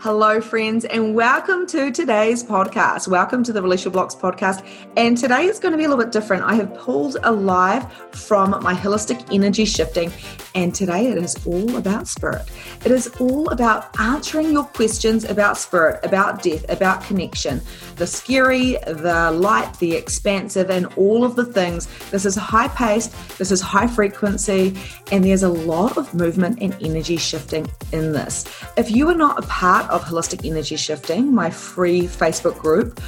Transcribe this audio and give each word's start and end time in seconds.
Hello, 0.00 0.40
friends, 0.40 0.84
and 0.84 1.12
welcome 1.12 1.66
to 1.66 1.90
today's 1.90 2.44
podcast. 2.44 3.08
Welcome 3.08 3.42
to 3.42 3.52
the 3.52 3.60
Release 3.60 3.84
Blocks 3.84 4.14
podcast. 4.14 4.64
And 4.96 5.18
today 5.18 5.46
is 5.46 5.58
going 5.58 5.72
to 5.72 5.76
be 5.76 5.86
a 5.86 5.88
little 5.88 6.04
bit 6.04 6.12
different. 6.12 6.44
I 6.44 6.54
have 6.54 6.72
pulled 6.74 7.16
a 7.24 7.32
live 7.32 7.92
from 8.12 8.50
my 8.62 8.74
holistic 8.74 9.34
energy 9.34 9.64
shifting, 9.64 10.12
and 10.54 10.72
today 10.72 11.08
it 11.08 11.18
is 11.18 11.44
all 11.44 11.74
about 11.74 12.06
spirit. 12.06 12.48
It 12.84 12.92
is 12.92 13.08
all 13.18 13.48
about 13.48 13.98
answering 13.98 14.52
your 14.52 14.66
questions 14.66 15.24
about 15.24 15.58
spirit, 15.58 15.98
about 16.04 16.44
death, 16.44 16.64
about 16.68 17.02
connection, 17.02 17.60
the 17.96 18.06
scary, 18.06 18.74
the 18.86 19.32
light, 19.32 19.80
the 19.80 19.96
expansive, 19.96 20.70
and 20.70 20.86
all 20.94 21.24
of 21.24 21.34
the 21.34 21.44
things. 21.44 21.88
This 22.10 22.24
is 22.24 22.36
high 22.36 22.68
paced, 22.68 23.12
this 23.36 23.50
is 23.50 23.60
high 23.60 23.88
frequency, 23.88 24.78
and 25.10 25.24
there's 25.24 25.42
a 25.42 25.48
lot 25.48 25.96
of 25.96 26.14
movement 26.14 26.62
and 26.62 26.76
energy 26.80 27.16
shifting 27.16 27.66
in 27.90 28.12
this. 28.12 28.44
If 28.76 28.92
you 28.92 29.08
are 29.08 29.14
not 29.14 29.42
a 29.42 29.46
part 29.48 29.87
of 29.88 30.04
Holistic 30.04 30.44
Energy 30.44 30.76
Shifting, 30.76 31.34
my 31.34 31.50
free 31.50 32.02
Facebook 32.02 32.58
group, 32.58 33.00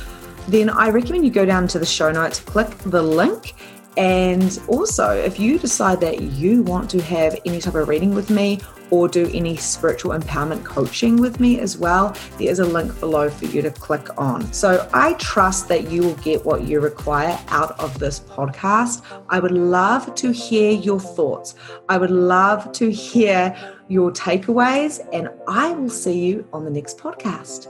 then 0.49 0.71
I 0.71 0.91
recommend 0.91 1.25
you 1.25 1.31
go 1.31 1.45
down 1.45 1.69
to 1.69 1.79
the 1.79 1.87
show 1.87 2.11
notes, 2.11 2.41
click 2.41 2.69
the 2.79 3.03
link. 3.03 3.55
And 3.97 4.61
also, 4.69 5.11
if 5.11 5.39
you 5.39 5.59
decide 5.59 6.01
that 6.01 6.21
you 6.21 6.63
want 6.63 6.91
to 6.91 7.03
have 7.03 7.39
any 7.45 7.61
type 7.61 7.75
of 7.75 7.89
reading 7.89 8.15
with 8.15 8.31
me 8.31 8.61
or 8.91 9.09
do 9.09 9.31
any 9.33 9.57
spiritual 9.57 10.13
empowerment 10.13 10.65
coaching 10.65 11.17
with 11.17 11.41
me 11.41 11.61
as 11.61 11.79
well, 11.79 12.17
there 12.39 12.51
is 12.51 12.59
a 12.59 12.65
link 12.65 12.99
below 13.01 13.31
for 13.31 13.47
you 13.47 13.63
to 13.63 13.71
click 13.71 14.19
on. 14.19 14.53
So 14.53 14.89
I 14.93 15.15
trust 15.15 15.69
that 15.69 15.91
you 15.91 16.03
will 16.03 16.17
get 16.17 16.45
what 16.45 16.63
you 16.63 16.81
require 16.81 17.39
out 17.49 17.79
of 17.81 17.99
this 17.99 18.21
podcast. 18.21 19.03
I 19.29 19.41
would 19.41 19.53
love 19.53 20.15
to 20.17 20.33
hear 20.33 20.73
your 20.73 21.01
thoughts. 21.01 21.55
I 21.89 21.99
would 21.99 22.11
love 22.11 22.73
to 22.73 22.91
hear 22.91 23.57
your 23.89 24.11
takeaways, 24.13 25.01
and 25.13 25.29
I 25.49 25.73
will 25.73 25.91
see 25.91 26.27
you 26.27 26.49
on 26.53 26.65
the 26.65 26.71
next 26.71 26.99
podcast. 26.99 27.69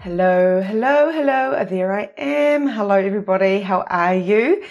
Hello, 0.00 0.60
hello, 0.60 1.12
hello. 1.12 1.64
There 1.64 1.92
I 1.92 2.10
am. 2.18 2.66
Hello, 2.66 2.96
everybody. 2.96 3.60
How 3.60 3.82
are 3.82 4.16
you? 4.16 4.64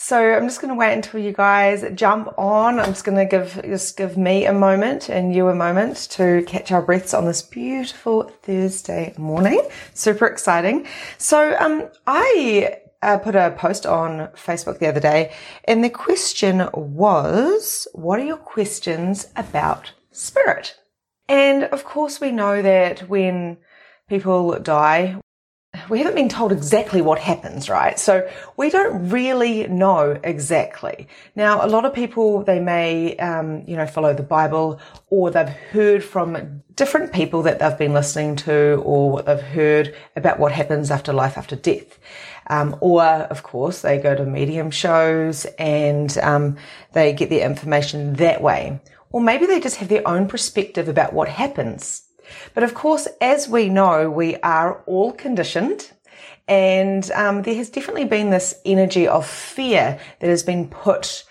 So 0.00 0.16
I'm 0.16 0.44
just 0.44 0.60
going 0.60 0.72
to 0.72 0.78
wait 0.78 0.92
until 0.92 1.18
you 1.18 1.32
guys 1.32 1.84
jump 1.96 2.32
on. 2.38 2.78
I'm 2.78 2.90
just 2.90 3.04
going 3.04 3.18
to 3.18 3.24
give 3.24 3.60
just 3.64 3.96
give 3.96 4.16
me 4.16 4.46
a 4.46 4.52
moment 4.52 5.08
and 5.08 5.34
you 5.34 5.48
a 5.48 5.56
moment 5.56 5.96
to 6.12 6.44
catch 6.46 6.70
our 6.70 6.80
breaths 6.80 7.12
on 7.12 7.24
this 7.24 7.42
beautiful 7.42 8.22
Thursday 8.44 9.12
morning. 9.18 9.60
Super 9.94 10.26
exciting. 10.26 10.86
So 11.18 11.56
um, 11.58 11.88
I 12.06 12.78
uh, 13.02 13.18
put 13.18 13.34
a 13.34 13.50
post 13.58 13.86
on 13.86 14.28
Facebook 14.36 14.78
the 14.78 14.86
other 14.86 15.00
day, 15.00 15.34
and 15.64 15.82
the 15.82 15.90
question 15.90 16.68
was, 16.72 17.88
What 17.92 18.20
are 18.20 18.24
your 18.24 18.36
questions 18.36 19.26
about 19.34 19.94
spirit? 20.12 20.76
And 21.28 21.64
of 21.64 21.84
course, 21.84 22.20
we 22.20 22.30
know 22.30 22.62
that 22.62 23.08
when 23.08 23.56
people 24.08 24.60
die, 24.60 25.16
we 25.88 25.98
haven't 25.98 26.14
been 26.14 26.28
told 26.28 26.52
exactly 26.52 27.02
what 27.02 27.18
happens, 27.18 27.68
right? 27.68 27.98
So 27.98 28.28
we 28.56 28.70
don't 28.70 29.10
really 29.10 29.66
know 29.66 30.18
exactly. 30.22 31.08
Now, 31.34 31.64
a 31.64 31.68
lot 31.68 31.84
of 31.84 31.94
people, 31.94 32.42
they 32.42 32.58
may, 32.58 33.16
um, 33.16 33.64
you 33.66 33.76
know, 33.76 33.86
follow 33.86 34.14
the 34.14 34.22
Bible 34.22 34.80
or 35.08 35.30
they've 35.30 35.48
heard 35.48 36.02
from 36.02 36.62
different 36.74 37.12
people 37.12 37.42
that 37.42 37.58
they've 37.58 37.78
been 37.78 37.92
listening 37.92 38.36
to 38.36 38.82
or 38.84 39.22
they've 39.22 39.40
heard 39.40 39.94
about 40.16 40.38
what 40.38 40.52
happens 40.52 40.90
after 40.90 41.12
life 41.12 41.36
after 41.36 41.56
death. 41.56 41.98
Um, 42.48 42.76
or, 42.80 43.02
of 43.02 43.42
course, 43.42 43.82
they 43.82 43.98
go 43.98 44.14
to 44.14 44.24
medium 44.24 44.70
shows 44.70 45.44
and 45.58 46.16
um, 46.18 46.56
they 46.92 47.12
get 47.12 47.30
their 47.30 47.48
information 47.48 48.14
that 48.14 48.40
way. 48.40 48.80
Or 49.10 49.20
maybe 49.20 49.46
they 49.46 49.60
just 49.60 49.76
have 49.76 49.88
their 49.88 50.06
own 50.06 50.28
perspective 50.28 50.88
about 50.88 51.12
what 51.12 51.28
happens. 51.28 52.07
But 52.54 52.64
of 52.64 52.74
course, 52.74 53.08
as 53.20 53.48
we 53.48 53.68
know, 53.68 54.10
we 54.10 54.36
are 54.36 54.82
all 54.86 55.12
conditioned. 55.12 55.92
And 56.46 57.10
um, 57.12 57.42
there 57.42 57.54
has 57.56 57.68
definitely 57.68 58.06
been 58.06 58.30
this 58.30 58.54
energy 58.64 59.06
of 59.06 59.26
fear 59.26 59.98
that 60.20 60.28
has 60.28 60.42
been 60.42 60.68
put 60.68 61.24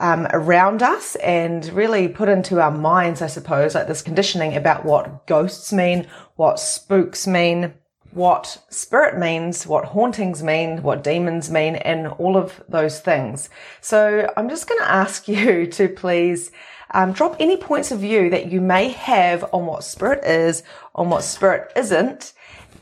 um, 0.00 0.26
around 0.32 0.82
us 0.82 1.14
and 1.16 1.64
really 1.66 2.08
put 2.08 2.28
into 2.28 2.60
our 2.60 2.70
minds, 2.70 3.22
I 3.22 3.26
suppose, 3.28 3.74
like 3.74 3.86
this 3.86 4.02
conditioning 4.02 4.56
about 4.56 4.84
what 4.84 5.26
ghosts 5.26 5.72
mean, 5.72 6.06
what 6.36 6.58
spooks 6.58 7.26
mean, 7.26 7.74
what 8.12 8.58
spirit 8.70 9.18
means, 9.18 9.66
what 9.66 9.84
hauntings 9.84 10.42
mean, 10.42 10.82
what 10.82 11.04
demons 11.04 11.50
mean, 11.50 11.76
and 11.76 12.08
all 12.08 12.36
of 12.36 12.62
those 12.68 13.00
things. 13.00 13.50
So 13.80 14.32
I'm 14.36 14.48
just 14.48 14.68
going 14.68 14.80
to 14.80 14.90
ask 14.90 15.28
you 15.28 15.66
to 15.66 15.88
please 15.88 16.50
um, 16.92 17.12
drop 17.12 17.36
any 17.38 17.56
points 17.56 17.90
of 17.90 18.00
view 18.00 18.30
that 18.30 18.50
you 18.50 18.60
may 18.60 18.88
have 18.90 19.44
on 19.52 19.66
what 19.66 19.84
spirit 19.84 20.24
is, 20.24 20.62
on 20.94 21.10
what 21.10 21.22
spirit 21.22 21.72
isn't, 21.76 22.32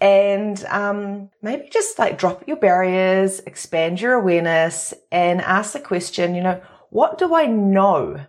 and 0.01 0.65
um, 0.67 1.31
maybe 1.43 1.69
just 1.71 1.99
like 1.99 2.19
drop 2.19 2.47
your 2.47 2.57
barriers, 2.57 3.41
expand 3.41 4.01
your 4.01 4.15
awareness, 4.15 4.95
and 5.11 5.41
ask 5.41 5.73
the 5.73 5.81
question, 5.81 6.35
you 6.35 6.43
know, 6.43 6.61
what 6.91 7.19
do 7.19 7.35
I 7.35 7.47
know 7.47 8.25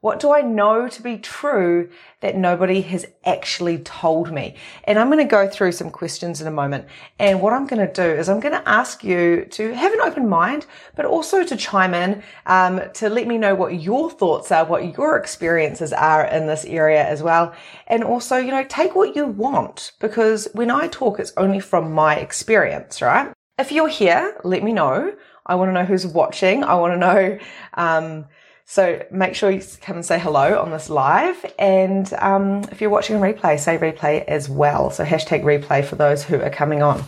what 0.00 0.20
do 0.20 0.32
I 0.32 0.42
know 0.42 0.88
to 0.88 1.02
be 1.02 1.18
true 1.18 1.90
that 2.20 2.36
nobody 2.36 2.80
has 2.82 3.06
actually 3.24 3.78
told 3.78 4.32
me? 4.32 4.56
And 4.84 4.98
I'm 4.98 5.08
going 5.08 5.18
to 5.18 5.30
go 5.30 5.48
through 5.48 5.72
some 5.72 5.90
questions 5.90 6.40
in 6.40 6.46
a 6.46 6.50
moment. 6.50 6.86
And 7.18 7.40
what 7.40 7.52
I'm 7.52 7.66
going 7.66 7.86
to 7.86 7.92
do 7.92 8.02
is 8.02 8.28
I'm 8.28 8.40
going 8.40 8.54
to 8.54 8.68
ask 8.68 9.02
you 9.02 9.46
to 9.50 9.74
have 9.74 9.92
an 9.92 10.00
open 10.00 10.28
mind, 10.28 10.66
but 10.94 11.06
also 11.06 11.44
to 11.44 11.56
chime 11.56 11.94
in, 11.94 12.22
um, 12.46 12.80
to 12.94 13.08
let 13.08 13.26
me 13.26 13.38
know 13.38 13.54
what 13.54 13.80
your 13.80 14.10
thoughts 14.10 14.52
are, 14.52 14.64
what 14.64 14.96
your 14.96 15.16
experiences 15.16 15.92
are 15.92 16.24
in 16.26 16.46
this 16.46 16.64
area 16.64 17.04
as 17.06 17.22
well. 17.22 17.54
And 17.86 18.04
also, 18.04 18.36
you 18.36 18.50
know, 18.50 18.64
take 18.64 18.94
what 18.94 19.16
you 19.16 19.26
want 19.26 19.92
because 20.00 20.48
when 20.52 20.70
I 20.70 20.88
talk, 20.88 21.18
it's 21.18 21.32
only 21.36 21.60
from 21.60 21.92
my 21.92 22.16
experience, 22.16 23.02
right? 23.02 23.32
If 23.58 23.72
you're 23.72 23.88
here, 23.88 24.36
let 24.44 24.62
me 24.62 24.72
know. 24.72 25.14
I 25.46 25.54
want 25.54 25.70
to 25.70 25.72
know 25.72 25.84
who's 25.84 26.06
watching. 26.06 26.64
I 26.64 26.74
want 26.74 26.92
to 26.92 26.98
know, 26.98 27.38
um, 27.74 28.26
so 28.68 29.00
make 29.12 29.36
sure 29.36 29.48
you 29.48 29.62
come 29.80 29.94
and 29.94 30.04
say 30.04 30.18
hello 30.18 30.60
on 30.60 30.72
this 30.72 30.90
live. 30.90 31.46
And 31.56 32.12
um, 32.14 32.62
if 32.72 32.80
you're 32.80 32.90
watching 32.90 33.14
a 33.14 33.20
replay, 33.20 33.60
say 33.60 33.78
replay 33.78 34.24
as 34.24 34.48
well. 34.48 34.90
So 34.90 35.04
hashtag 35.04 35.44
replay 35.44 35.84
for 35.84 35.94
those 35.94 36.24
who 36.24 36.40
are 36.40 36.50
coming 36.50 36.82
on. 36.82 37.04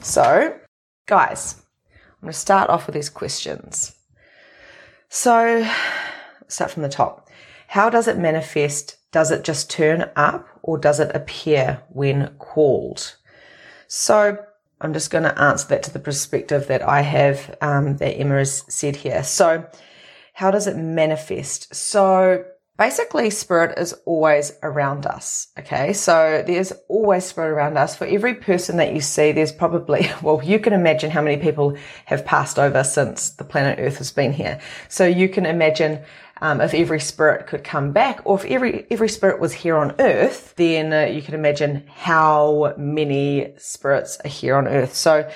So, 0.00 0.56
guys, 1.06 1.60
I'm 1.92 2.26
going 2.26 2.32
to 2.32 2.38
start 2.38 2.70
off 2.70 2.86
with 2.86 2.94
these 2.94 3.10
questions. 3.10 3.96
So, 5.08 5.68
start 6.46 6.70
from 6.70 6.84
the 6.84 6.88
top. 6.88 7.28
How 7.66 7.90
does 7.90 8.06
it 8.06 8.16
manifest? 8.16 8.96
Does 9.10 9.32
it 9.32 9.42
just 9.42 9.70
turn 9.70 10.08
up 10.14 10.46
or 10.62 10.78
does 10.78 11.00
it 11.00 11.14
appear 11.16 11.82
when 11.88 12.28
called? 12.38 13.16
So, 13.88 14.38
I'm 14.80 14.92
just 14.92 15.10
going 15.10 15.24
to 15.24 15.40
answer 15.40 15.66
that 15.68 15.82
to 15.82 15.92
the 15.92 15.98
perspective 15.98 16.68
that 16.68 16.82
I 16.82 17.00
have, 17.00 17.56
um, 17.60 17.96
that 17.96 18.14
Emma 18.14 18.38
has 18.38 18.64
said 18.68 18.94
here. 18.94 19.24
So, 19.24 19.66
how 20.32 20.50
does 20.50 20.66
it 20.66 20.76
manifest? 20.76 21.74
So 21.74 22.44
basically 22.78 23.30
spirit 23.30 23.78
is 23.78 23.92
always 24.06 24.52
around 24.62 25.06
us. 25.06 25.48
Okay. 25.58 25.92
So 25.92 26.42
there's 26.46 26.72
always 26.88 27.24
spirit 27.24 27.50
around 27.50 27.76
us. 27.76 27.96
For 27.96 28.06
every 28.06 28.34
person 28.34 28.76
that 28.78 28.92
you 28.92 29.00
see, 29.00 29.32
there's 29.32 29.52
probably, 29.52 30.10
well, 30.22 30.42
you 30.42 30.58
can 30.58 30.72
imagine 30.72 31.10
how 31.10 31.22
many 31.22 31.40
people 31.40 31.76
have 32.06 32.24
passed 32.24 32.58
over 32.58 32.82
since 32.82 33.30
the 33.30 33.44
planet 33.44 33.78
Earth 33.78 33.98
has 33.98 34.10
been 34.10 34.32
here. 34.32 34.60
So 34.88 35.04
you 35.06 35.28
can 35.28 35.46
imagine 35.46 36.02
um, 36.40 36.60
if 36.60 36.74
every 36.74 36.98
spirit 36.98 37.46
could 37.46 37.62
come 37.62 37.92
back, 37.92 38.20
or 38.24 38.36
if 38.36 38.44
every 38.46 38.84
every 38.90 39.08
spirit 39.08 39.38
was 39.40 39.52
here 39.52 39.76
on 39.76 39.94
Earth, 40.00 40.54
then 40.56 40.92
uh, 40.92 41.04
you 41.04 41.22
can 41.22 41.34
imagine 41.34 41.86
how 41.86 42.74
many 42.76 43.54
spirits 43.58 44.18
are 44.24 44.28
here 44.28 44.56
on 44.56 44.66
Earth. 44.66 44.92
So 44.92 45.30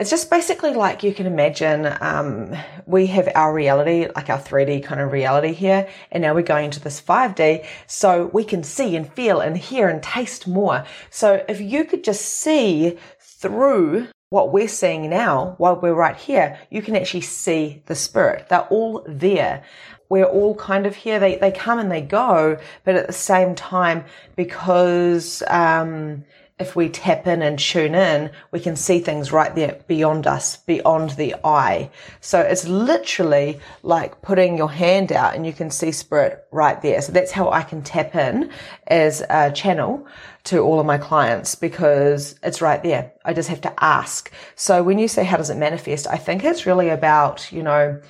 it's 0.00 0.10
just 0.10 0.28
basically 0.28 0.74
like 0.74 1.04
you 1.04 1.14
can 1.14 1.26
imagine, 1.26 1.96
um, 2.00 2.52
we 2.84 3.06
have 3.06 3.28
our 3.36 3.54
reality, 3.54 4.08
like 4.16 4.28
our 4.28 4.40
3D 4.40 4.82
kind 4.82 5.00
of 5.00 5.12
reality 5.12 5.52
here, 5.52 5.88
and 6.10 6.20
now 6.22 6.34
we're 6.34 6.42
going 6.42 6.64
into 6.64 6.80
this 6.80 7.00
5D, 7.00 7.64
so 7.86 8.26
we 8.32 8.42
can 8.42 8.64
see 8.64 8.96
and 8.96 9.12
feel 9.12 9.40
and 9.40 9.56
hear 9.56 9.88
and 9.88 10.02
taste 10.02 10.48
more. 10.48 10.84
So 11.10 11.44
if 11.48 11.60
you 11.60 11.84
could 11.84 12.02
just 12.02 12.24
see 12.24 12.98
through 13.20 14.08
what 14.30 14.52
we're 14.52 14.66
seeing 14.66 15.08
now 15.08 15.54
while 15.58 15.76
we're 15.80 15.94
right 15.94 16.16
here, 16.16 16.58
you 16.70 16.82
can 16.82 16.96
actually 16.96 17.20
see 17.20 17.80
the 17.86 17.94
spirit. 17.94 18.48
They're 18.48 18.62
all 18.62 19.06
there. 19.08 19.62
We're 20.08 20.24
all 20.24 20.56
kind 20.56 20.86
of 20.86 20.96
here. 20.96 21.20
They, 21.20 21.36
they 21.36 21.52
come 21.52 21.78
and 21.78 21.90
they 21.90 22.00
go, 22.00 22.58
but 22.82 22.96
at 22.96 23.06
the 23.06 23.12
same 23.12 23.54
time, 23.54 24.04
because, 24.34 25.44
um, 25.46 26.24
if 26.64 26.74
we 26.74 26.88
tap 26.88 27.26
in 27.26 27.42
and 27.42 27.58
tune 27.58 27.94
in, 27.94 28.30
we 28.50 28.58
can 28.58 28.76
see 28.76 28.98
things 28.98 29.32
right 29.32 29.54
there 29.54 29.78
beyond 29.86 30.26
us, 30.26 30.56
beyond 30.56 31.10
the 31.10 31.34
eye. 31.44 31.90
So 32.20 32.40
it's 32.40 32.66
literally 32.66 33.60
like 33.82 34.22
putting 34.22 34.56
your 34.56 34.70
hand 34.70 35.12
out 35.12 35.34
and 35.34 35.44
you 35.44 35.52
can 35.52 35.70
see 35.70 35.92
spirit 35.92 36.46
right 36.50 36.80
there. 36.80 37.02
So 37.02 37.12
that's 37.12 37.32
how 37.32 37.50
I 37.50 37.62
can 37.62 37.82
tap 37.82 38.14
in 38.14 38.50
as 38.86 39.22
a 39.28 39.52
channel 39.52 40.06
to 40.44 40.60
all 40.60 40.80
of 40.80 40.86
my 40.86 40.98
clients 40.98 41.54
because 41.54 42.38
it's 42.42 42.62
right 42.62 42.82
there. 42.82 43.12
I 43.24 43.34
just 43.34 43.50
have 43.50 43.60
to 43.62 43.84
ask. 43.84 44.32
So 44.54 44.82
when 44.82 44.98
you 44.98 45.08
say, 45.08 45.24
how 45.24 45.36
does 45.36 45.50
it 45.50 45.58
manifest? 45.58 46.06
I 46.06 46.16
think 46.16 46.44
it's 46.44 46.66
really 46.66 46.88
about, 46.88 47.52
you 47.52 47.62
know, 47.62 48.00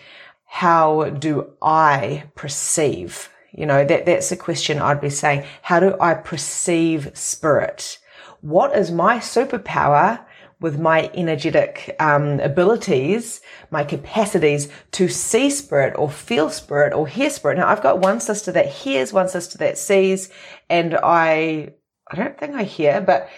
how 0.47 1.11
do 1.11 1.51
I 1.61 2.25
perceive 2.37 3.31
You 3.57 3.67
know, 3.67 3.85
that, 3.85 4.05
that's 4.07 4.31
the 4.31 4.37
question 4.37 4.81
I'd 4.81 5.01
be 5.01 5.11
saying. 5.11 5.45
How 5.63 5.79
do 5.81 5.97
I 6.01 6.15
perceive 6.15 7.11
spirit? 7.15 7.99
What 8.45 8.77
is 8.77 8.91
my 8.91 9.21
superpower 9.21 10.23
with 10.61 10.79
my 10.79 11.11
energetic 11.15 11.97
um, 11.99 12.41
abilities, 12.41 13.41
my 13.71 13.85
capacities 13.85 14.69
to 14.93 15.09
see 15.09 15.49
spirit 15.49 15.95
or 15.97 16.11
feel 16.11 16.51
spirit 16.51 16.93
or 16.93 17.07
hear 17.07 17.31
spirit. 17.31 17.57
Now 17.57 17.69
I've 17.69 17.83
got 17.83 18.01
one 18.01 18.21
sister 18.21 18.53
that 18.53 18.67
hears, 18.67 19.15
one 19.15 19.31
sister 19.31 19.57
that 19.59 19.79
sees, 19.79 20.29
and 20.69 20.95
I, 21.03 21.73
I 22.11 22.17
don't 22.17 22.37
think 22.39 22.55
I 22.55 22.65
hear, 22.65 23.01
but 23.01 23.31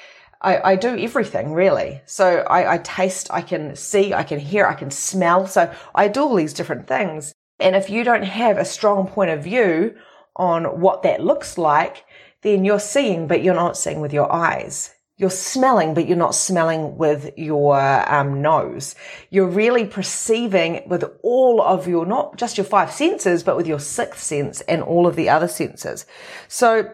I, 0.42 0.72
I 0.72 0.74
do 0.74 0.98
everything 0.98 1.52
really. 1.52 2.00
So 2.06 2.38
I, 2.38 2.74
I 2.74 2.78
taste, 2.78 3.28
I 3.30 3.42
can 3.42 3.76
see, 3.76 4.12
I 4.12 4.24
can 4.24 4.40
hear, 4.40 4.66
I 4.66 4.74
can 4.74 4.90
smell. 4.90 5.46
So 5.46 5.72
I 5.94 6.08
do 6.08 6.22
all 6.22 6.34
these 6.34 6.52
different 6.52 6.88
things. 6.88 7.32
And 7.60 7.76
if 7.76 7.88
you 7.88 8.02
don't 8.02 8.24
have 8.24 8.58
a 8.58 8.64
strong 8.64 9.06
point 9.06 9.30
of 9.30 9.44
view 9.44 9.94
on 10.34 10.80
what 10.80 11.04
that 11.04 11.22
looks 11.22 11.56
like, 11.56 12.04
then 12.42 12.64
you're 12.64 12.80
seeing, 12.80 13.28
but 13.28 13.44
you're 13.44 13.54
not 13.54 13.76
seeing 13.76 14.00
with 14.00 14.12
your 14.12 14.32
eyes. 14.32 14.94
You're 15.18 15.30
smelling, 15.30 15.94
but 15.94 16.06
you're 16.06 16.16
not 16.16 16.34
smelling 16.34 16.98
with 16.98 17.30
your 17.38 17.80
um, 18.12 18.42
nose. 18.42 18.94
You're 19.30 19.48
really 19.48 19.86
perceiving 19.86 20.82
with 20.86 21.04
all 21.22 21.62
of 21.62 21.88
your, 21.88 22.04
not 22.04 22.36
just 22.36 22.58
your 22.58 22.66
five 22.66 22.92
senses, 22.92 23.42
but 23.42 23.56
with 23.56 23.66
your 23.66 23.80
sixth 23.80 24.22
sense 24.22 24.60
and 24.62 24.82
all 24.82 25.06
of 25.06 25.16
the 25.16 25.30
other 25.30 25.48
senses. 25.48 26.04
So, 26.48 26.92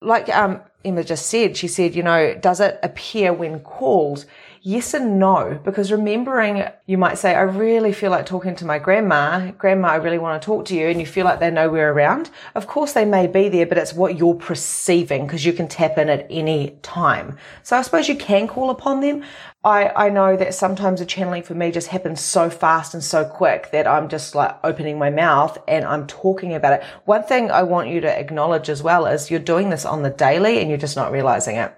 like 0.00 0.28
um, 0.28 0.60
Emma 0.84 1.02
just 1.02 1.26
said, 1.26 1.56
she 1.56 1.66
said, 1.66 1.96
you 1.96 2.04
know, 2.04 2.36
does 2.40 2.60
it 2.60 2.78
appear 2.82 3.32
when 3.32 3.58
called? 3.60 4.24
Yes 4.66 4.94
and 4.94 5.18
no, 5.18 5.60
because 5.62 5.92
remembering, 5.92 6.64
you 6.86 6.96
might 6.96 7.18
say, 7.18 7.34
I 7.34 7.42
really 7.42 7.92
feel 7.92 8.10
like 8.10 8.24
talking 8.24 8.56
to 8.56 8.64
my 8.64 8.78
grandma. 8.78 9.50
Grandma, 9.50 9.88
I 9.88 9.96
really 9.96 10.16
want 10.16 10.40
to 10.40 10.46
talk 10.46 10.64
to 10.66 10.74
you. 10.74 10.86
And 10.86 10.98
you 10.98 11.04
feel 11.04 11.26
like 11.26 11.38
they're 11.38 11.50
nowhere 11.50 11.92
around. 11.92 12.30
Of 12.54 12.66
course, 12.66 12.94
they 12.94 13.04
may 13.04 13.26
be 13.26 13.50
there, 13.50 13.66
but 13.66 13.76
it's 13.76 13.92
what 13.92 14.16
you're 14.16 14.32
perceiving 14.32 15.26
because 15.26 15.44
you 15.44 15.52
can 15.52 15.68
tap 15.68 15.98
in 15.98 16.08
at 16.08 16.26
any 16.30 16.78
time. 16.80 17.36
So 17.62 17.76
I 17.76 17.82
suppose 17.82 18.08
you 18.08 18.16
can 18.16 18.48
call 18.48 18.70
upon 18.70 19.02
them. 19.02 19.22
I, 19.64 20.06
I 20.06 20.08
know 20.08 20.34
that 20.34 20.54
sometimes 20.54 21.00
the 21.00 21.04
channeling 21.04 21.42
for 21.42 21.54
me 21.54 21.70
just 21.70 21.88
happens 21.88 22.22
so 22.22 22.48
fast 22.48 22.94
and 22.94 23.04
so 23.04 23.22
quick 23.26 23.70
that 23.72 23.86
I'm 23.86 24.08
just 24.08 24.34
like 24.34 24.56
opening 24.64 24.98
my 24.98 25.10
mouth 25.10 25.58
and 25.68 25.84
I'm 25.84 26.06
talking 26.06 26.54
about 26.54 26.80
it. 26.80 26.86
One 27.04 27.24
thing 27.24 27.50
I 27.50 27.64
want 27.64 27.90
you 27.90 28.00
to 28.00 28.18
acknowledge 28.18 28.70
as 28.70 28.82
well 28.82 29.04
is 29.04 29.30
you're 29.30 29.40
doing 29.40 29.68
this 29.68 29.84
on 29.84 30.02
the 30.02 30.08
daily 30.08 30.60
and 30.60 30.70
you're 30.70 30.78
just 30.78 30.96
not 30.96 31.12
realizing 31.12 31.56
it 31.56 31.76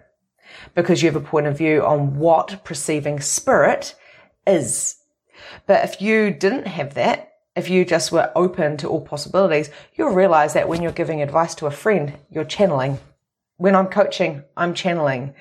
because 0.76 1.02
you 1.02 1.10
have 1.10 1.20
a 1.20 1.26
point 1.26 1.46
of 1.46 1.58
view 1.58 1.84
on 1.84 2.16
what 2.18 2.62
perceiving 2.62 3.18
spirit 3.18 3.96
is. 4.46 4.96
But 5.66 5.84
if 5.84 6.00
you 6.00 6.30
didn't 6.30 6.68
have 6.68 6.94
that, 6.94 7.32
if 7.56 7.70
you 7.70 7.86
just 7.86 8.12
were 8.12 8.30
open 8.36 8.76
to 8.76 8.88
all 8.88 9.00
possibilities, 9.00 9.70
you'll 9.94 10.10
realize 10.10 10.52
that 10.52 10.68
when 10.68 10.82
you're 10.82 10.92
giving 10.92 11.22
advice 11.22 11.54
to 11.56 11.66
a 11.66 11.70
friend, 11.70 12.12
you're 12.30 12.44
channeling. 12.44 12.98
When 13.56 13.74
I'm 13.74 13.86
coaching, 13.86 14.44
I'm 14.56 14.74
channeling. 14.74 15.34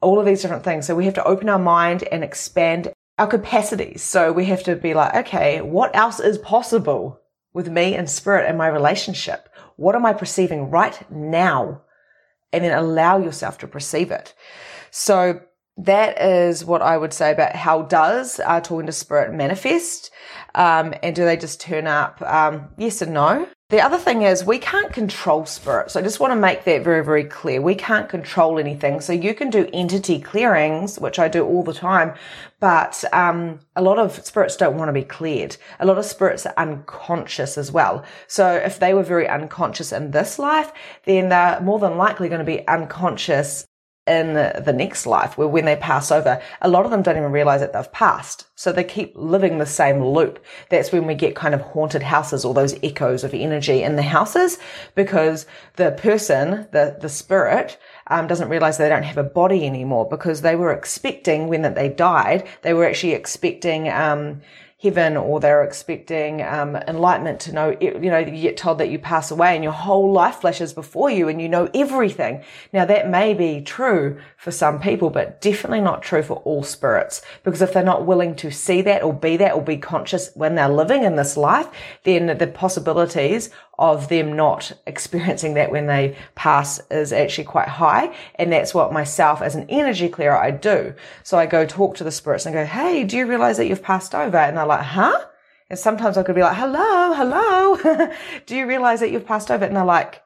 All 0.00 0.20
of 0.20 0.26
these 0.26 0.40
different 0.40 0.62
things. 0.62 0.86
So 0.86 0.94
we 0.94 1.06
have 1.06 1.14
to 1.14 1.24
open 1.24 1.48
our 1.48 1.58
mind 1.58 2.04
and 2.04 2.22
expand 2.22 2.92
our 3.18 3.26
capacities. 3.26 4.02
So 4.02 4.32
we 4.32 4.44
have 4.44 4.62
to 4.62 4.76
be 4.76 4.94
like, 4.94 5.26
okay, 5.26 5.60
what 5.60 5.94
else 5.96 6.20
is 6.20 6.38
possible 6.38 7.20
with 7.52 7.68
me 7.68 7.96
and 7.96 8.08
spirit 8.08 8.48
and 8.48 8.56
my 8.56 8.68
relationship? 8.68 9.48
What 9.74 9.96
am 9.96 10.06
I 10.06 10.12
perceiving 10.12 10.70
right 10.70 11.10
now? 11.10 11.82
And 12.52 12.64
then 12.64 12.76
allow 12.76 13.18
yourself 13.18 13.58
to 13.58 13.68
perceive 13.68 14.10
it. 14.10 14.34
So 14.90 15.40
that 15.78 16.20
is 16.20 16.64
what 16.64 16.82
I 16.82 16.98
would 16.98 17.12
say 17.12 17.30
about 17.30 17.54
how 17.54 17.82
does 17.82 18.40
uh, 18.44 18.60
talking 18.60 18.86
to 18.86 18.92
spirit 18.92 19.32
manifest, 19.32 20.10
um, 20.54 20.92
and 21.02 21.14
do 21.14 21.24
they 21.24 21.36
just 21.36 21.60
turn 21.60 21.86
up? 21.86 22.20
Um, 22.22 22.68
yes 22.76 23.00
and 23.00 23.14
no. 23.14 23.48
The 23.70 23.82
other 23.82 23.98
thing 23.98 24.22
is 24.22 24.46
we 24.46 24.58
can't 24.58 24.94
control 24.94 25.44
spirit. 25.44 25.90
So 25.90 26.00
I 26.00 26.02
just 26.02 26.20
want 26.20 26.32
to 26.32 26.40
make 26.40 26.64
that 26.64 26.82
very, 26.82 27.04
very 27.04 27.24
clear. 27.24 27.60
We 27.60 27.74
can't 27.74 28.08
control 28.08 28.58
anything. 28.58 29.02
So 29.02 29.12
you 29.12 29.34
can 29.34 29.50
do 29.50 29.68
entity 29.74 30.20
clearings, 30.20 30.98
which 30.98 31.18
I 31.18 31.28
do 31.28 31.44
all 31.44 31.62
the 31.62 31.74
time, 31.74 32.14
but 32.60 33.04
um, 33.12 33.60
a 33.76 33.82
lot 33.82 33.98
of 33.98 34.24
spirits 34.24 34.56
don't 34.56 34.78
want 34.78 34.88
to 34.88 34.94
be 34.94 35.04
cleared. 35.04 35.58
A 35.80 35.86
lot 35.86 35.98
of 35.98 36.06
spirits 36.06 36.46
are 36.46 36.54
unconscious 36.56 37.58
as 37.58 37.70
well. 37.70 38.06
So 38.26 38.50
if 38.54 38.78
they 38.80 38.94
were 38.94 39.02
very 39.02 39.28
unconscious 39.28 39.92
in 39.92 40.12
this 40.12 40.38
life, 40.38 40.72
then 41.04 41.28
they're 41.28 41.60
more 41.60 41.78
than 41.78 41.98
likely 41.98 42.30
going 42.30 42.38
to 42.38 42.44
be 42.46 42.66
unconscious 42.66 43.66
in 44.08 44.34
the 44.34 44.72
next 44.72 45.06
life 45.06 45.36
where 45.36 45.48
when 45.48 45.64
they 45.64 45.76
pass 45.76 46.10
over, 46.10 46.40
a 46.62 46.68
lot 46.68 46.84
of 46.84 46.90
them 46.90 47.02
don't 47.02 47.16
even 47.16 47.32
realize 47.32 47.60
that 47.60 47.72
they've 47.72 47.92
passed. 47.92 48.46
So 48.54 48.72
they 48.72 48.84
keep 48.84 49.12
living 49.14 49.58
the 49.58 49.66
same 49.66 50.02
loop. 50.02 50.44
That's 50.68 50.90
when 50.90 51.06
we 51.06 51.14
get 51.14 51.36
kind 51.36 51.54
of 51.54 51.60
haunted 51.60 52.02
houses 52.02 52.44
or 52.44 52.54
those 52.54 52.78
echoes 52.82 53.22
of 53.22 53.34
energy 53.34 53.82
in 53.82 53.96
the 53.96 54.02
houses 54.02 54.58
because 54.94 55.46
the 55.76 55.92
person, 55.92 56.66
the, 56.72 56.96
the 57.00 57.08
spirit, 57.08 57.78
um, 58.08 58.26
doesn't 58.26 58.48
realize 58.48 58.78
they 58.78 58.88
don't 58.88 59.02
have 59.04 59.18
a 59.18 59.22
body 59.22 59.66
anymore 59.66 60.08
because 60.08 60.40
they 60.40 60.56
were 60.56 60.72
expecting 60.72 61.48
when 61.48 61.62
that 61.62 61.74
they 61.74 61.88
died, 61.88 62.48
they 62.62 62.74
were 62.74 62.86
actually 62.86 63.12
expecting, 63.12 63.88
um, 63.88 64.40
heaven 64.80 65.16
or 65.16 65.40
they're 65.40 65.64
expecting 65.64 66.40
um, 66.40 66.76
enlightenment 66.76 67.40
to 67.40 67.52
know, 67.52 67.76
you 67.80 67.98
know, 67.98 68.18
you 68.18 68.40
get 68.40 68.56
told 68.56 68.78
that 68.78 68.90
you 68.90 68.98
pass 68.98 69.28
away 69.32 69.56
and 69.56 69.64
your 69.64 69.72
whole 69.72 70.12
life 70.12 70.36
flashes 70.36 70.72
before 70.72 71.10
you 71.10 71.28
and 71.28 71.42
you 71.42 71.48
know 71.48 71.68
everything. 71.74 72.44
Now 72.72 72.84
that 72.84 73.10
may 73.10 73.34
be 73.34 73.60
true 73.60 74.20
for 74.36 74.52
some 74.52 74.80
people, 74.80 75.10
but 75.10 75.40
definitely 75.40 75.80
not 75.80 76.02
true 76.02 76.22
for 76.22 76.36
all 76.44 76.62
spirits 76.62 77.22
because 77.42 77.60
if 77.60 77.72
they're 77.72 77.82
not 77.82 78.06
willing 78.06 78.36
to 78.36 78.52
see 78.52 78.80
that 78.82 79.02
or 79.02 79.12
be 79.12 79.36
that 79.38 79.54
or 79.54 79.62
be 79.62 79.78
conscious 79.78 80.30
when 80.34 80.54
they're 80.54 80.68
living 80.68 81.02
in 81.02 81.16
this 81.16 81.36
life, 81.36 81.68
then 82.04 82.38
the 82.38 82.46
possibilities 82.46 83.50
of 83.78 84.08
them 84.08 84.34
not 84.34 84.72
experiencing 84.86 85.54
that 85.54 85.70
when 85.70 85.86
they 85.86 86.16
pass 86.34 86.80
is 86.90 87.12
actually 87.12 87.44
quite 87.44 87.68
high. 87.68 88.14
And 88.34 88.52
that's 88.52 88.74
what 88.74 88.92
myself 88.92 89.40
as 89.40 89.54
an 89.54 89.66
energy 89.68 90.08
clearer, 90.08 90.36
I 90.36 90.50
do. 90.50 90.94
So 91.22 91.38
I 91.38 91.46
go 91.46 91.64
talk 91.64 91.96
to 91.96 92.04
the 92.04 92.10
spirits 92.10 92.46
and 92.46 92.54
go, 92.54 92.64
Hey, 92.64 93.04
do 93.04 93.16
you 93.16 93.26
realize 93.26 93.56
that 93.56 93.66
you've 93.66 93.82
passed 93.82 94.14
over? 94.14 94.36
And 94.36 94.56
they're 94.56 94.66
like, 94.66 94.84
huh? 94.84 95.24
And 95.70 95.78
sometimes 95.78 96.16
I 96.16 96.22
could 96.22 96.34
be 96.34 96.40
like, 96.40 96.56
hello, 96.56 97.12
hello. 97.12 98.10
do 98.46 98.56
you 98.56 98.66
realize 98.66 99.00
that 99.00 99.10
you've 99.10 99.26
passed 99.26 99.50
over? 99.50 99.66
And 99.66 99.76
they're 99.76 99.84
like, 99.84 100.22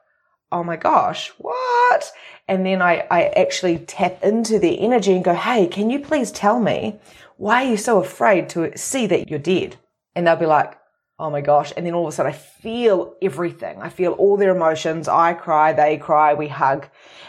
oh 0.53 0.63
my 0.63 0.77
gosh, 0.77 1.29
what? 1.37 2.11
And 2.47 2.65
then 2.65 2.81
I, 2.81 3.05
I 3.09 3.23
actually 3.23 3.79
tap 3.79 4.23
into 4.23 4.59
their 4.59 4.75
energy 4.77 5.13
and 5.13 5.23
go, 5.23 5.33
Hey, 5.33 5.67
can 5.67 5.89
you 5.89 5.99
please 5.99 6.31
tell 6.31 6.59
me 6.59 6.99
why 7.37 7.65
are 7.65 7.71
you 7.71 7.77
so 7.77 7.99
afraid 7.99 8.47
to 8.49 8.77
see 8.77 9.07
that 9.07 9.29
you're 9.29 9.39
dead? 9.39 9.77
And 10.15 10.25
they'll 10.25 10.35
be 10.35 10.45
like, 10.45 10.77
oh 11.19 11.29
my 11.29 11.41
gosh. 11.41 11.71
And 11.75 11.85
then 11.85 11.93
all 11.93 12.07
of 12.07 12.13
a 12.13 12.15
sudden 12.15 12.31
I 12.31 12.35
feel 12.35 13.15
everything. 13.21 13.81
I 13.81 13.89
feel 13.89 14.13
all 14.13 14.37
their 14.37 14.55
emotions. 14.55 15.07
I 15.07 15.33
cry, 15.33 15.73
they 15.73 15.97
cry, 15.97 16.33
we 16.33 16.47
hug. 16.47 16.87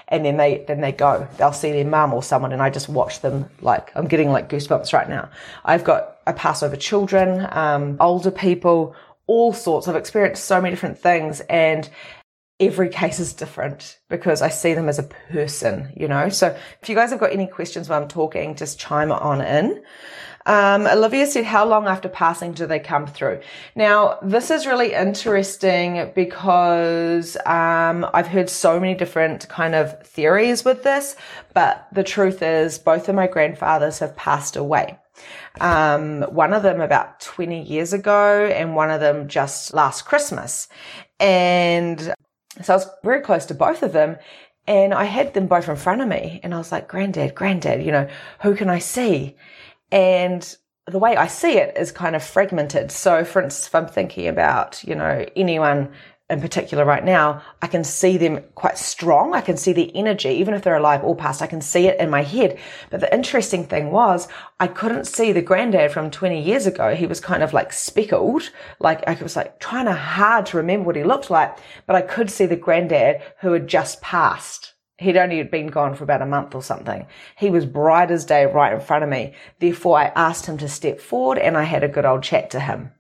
And 0.09 0.25
then 0.25 0.37
they, 0.37 0.65
then 0.67 0.81
they 0.81 0.93
go. 0.93 1.29
They'll 1.39 1.53
see 1.53 1.73
their 1.73 1.85
mum 1.85 2.13
or 2.13 2.23
someone 2.23 2.53
and 2.53 2.63
I 2.63 2.71
just 2.71 2.89
watch 2.89 3.21
them 3.21 3.49
like, 3.61 3.91
I'm 3.95 4.07
getting 4.07 4.31
like 4.31 4.49
goosebumps 4.49 4.93
right 4.93 5.09
now. 5.09 5.31
I've 5.65 5.85
got, 5.85 6.19
I 6.27 6.33
pass 6.33 6.63
over 6.63 6.77
children, 6.77 7.47
um, 7.51 7.97
older 8.01 8.31
people, 8.31 8.95
all 9.27 9.53
sorts. 9.53 9.89
I've 9.89 9.97
experienced 9.97 10.45
so 10.45 10.61
many 10.61 10.73
different 10.75 10.99
things 10.99 11.41
and 11.49 11.89
every 12.61 12.89
case 12.89 13.19
is 13.19 13.33
different 13.33 13.99
because 14.09 14.41
I 14.41 14.49
see 14.49 14.75
them 14.75 14.89
as 14.89 14.99
a 14.99 15.03
person, 15.03 15.93
you 15.97 16.07
know? 16.07 16.29
So 16.29 16.57
if 16.81 16.89
you 16.89 16.95
guys 16.95 17.11
have 17.11 17.21
got 17.21 17.33
any 17.33 17.47
questions 17.47 17.89
while 17.89 18.01
I'm 18.01 18.09
talking, 18.09 18.55
just 18.55 18.79
chime 18.79 19.11
on 19.11 19.41
in. 19.41 19.83
Um, 20.47 20.87
Olivia 20.87 21.27
said, 21.27 21.45
how 21.45 21.65
long 21.65 21.87
after 21.87 22.09
passing 22.09 22.53
do 22.53 22.67
they 22.67 22.79
come 22.79 23.07
through? 23.07 23.41
Now, 23.75 24.19
this 24.23 24.51
is 24.51 24.67
really 24.67 24.93
interesting 24.93 26.13
because, 26.15 27.37
um, 27.47 28.07
I've 28.13 28.27
heard 28.27 28.51
so 28.51 28.79
many 28.79 28.95
different 28.95 29.49
kind 29.49 29.75
of 29.75 30.07
theories 30.07 30.65
with 30.65 30.83
this, 30.83 31.17
but 31.55 31.87
the 31.93 32.03
truth 32.03 32.43
is 32.43 32.79
both 32.79 33.09
of 33.09 33.15
my 33.15 33.27
grandfathers 33.27 34.01
have 34.01 34.17
passed 34.17 34.57
away. 34.57 34.99
Um, 35.61 36.23
one 36.23 36.53
of 36.53 36.63
them 36.63 36.81
about 36.81 37.21
20 37.21 37.63
years 37.63 37.93
ago 37.93 38.47
and 38.47 38.75
one 38.75 38.91
of 38.91 39.01
them 39.01 39.29
just 39.29 39.73
last 39.73 40.03
Christmas. 40.03 40.69
And 41.21 42.13
so 42.63 42.75
I 42.75 42.77
was 42.77 42.91
very 43.03 43.21
close 43.21 43.47
to 43.47 43.55
both 43.55 43.83
of 43.83 43.93
them. 43.93 44.17
And 44.67 44.95
I 44.95 45.05
had 45.05 45.35
them 45.35 45.47
both 45.47 45.69
in 45.69 45.77
front 45.77 46.01
of 46.01 46.09
me 46.09 46.41
and 46.43 46.55
I 46.55 46.59
was 46.59 46.73
like, 46.73 46.89
granddad, 46.89 47.35
granddad, 47.35 47.85
you 47.85 47.93
know, 47.93 48.09
who 48.41 48.55
can 48.55 48.71
I 48.71 48.79
see? 48.79 49.37
And 49.91 50.57
the 50.87 50.99
way 50.99 51.17
I 51.17 51.27
see 51.27 51.53
it 51.53 51.77
is 51.77 51.93
kind 51.93 52.15
of 52.15 52.23
fragmented. 52.23 52.91
So, 52.91 53.25
for 53.25 53.43
instance, 53.43 53.69
if 53.69 53.75
I'm 53.75 53.87
thinking 53.87 54.29
about, 54.29 54.85
you 54.85 54.95
know, 54.95 55.25
anyone 55.35 55.93
in 56.31 56.41
particular 56.41 56.87
right 56.87 57.05
now, 57.05 57.43
I 57.61 57.67
can 57.67 57.85
see 57.85 58.17
them 58.17 58.43
quite 58.55 58.79
strong. 58.79 59.35
I 59.35 59.43
can 59.43 59.59
see 59.59 59.75
the 59.75 59.95
energy, 59.95 60.31
even 60.31 60.55
if 60.55 60.63
they're 60.63 60.77
alive 60.77 61.05
or 61.05 61.15
past, 61.15 61.43
I 61.43 61.47
can 61.47 61.61
see 61.61 61.87
it 61.87 62.01
in 62.01 62.09
my 62.09 62.23
head. 62.23 62.59
But 62.89 63.01
the 63.01 63.15
interesting 63.15 63.65
thing 63.65 63.91
was 63.91 64.27
I 64.59 64.67
couldn't 64.67 65.07
see 65.07 65.33
the 65.33 65.43
granddad 65.43 65.93
from 65.93 66.11
20 66.11 66.41
years 66.41 66.67
ago. 66.67 66.95
He 66.95 67.07
was 67.07 67.21
kind 67.21 67.43
of 67.43 67.53
like 67.53 67.75
speckled. 67.75 68.51
Like 68.81 69.07
I 69.07 69.15
was 69.23 69.37
like 69.37 69.61
trying 69.61 69.85
to 69.85 69.93
hard 69.93 70.47
to 70.47 70.57
remember 70.57 70.87
what 70.87 70.97
he 70.97 71.05
looked 71.05 71.31
like, 71.31 71.59
but 71.87 71.95
I 71.97 72.03
could 72.03 72.31
see 72.31 72.47
the 72.47 72.57
granddad 72.57 73.23
who 73.41 73.53
had 73.53 73.69
just 73.69 74.01
passed. 74.01 74.74
He'd 75.05 75.19
only 75.19 75.43
been 75.43 75.67
gone 75.67 75.95
for 75.95 76.05
about 76.05 76.23
a 76.23 76.27
month 76.27 76.55
or 76.55 76.63
something. 76.63 77.07
He 77.37 77.51
was 77.51 77.67
bright 77.67 78.11
as 78.11 78.25
day 78.25 78.47
right 78.47 78.73
in 78.73 78.81
front 78.81 79.05
of 79.05 79.11
me. 79.11 79.35
Therefore, 79.61 79.99
I 79.99 80.13
asked 80.17 80.47
him 80.47 80.57
to 80.59 80.69
step 80.69 80.99
forward 80.99 81.39
and 81.39 81.57
I 81.57 81.65
had 81.65 81.85
a 81.85 81.89
good 81.89 82.07
old 82.07 82.23
chat 82.23 82.51
to 82.51 82.61
him. 82.61 82.91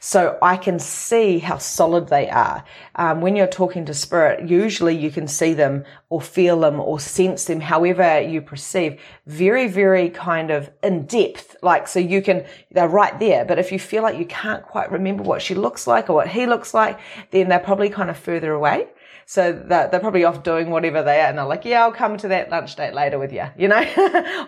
So 0.00 0.38
I 0.42 0.56
can 0.56 0.78
see 0.78 1.38
how 1.38 1.58
solid 1.58 2.08
they 2.08 2.28
are. 2.28 2.64
Um, 2.94 3.20
when 3.20 3.36
you're 3.36 3.46
talking 3.46 3.84
to 3.86 3.94
spirit, 3.94 4.48
usually 4.48 4.96
you 4.96 5.10
can 5.10 5.26
see 5.26 5.54
them 5.54 5.84
or 6.10 6.20
feel 6.20 6.60
them 6.60 6.80
or 6.80 7.00
sense 7.00 7.46
them, 7.46 7.60
however 7.60 8.20
you 8.20 8.40
perceive, 8.42 9.00
very, 9.26 9.66
very 9.66 10.10
kind 10.10 10.50
of 10.50 10.70
in 10.82 11.06
depth. 11.06 11.56
Like, 11.62 11.88
so 11.88 12.00
you 12.00 12.22
can, 12.22 12.44
they're 12.70 12.88
right 12.88 13.18
there. 13.18 13.44
But 13.44 13.58
if 13.58 13.72
you 13.72 13.78
feel 13.78 14.02
like 14.02 14.18
you 14.18 14.26
can't 14.26 14.62
quite 14.62 14.92
remember 14.92 15.22
what 15.22 15.42
she 15.42 15.54
looks 15.54 15.86
like 15.86 16.10
or 16.10 16.14
what 16.14 16.28
he 16.28 16.46
looks 16.46 16.74
like, 16.74 16.98
then 17.30 17.48
they're 17.48 17.58
probably 17.58 17.88
kind 17.88 18.10
of 18.10 18.18
further 18.18 18.52
away. 18.52 18.88
So 19.26 19.52
they're, 19.52 19.88
they're 19.88 20.00
probably 20.00 20.24
off 20.24 20.42
doing 20.42 20.70
whatever 20.70 21.02
they 21.02 21.20
are. 21.20 21.28
And 21.28 21.38
they're 21.38 21.46
like, 21.46 21.64
yeah, 21.64 21.82
I'll 21.82 21.92
come 21.92 22.16
to 22.18 22.28
that 22.28 22.50
lunch 22.50 22.76
date 22.76 22.94
later 22.94 23.18
with 23.18 23.32
you. 23.32 23.44
You 23.56 23.68
know, 23.68 23.84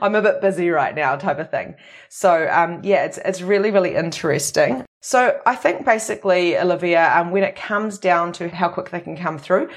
I'm 0.01 0.15
a 0.15 0.23
bit 0.23 0.41
busy 0.41 0.71
right 0.71 0.95
now 0.95 1.17
type 1.17 1.39
of 1.39 1.51
thing. 1.51 1.75
So, 2.09 2.49
um, 2.51 2.81
yeah, 2.83 3.05
it's, 3.05 3.19
it's 3.19 3.43
really, 3.43 3.71
really 3.71 3.95
interesting. 3.95 4.85
So 5.01 5.41
I 5.47 5.55
think 5.55 5.85
basically, 5.85 6.59
Olivia, 6.59 7.13
um, 7.17 7.31
when 7.31 7.45
it 7.45 7.55
comes 7.55 7.97
down 7.99 8.33
to 8.35 8.49
how 8.49 8.69
quick 8.69 8.91
they 8.91 9.01
can 9.01 9.17
come 9.17 9.39
through, 9.39 9.71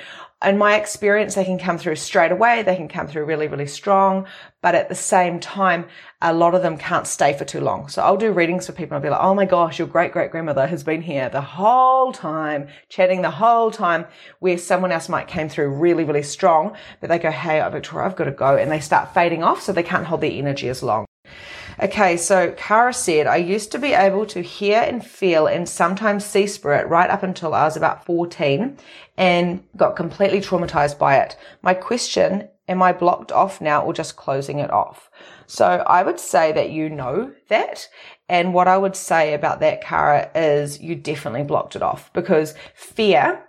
in 0.45 0.57
my 0.57 0.77
experience, 0.77 1.35
they 1.35 1.43
can 1.43 1.59
come 1.59 1.77
through 1.77 1.97
straight 1.97 2.31
away. 2.31 2.63
They 2.63 2.77
can 2.77 2.87
come 2.87 3.07
through 3.07 3.25
really, 3.25 3.47
really 3.47 3.67
strong. 3.67 4.25
But 4.61 4.73
at 4.73 4.87
the 4.87 4.95
same 4.95 5.41
time, 5.41 5.85
a 6.21 6.33
lot 6.33 6.55
of 6.55 6.61
them 6.61 6.77
can't 6.77 7.05
stay 7.05 7.33
for 7.33 7.43
too 7.43 7.59
long. 7.59 7.89
So 7.89 8.01
I'll 8.01 8.15
do 8.15 8.31
readings 8.31 8.65
for 8.65 8.71
people. 8.71 8.95
And 8.95 9.03
I'll 9.03 9.09
be 9.09 9.09
like, 9.09 9.21
Oh 9.21 9.35
my 9.35 9.45
gosh, 9.45 9.79
your 9.79 9.87
great 9.87 10.13
great 10.13 10.31
grandmother 10.31 10.65
has 10.67 10.83
been 10.83 11.01
here 11.01 11.27
the 11.27 11.41
whole 11.41 12.13
time, 12.13 12.69
chatting 12.87 13.21
the 13.21 13.31
whole 13.31 13.69
time 13.69 14.05
where 14.39 14.57
someone 14.57 14.93
else 14.93 15.09
might 15.09 15.27
came 15.27 15.49
through 15.49 15.69
really, 15.69 16.05
really 16.05 16.23
strong, 16.23 16.75
but 17.01 17.09
they 17.09 17.19
go, 17.19 17.31
Hey, 17.31 17.61
oh, 17.61 17.69
Victoria, 17.69 18.05
I've 18.05 18.15
got 18.15 18.25
to 18.25 18.31
go. 18.31 18.55
And 18.55 18.71
they 18.71 18.79
start 18.79 19.13
fading 19.13 19.43
off. 19.43 19.61
So 19.61 19.73
they 19.73 19.83
can't 19.83 20.05
hold 20.05 20.21
their 20.21 20.31
energy 20.31 20.69
as 20.69 20.81
long. 20.81 21.08
Okay, 21.81 22.17
so 22.17 22.51
Kara 22.57 22.93
said, 22.93 23.25
I 23.25 23.37
used 23.37 23.71
to 23.71 23.79
be 23.79 23.93
able 23.93 24.25
to 24.27 24.41
hear 24.41 24.81
and 24.81 25.05
feel 25.05 25.47
and 25.47 25.67
sometimes 25.67 26.25
see 26.25 26.45
spirit 26.45 26.87
right 26.89 27.09
up 27.09 27.23
until 27.23 27.53
I 27.53 27.63
was 27.63 27.77
about 27.77 28.05
14 28.05 28.77
and 29.17 29.63
got 29.77 29.95
completely 29.95 30.41
traumatized 30.41 30.97
by 30.97 31.17
it. 31.19 31.37
My 31.61 31.73
question, 31.73 32.49
am 32.67 32.81
I 32.81 32.91
blocked 32.91 33.31
off 33.31 33.61
now 33.61 33.85
or 33.85 33.93
just 33.93 34.17
closing 34.17 34.59
it 34.59 34.71
off? 34.71 35.09
So 35.47 35.65
I 35.65 36.03
would 36.03 36.19
say 36.19 36.51
that 36.51 36.69
you 36.69 36.89
know 36.89 37.31
that. 37.47 37.87
And 38.27 38.53
what 38.53 38.67
I 38.67 38.77
would 38.77 38.95
say 38.97 39.33
about 39.33 39.61
that, 39.61 39.81
Kara, 39.81 40.29
is 40.35 40.81
you 40.81 40.95
definitely 40.95 41.43
blocked 41.43 41.77
it 41.77 41.81
off 41.81 42.11
because 42.11 42.55
fear 42.75 43.41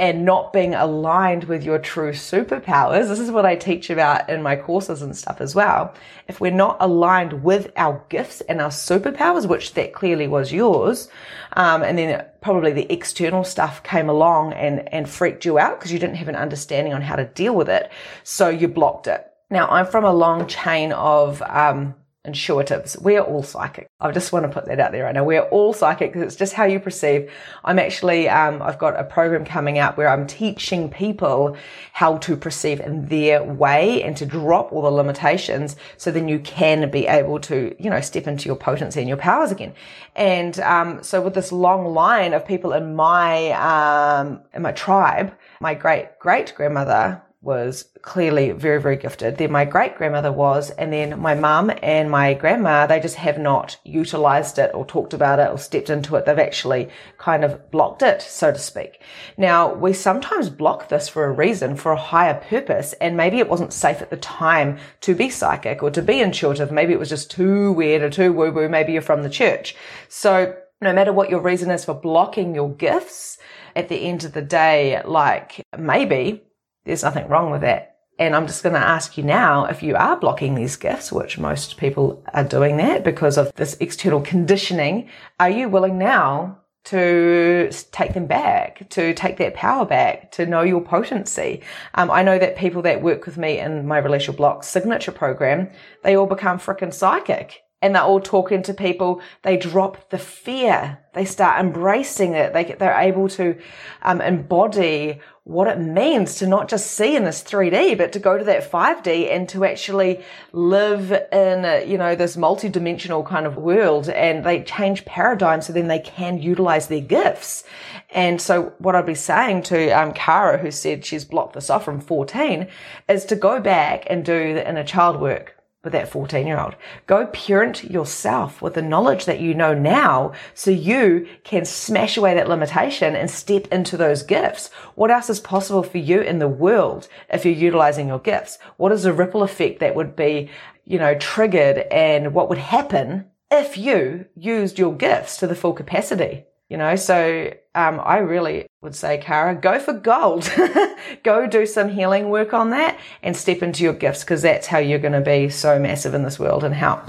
and 0.00 0.24
not 0.24 0.50
being 0.50 0.74
aligned 0.74 1.44
with 1.44 1.62
your 1.62 1.78
true 1.78 2.12
superpowers. 2.12 3.08
This 3.08 3.20
is 3.20 3.30
what 3.30 3.44
I 3.44 3.54
teach 3.54 3.90
about 3.90 4.30
in 4.30 4.42
my 4.42 4.56
courses 4.56 5.02
and 5.02 5.14
stuff 5.14 5.42
as 5.42 5.54
well. 5.54 5.92
If 6.26 6.40
we're 6.40 6.50
not 6.50 6.78
aligned 6.80 7.44
with 7.44 7.70
our 7.76 8.02
gifts 8.08 8.40
and 8.40 8.62
our 8.62 8.70
superpowers, 8.70 9.46
which 9.46 9.74
that 9.74 9.92
clearly 9.92 10.26
was 10.26 10.54
yours, 10.54 11.10
um, 11.52 11.82
and 11.82 11.98
then 11.98 12.24
probably 12.40 12.72
the 12.72 12.90
external 12.90 13.44
stuff 13.44 13.82
came 13.82 14.08
along 14.08 14.54
and, 14.54 14.90
and 14.90 15.06
freaked 15.06 15.44
you 15.44 15.58
out 15.58 15.78
because 15.78 15.92
you 15.92 15.98
didn't 15.98 16.16
have 16.16 16.28
an 16.28 16.36
understanding 16.36 16.94
on 16.94 17.02
how 17.02 17.16
to 17.16 17.26
deal 17.26 17.54
with 17.54 17.68
it. 17.68 17.92
So 18.24 18.48
you 18.48 18.68
blocked 18.68 19.06
it. 19.06 19.30
Now 19.50 19.68
I'm 19.68 19.84
from 19.84 20.04
a 20.04 20.14
long 20.14 20.46
chain 20.46 20.92
of, 20.92 21.42
um, 21.42 21.94
intuitives. 22.26 23.00
We 23.00 23.16
are 23.16 23.24
all 23.24 23.42
psychic. 23.42 23.88
I 23.98 24.10
just 24.10 24.32
want 24.32 24.44
to 24.44 24.48
put 24.50 24.66
that 24.66 24.78
out 24.78 24.92
there 24.92 25.04
right 25.04 25.14
now. 25.14 25.24
We're 25.24 25.42
all 25.42 25.72
psychic 25.72 26.12
because 26.12 26.26
it's 26.26 26.36
just 26.36 26.52
how 26.52 26.64
you 26.64 26.78
perceive. 26.78 27.30
I'm 27.64 27.78
actually, 27.78 28.28
um, 28.28 28.60
I've 28.60 28.78
got 28.78 28.98
a 28.98 29.04
program 29.04 29.44
coming 29.44 29.78
out 29.78 29.96
where 29.96 30.08
I'm 30.08 30.26
teaching 30.26 30.90
people 30.90 31.56
how 31.92 32.18
to 32.18 32.36
perceive 32.36 32.80
in 32.80 33.06
their 33.06 33.42
way 33.42 34.02
and 34.02 34.16
to 34.18 34.26
drop 34.26 34.72
all 34.72 34.82
the 34.82 34.90
limitations 34.90 35.76
so 35.96 36.10
then 36.10 36.28
you 36.28 36.38
can 36.40 36.90
be 36.90 37.06
able 37.06 37.40
to, 37.40 37.74
you 37.78 37.88
know, 37.88 38.00
step 38.00 38.26
into 38.26 38.46
your 38.46 38.56
potency 38.56 39.00
and 39.00 39.08
your 39.08 39.16
powers 39.16 39.50
again. 39.50 39.72
And, 40.14 40.58
um, 40.60 41.02
so 41.02 41.22
with 41.22 41.34
this 41.34 41.52
long 41.52 41.86
line 41.86 42.34
of 42.34 42.46
people 42.46 42.74
in 42.74 42.94
my, 42.94 43.50
um, 43.52 44.42
in 44.52 44.60
my 44.62 44.72
tribe, 44.72 45.34
my 45.60 45.74
great 45.74 46.18
great 46.18 46.54
grandmother 46.54 47.22
was 47.42 47.88
clearly 48.02 48.50
very, 48.50 48.80
very 48.80 48.96
gifted. 48.96 49.38
Then 49.38 49.50
my 49.50 49.64
great 49.64 49.96
grandmother 49.96 50.30
was, 50.30 50.70
and 50.70 50.92
then 50.92 51.18
my 51.18 51.34
mum 51.34 51.72
and 51.82 52.10
my 52.10 52.34
grandma, 52.34 52.86
they 52.86 53.00
just 53.00 53.16
have 53.16 53.38
not 53.38 53.78
utilized 53.82 54.58
it 54.58 54.70
or 54.74 54.84
talked 54.84 55.14
about 55.14 55.38
it 55.38 55.48
or 55.50 55.56
stepped 55.56 55.88
into 55.88 56.16
it. 56.16 56.26
They've 56.26 56.38
actually 56.38 56.90
kind 57.16 57.42
of 57.42 57.70
blocked 57.70 58.02
it, 58.02 58.20
so 58.20 58.52
to 58.52 58.58
speak. 58.58 59.00
Now, 59.38 59.72
we 59.72 59.94
sometimes 59.94 60.50
block 60.50 60.88
this 60.88 61.08
for 61.08 61.24
a 61.24 61.32
reason, 61.32 61.76
for 61.76 61.92
a 61.92 61.96
higher 61.96 62.34
purpose, 62.34 62.92
and 62.94 63.16
maybe 63.16 63.38
it 63.38 63.48
wasn't 63.48 63.72
safe 63.72 64.02
at 64.02 64.10
the 64.10 64.18
time 64.18 64.78
to 65.00 65.14
be 65.14 65.30
psychic 65.30 65.82
or 65.82 65.90
to 65.92 66.02
be 66.02 66.20
intuitive. 66.20 66.70
Maybe 66.70 66.92
it 66.92 66.98
was 66.98 67.08
just 67.08 67.30
too 67.30 67.72
weird 67.72 68.02
or 68.02 68.10
too 68.10 68.34
woo 68.34 68.52
woo. 68.52 68.68
Maybe 68.68 68.92
you're 68.92 69.02
from 69.02 69.22
the 69.22 69.30
church. 69.30 69.74
So 70.08 70.56
no 70.82 70.92
matter 70.92 71.12
what 71.12 71.30
your 71.30 71.40
reason 71.40 71.70
is 71.70 71.86
for 71.86 71.94
blocking 71.94 72.54
your 72.54 72.70
gifts, 72.70 73.38
at 73.76 73.88
the 73.88 73.96
end 73.96 74.24
of 74.24 74.32
the 74.32 74.42
day, 74.42 75.00
like 75.04 75.64
maybe 75.78 76.42
there's 76.84 77.02
nothing 77.02 77.28
wrong 77.28 77.50
with 77.50 77.60
that. 77.62 77.96
And 78.18 78.36
I'm 78.36 78.46
just 78.46 78.62
going 78.62 78.74
to 78.74 78.80
ask 78.80 79.16
you 79.16 79.24
now 79.24 79.64
if 79.64 79.82
you 79.82 79.96
are 79.96 80.16
blocking 80.16 80.54
these 80.54 80.76
gifts, 80.76 81.10
which 81.10 81.38
most 81.38 81.78
people 81.78 82.22
are 82.34 82.44
doing 82.44 82.76
that 82.76 83.02
because 83.02 83.38
of 83.38 83.52
this 83.54 83.78
external 83.80 84.20
conditioning, 84.20 85.08
are 85.38 85.48
you 85.48 85.70
willing 85.70 85.96
now 85.96 86.58
to 86.84 87.70
take 87.92 88.14
them 88.14 88.26
back, 88.26 88.88
to 88.90 89.14
take 89.14 89.36
that 89.36 89.54
power 89.54 89.84
back, 89.84 90.32
to 90.32 90.46
know 90.46 90.62
your 90.62 90.80
potency. 90.80 91.60
Um, 91.94 92.10
I 92.10 92.22
know 92.22 92.38
that 92.38 92.56
people 92.56 92.82
that 92.82 93.02
work 93.02 93.26
with 93.26 93.36
me 93.36 93.58
in 93.58 93.86
my 93.86 93.98
relational 93.98 94.34
Your 94.34 94.38
Block 94.38 94.64
signature 94.64 95.12
program, 95.12 95.70
they 96.02 96.16
all 96.16 96.26
become 96.26 96.58
freaking 96.58 96.92
psychic 96.92 97.62
and 97.82 97.94
they're 97.94 98.02
all 98.02 98.20
talking 98.20 98.62
to 98.62 98.74
people. 98.74 99.22
They 99.42 99.56
drop 99.56 100.10
the 100.10 100.18
fear. 100.18 100.98
They 101.14 101.24
start 101.24 101.60
embracing 101.60 102.34
it. 102.34 102.52
They, 102.52 102.64
they're 102.64 102.98
able 102.98 103.28
to 103.30 103.58
um, 104.02 104.20
embody 104.20 105.20
what 105.44 105.66
it 105.66 105.78
means 105.78 106.34
to 106.36 106.46
not 106.46 106.68
just 106.68 106.92
see 106.92 107.16
in 107.16 107.24
this 107.24 107.42
3D, 107.42 107.96
but 107.96 108.12
to 108.12 108.18
go 108.18 108.36
to 108.36 108.44
that 108.44 108.70
5D 108.70 109.32
and 109.34 109.48
to 109.48 109.64
actually 109.64 110.22
live 110.52 111.10
in, 111.10 111.64
a, 111.64 111.84
you 111.86 111.96
know, 111.96 112.14
this 112.14 112.36
multi-dimensional 112.36 113.22
kind 113.24 113.46
of 113.46 113.56
world 113.56 114.08
and 114.10 114.44
they 114.44 114.62
change 114.62 115.04
paradigms 115.06 115.66
so 115.66 115.72
then 115.72 115.88
they 115.88 115.98
can 115.98 116.38
utilize 116.38 116.88
their 116.88 117.00
gifts. 117.00 117.64
And 118.10 118.40
so 118.40 118.74
what 118.78 118.94
I'd 118.94 119.06
be 119.06 119.14
saying 119.14 119.62
to 119.64 119.90
um, 119.90 120.12
Kara, 120.12 120.58
who 120.58 120.70
said 120.70 121.04
she's 121.04 121.24
blocked 121.24 121.54
this 121.54 121.70
off 121.70 121.84
from 121.84 122.00
14, 122.00 122.68
is 123.08 123.24
to 123.24 123.36
go 123.36 123.60
back 123.60 124.06
and 124.10 124.24
do 124.24 124.52
the 124.52 124.68
inner 124.68 124.84
child 124.84 125.20
work 125.20 125.59
with 125.82 125.92
that 125.94 126.08
14 126.08 126.46
year 126.46 126.60
old. 126.60 126.76
Go 127.06 127.26
parent 127.28 127.84
yourself 127.84 128.60
with 128.60 128.74
the 128.74 128.82
knowledge 128.82 129.24
that 129.24 129.40
you 129.40 129.54
know 129.54 129.72
now 129.72 130.32
so 130.54 130.70
you 130.70 131.26
can 131.42 131.64
smash 131.64 132.16
away 132.16 132.34
that 132.34 132.48
limitation 132.48 133.16
and 133.16 133.30
step 133.30 133.66
into 133.72 133.96
those 133.96 134.22
gifts. 134.22 134.68
What 134.94 135.10
else 135.10 135.30
is 135.30 135.40
possible 135.40 135.82
for 135.82 135.98
you 135.98 136.20
in 136.20 136.38
the 136.38 136.48
world 136.48 137.08
if 137.30 137.44
you're 137.44 137.54
utilizing 137.54 138.08
your 138.08 138.18
gifts? 138.18 138.58
What 138.76 138.92
is 138.92 139.04
the 139.04 139.12
ripple 139.12 139.42
effect 139.42 139.80
that 139.80 139.94
would 139.94 140.16
be, 140.16 140.50
you 140.84 140.98
know, 140.98 141.14
triggered 141.14 141.78
and 141.90 142.34
what 142.34 142.48
would 142.50 142.58
happen 142.58 143.26
if 143.50 143.78
you 143.78 144.26
used 144.36 144.78
your 144.78 144.94
gifts 144.94 145.38
to 145.38 145.46
the 145.46 145.54
full 145.54 145.72
capacity? 145.72 146.44
You 146.68 146.76
know, 146.76 146.94
so 146.94 147.52
um, 147.74 148.00
I 148.02 148.18
really 148.18 148.66
would 148.82 148.94
say, 148.94 149.18
Kara, 149.18 149.54
go 149.54 149.78
for 149.78 149.92
gold. 149.92 150.50
go 151.22 151.46
do 151.46 151.66
some 151.66 151.88
healing 151.88 152.28
work 152.28 152.52
on 152.52 152.70
that 152.70 152.98
and 153.22 153.36
step 153.36 153.62
into 153.62 153.84
your 153.84 153.92
gifts 153.92 154.24
because 154.24 154.42
that's 154.42 154.66
how 154.66 154.78
you're 154.78 154.98
going 154.98 155.12
to 155.12 155.20
be 155.20 155.48
so 155.48 155.78
massive 155.78 156.14
in 156.14 156.22
this 156.22 156.38
world 156.38 156.64
and 156.64 156.74
help. 156.74 157.02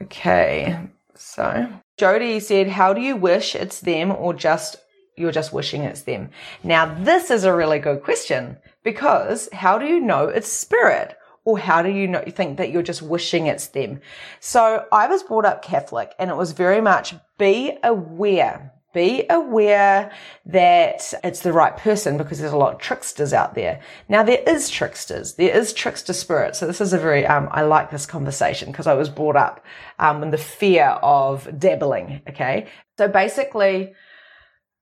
Okay, 0.00 0.78
so 1.14 1.68
Jody 1.96 2.40
said, 2.40 2.68
How 2.68 2.92
do 2.92 3.00
you 3.00 3.14
wish 3.14 3.54
it's 3.54 3.80
them 3.80 4.10
or 4.10 4.34
just 4.34 4.76
you're 5.16 5.32
just 5.32 5.52
wishing 5.52 5.82
it's 5.82 6.02
them? 6.02 6.30
Now, 6.64 6.94
this 6.94 7.30
is 7.30 7.44
a 7.44 7.54
really 7.54 7.78
good 7.78 8.02
question 8.02 8.56
because 8.82 9.48
how 9.52 9.78
do 9.78 9.86
you 9.86 10.00
know 10.00 10.28
it's 10.28 10.48
spirit? 10.48 11.16
or 11.44 11.58
how 11.58 11.82
do 11.82 11.90
you 11.90 12.06
know, 12.06 12.22
think 12.28 12.58
that 12.58 12.70
you're 12.70 12.82
just 12.82 13.02
wishing 13.02 13.46
it's 13.46 13.68
them? 13.68 14.00
So 14.40 14.86
I 14.92 15.08
was 15.08 15.22
brought 15.22 15.44
up 15.44 15.62
Catholic 15.62 16.14
and 16.18 16.30
it 16.30 16.36
was 16.36 16.52
very 16.52 16.80
much 16.80 17.14
be 17.38 17.76
aware. 17.82 18.72
Be 18.92 19.24
aware 19.30 20.12
that 20.44 21.14
it's 21.24 21.40
the 21.40 21.52
right 21.52 21.76
person 21.76 22.18
because 22.18 22.38
there's 22.38 22.52
a 22.52 22.58
lot 22.58 22.74
of 22.74 22.80
tricksters 22.80 23.32
out 23.32 23.54
there. 23.54 23.80
Now 24.08 24.22
there 24.22 24.42
is 24.46 24.68
tricksters. 24.68 25.34
There 25.34 25.54
is 25.54 25.72
trickster 25.72 26.12
spirit. 26.12 26.56
So 26.56 26.66
this 26.66 26.80
is 26.80 26.92
a 26.92 26.98
very, 26.98 27.26
um, 27.26 27.48
I 27.50 27.62
like 27.62 27.90
this 27.90 28.04
conversation 28.04 28.70
because 28.70 28.86
I 28.86 28.94
was 28.94 29.08
brought 29.08 29.36
up, 29.36 29.64
um, 29.98 30.22
in 30.22 30.30
the 30.30 30.36
fear 30.38 30.98
of 31.02 31.58
dabbling. 31.58 32.20
Okay. 32.28 32.66
So 32.98 33.08
basically, 33.08 33.94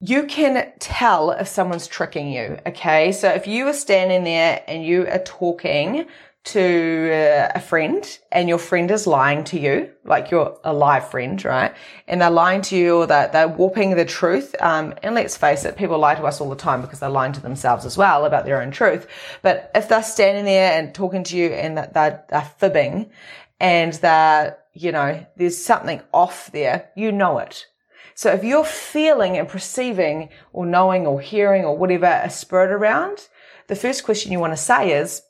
you 0.01 0.25
can 0.25 0.73
tell 0.79 1.31
if 1.31 1.47
someone's 1.47 1.87
tricking 1.87 2.31
you. 2.31 2.57
Okay. 2.67 3.13
So 3.13 3.29
if 3.29 3.47
you 3.47 3.67
are 3.67 3.73
standing 3.73 4.23
there 4.25 4.63
and 4.67 4.83
you 4.85 5.07
are 5.07 5.19
talking 5.19 6.07
to 6.43 7.11
uh, 7.13 7.51
a 7.53 7.61
friend 7.61 8.19
and 8.31 8.49
your 8.49 8.57
friend 8.57 8.89
is 8.89 9.05
lying 9.05 9.43
to 9.43 9.59
you, 9.59 9.91
like 10.03 10.31
you're 10.31 10.57
a 10.63 10.73
live 10.73 11.09
friend, 11.09 11.43
right? 11.45 11.73
And 12.07 12.19
they're 12.19 12.31
lying 12.31 12.63
to 12.63 12.75
you 12.75 12.97
or 12.97 13.07
they're, 13.07 13.27
they're 13.27 13.47
warping 13.47 13.95
the 13.95 14.05
truth. 14.05 14.55
Um, 14.59 14.95
and 15.03 15.13
let's 15.13 15.37
face 15.37 15.65
it, 15.65 15.77
people 15.77 15.99
lie 15.99 16.15
to 16.15 16.23
us 16.23 16.41
all 16.41 16.49
the 16.49 16.55
time 16.55 16.81
because 16.81 16.99
they're 16.99 17.09
lying 17.09 17.33
to 17.33 17.41
themselves 17.41 17.85
as 17.85 17.95
well 17.95 18.25
about 18.25 18.45
their 18.45 18.61
own 18.61 18.71
truth. 18.71 19.07
But 19.43 19.69
if 19.75 19.87
they're 19.87 20.01
standing 20.01 20.45
there 20.45 20.73
and 20.73 20.95
talking 20.95 21.23
to 21.25 21.37
you 21.37 21.49
and 21.49 21.77
that 21.77 21.93
they're, 21.93 22.25
they're 22.29 22.51
fibbing 22.57 23.11
and 23.59 23.93
they're, 23.93 24.57
you 24.73 24.91
know, 24.91 25.23
there's 25.35 25.63
something 25.63 26.01
off 26.11 26.51
there, 26.51 26.89
you 26.95 27.11
know 27.11 27.37
it. 27.37 27.67
So 28.15 28.31
if 28.31 28.43
you're 28.43 28.65
feeling 28.65 29.37
and 29.37 29.47
perceiving 29.47 30.29
or 30.53 30.65
knowing 30.65 31.05
or 31.05 31.21
hearing 31.21 31.65
or 31.65 31.77
whatever 31.77 32.07
a 32.07 32.29
spirit 32.31 32.71
around, 32.71 33.27
the 33.67 33.75
first 33.75 34.03
question 34.03 34.31
you 34.31 34.39
want 34.39 34.53
to 34.53 34.57
say 34.57 34.91
is, 34.99 35.21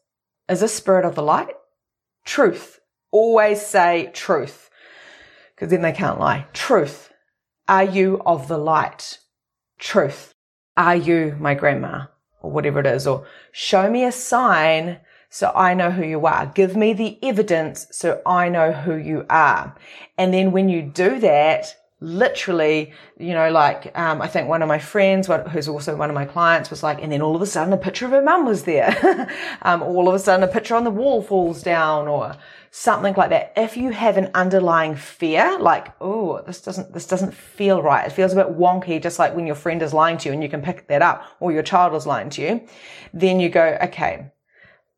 is 0.51 0.59
this 0.59 0.73
spirit 0.73 1.05
of 1.05 1.15
the 1.15 1.23
light? 1.23 1.55
Truth. 2.25 2.79
Always 3.11 3.65
say 3.65 4.11
truth. 4.13 4.69
Because 5.55 5.69
then 5.69 5.81
they 5.81 5.91
can't 5.91 6.19
lie. 6.19 6.45
Truth. 6.53 7.11
Are 7.67 7.83
you 7.83 8.21
of 8.25 8.47
the 8.47 8.57
light? 8.57 9.19
Truth. 9.79 10.33
Are 10.75 10.95
you 10.95 11.37
my 11.39 11.53
grandma? 11.53 12.05
Or 12.41 12.51
whatever 12.51 12.79
it 12.79 12.85
is. 12.85 13.07
Or 13.07 13.25
show 13.51 13.89
me 13.89 14.03
a 14.03 14.11
sign 14.11 14.99
so 15.29 15.51
I 15.55 15.73
know 15.73 15.91
who 15.91 16.03
you 16.03 16.25
are. 16.25 16.47
Give 16.47 16.75
me 16.75 16.93
the 16.93 17.17
evidence 17.23 17.87
so 17.91 18.21
I 18.25 18.49
know 18.49 18.73
who 18.73 18.95
you 18.95 19.25
are. 19.29 19.75
And 20.17 20.33
then 20.33 20.51
when 20.51 20.67
you 20.67 20.81
do 20.81 21.19
that, 21.19 21.75
literally, 22.01 22.91
you 23.19 23.33
know, 23.33 23.51
like, 23.51 23.95
um, 23.97 24.23
I 24.23 24.27
think 24.27 24.49
one 24.49 24.63
of 24.63 24.67
my 24.67 24.79
friends, 24.79 25.29
who's 25.51 25.67
also 25.67 25.95
one 25.95 26.09
of 26.09 26.15
my 26.15 26.25
clients 26.25 26.71
was 26.71 26.81
like, 26.81 27.01
and 27.01 27.11
then 27.11 27.21
all 27.21 27.35
of 27.35 27.41
a 27.43 27.45
sudden 27.45 27.71
a 27.71 27.77
picture 27.77 28.05
of 28.05 28.11
her 28.11 28.23
mum 28.23 28.43
was 28.43 28.63
there. 28.63 29.29
um, 29.61 29.83
all 29.83 30.09
of 30.09 30.15
a 30.15 30.19
sudden 30.19 30.43
a 30.43 30.51
picture 30.51 30.75
on 30.75 30.83
the 30.83 30.89
wall 30.89 31.21
falls 31.21 31.61
down 31.61 32.07
or 32.07 32.35
something 32.71 33.13
like 33.13 33.29
that. 33.29 33.53
If 33.55 33.77
you 33.77 33.91
have 33.91 34.17
an 34.17 34.31
underlying 34.33 34.95
fear, 34.95 35.59
like, 35.59 35.93
oh, 36.01 36.41
this 36.41 36.59
doesn't, 36.59 36.91
this 36.91 37.05
doesn't 37.05 37.35
feel 37.35 37.83
right. 37.83 38.07
It 38.07 38.13
feels 38.13 38.33
a 38.33 38.37
bit 38.37 38.57
wonky, 38.57 39.01
just 39.01 39.19
like 39.19 39.35
when 39.35 39.45
your 39.45 39.55
friend 39.55 39.81
is 39.83 39.93
lying 39.93 40.17
to 40.17 40.29
you 40.29 40.33
and 40.33 40.41
you 40.41 40.49
can 40.49 40.63
pick 40.63 40.87
that 40.87 41.03
up 41.03 41.23
or 41.39 41.51
your 41.51 41.63
child 41.63 41.93
is 41.93 42.07
lying 42.07 42.31
to 42.31 42.41
you. 42.41 42.67
Then 43.13 43.39
you 43.39 43.49
go, 43.49 43.77
okay, 43.83 44.31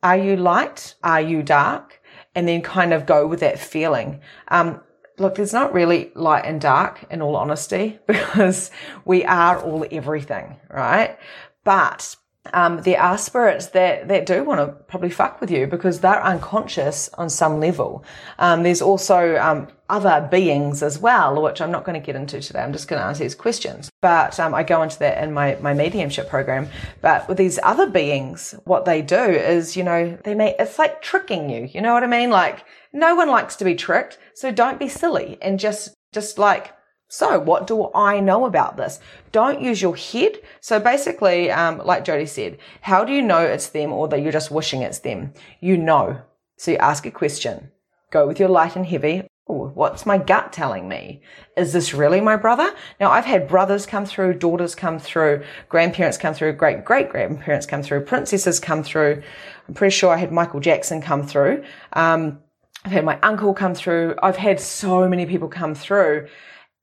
are 0.02 0.18
you 0.18 0.38
light? 0.38 0.96
Are 1.04 1.22
you 1.22 1.44
dark? 1.44 2.02
And 2.34 2.48
then 2.48 2.62
kind 2.62 2.94
of 2.94 3.06
go 3.06 3.28
with 3.28 3.42
that 3.42 3.60
feeling. 3.60 4.22
Um, 4.48 4.82
look, 5.18 5.36
there's 5.36 5.54
not 5.54 5.74
really 5.74 6.12
light 6.16 6.46
and 6.46 6.60
dark 6.60 7.04
in 7.10 7.22
all 7.22 7.36
honesty 7.36 8.00
because 8.08 8.72
we 9.06 9.24
are 9.26 9.60
all 9.62 9.86
everything, 9.92 10.58
right? 10.70 11.18
But 11.64 12.16
um, 12.52 12.82
there 12.82 13.00
are 13.00 13.18
spirits 13.18 13.68
that, 13.68 14.10
that 14.10 14.26
do 14.26 14.44
want 14.44 14.60
to 14.60 14.68
probably 14.86 15.10
fuck 15.10 15.40
with 15.40 15.50
you 15.50 15.66
because 15.66 16.02
they're 16.02 16.24
unconscious 16.24 17.10
on 17.14 17.30
some 17.30 17.60
level. 17.62 18.04
Um, 18.38 18.64
there's 18.64 18.82
also 18.82 19.38
um, 19.38 19.70
other 19.90 20.28
beings 20.30 20.84
as 20.84 21.00
well, 21.00 21.42
which 21.42 21.62
I'm 21.62 21.72
not 21.72 21.86
going 21.86 22.00
to 22.00 22.06
get 22.06 22.18
into 22.18 22.42
today. 22.42 22.60
I'm 22.60 22.74
just 22.74 22.90
going 22.90 23.02
to 23.02 23.06
answer 23.06 23.24
these 23.24 23.34
questions. 23.36 23.90
But 24.02 24.40
um, 24.42 24.54
I 24.54 24.64
go 24.64 24.82
into 24.82 25.00
that 25.00 25.24
in 25.24 25.34
my, 25.34 25.56
my 25.62 25.74
mediumship 25.74 26.28
program. 26.28 26.68
But 27.00 27.30
with 27.30 27.38
these 27.38 27.60
other 27.64 27.88
beings, 27.88 28.54
what 28.66 28.84
they 28.84 29.02
do 29.02 29.24
is, 29.24 29.78
you 29.78 29.84
know, 29.84 30.18
they 30.26 30.36
may, 30.36 30.54
it's 30.60 30.78
like 30.78 31.02
tricking 31.02 31.50
you. 31.50 31.70
You 31.74 31.80
know 31.80 31.94
what 31.94 32.04
I 32.04 32.08
mean? 32.08 32.30
Like, 32.30 32.66
no 32.92 33.16
one 33.16 33.30
likes 33.30 33.56
to 33.58 33.66
be 33.66 33.76
tricked. 33.76 34.18
So 34.36 34.52
don't 34.52 34.80
be 34.80 34.90
silly 34.90 35.38
and 35.42 35.60
just, 35.60 35.94
just 36.12 36.38
like, 36.38 36.74
so 37.14 37.38
what 37.38 37.68
do 37.68 37.92
I 37.94 38.20
know 38.22 38.46
about 38.46 38.76
this? 38.76 39.00
Don't 39.32 39.62
use 39.62 39.80
your 39.80 39.96
head. 39.96 40.40
So 40.62 40.80
basically, 40.80 41.52
um, 41.52 41.78
like 41.86 42.06
Jody 42.06 42.26
said, 42.26 42.58
how 42.82 43.06
do 43.06 43.14
you 43.14 43.22
know 43.22 43.38
it's 43.38 43.68
them 43.68 43.94
or 43.94 44.08
that 44.08 44.24
you're 44.24 44.32
just 44.32 44.50
wishing 44.50 44.82
it's 44.82 44.98
them? 44.98 45.32
You 45.60 45.78
know. 45.78 46.20
So 46.58 46.72
you 46.72 46.78
ask 46.78 47.06
a 47.06 47.12
question. 47.12 47.70
Go 48.10 48.26
with 48.26 48.40
your 48.40 48.50
light 48.50 48.76
and 48.76 48.84
heavy. 48.84 49.28
Ooh, 49.48 49.70
what's 49.76 50.08
my 50.08 50.18
gut 50.18 50.52
telling 50.52 50.90
me? 50.90 51.22
Is 51.56 51.72
this 51.72 51.94
really 51.94 52.20
my 52.20 52.36
brother? 52.36 52.74
Now 53.00 53.12
I've 53.12 53.26
had 53.26 53.48
brothers 53.48 53.86
come 53.86 54.08
through, 54.08 54.40
daughters 54.40 54.74
come 54.74 54.98
through, 54.98 55.44
grandparents 55.70 56.18
come 56.18 56.34
through, 56.34 56.54
great 56.54 56.84
great 56.84 57.10
grandparents 57.10 57.68
come 57.68 57.84
through, 57.84 58.06
princesses 58.06 58.60
come 58.60 58.82
through. 58.82 59.22
I'm 59.68 59.76
pretty 59.76 59.94
sure 59.94 60.12
I 60.12 60.18
had 60.18 60.32
Michael 60.32 60.62
Jackson 60.62 61.00
come 61.00 61.28
through. 61.28 61.64
Um, 61.94 62.40
I've 62.84 62.92
had 62.92 63.06
my 63.06 63.20
uncle 63.22 63.54
come 63.54 63.76
through. 63.76 64.16
I've 64.24 64.38
had 64.38 64.60
so 64.60 65.08
many 65.08 65.28
people 65.28 65.48
come 65.48 65.76
through 65.76 66.28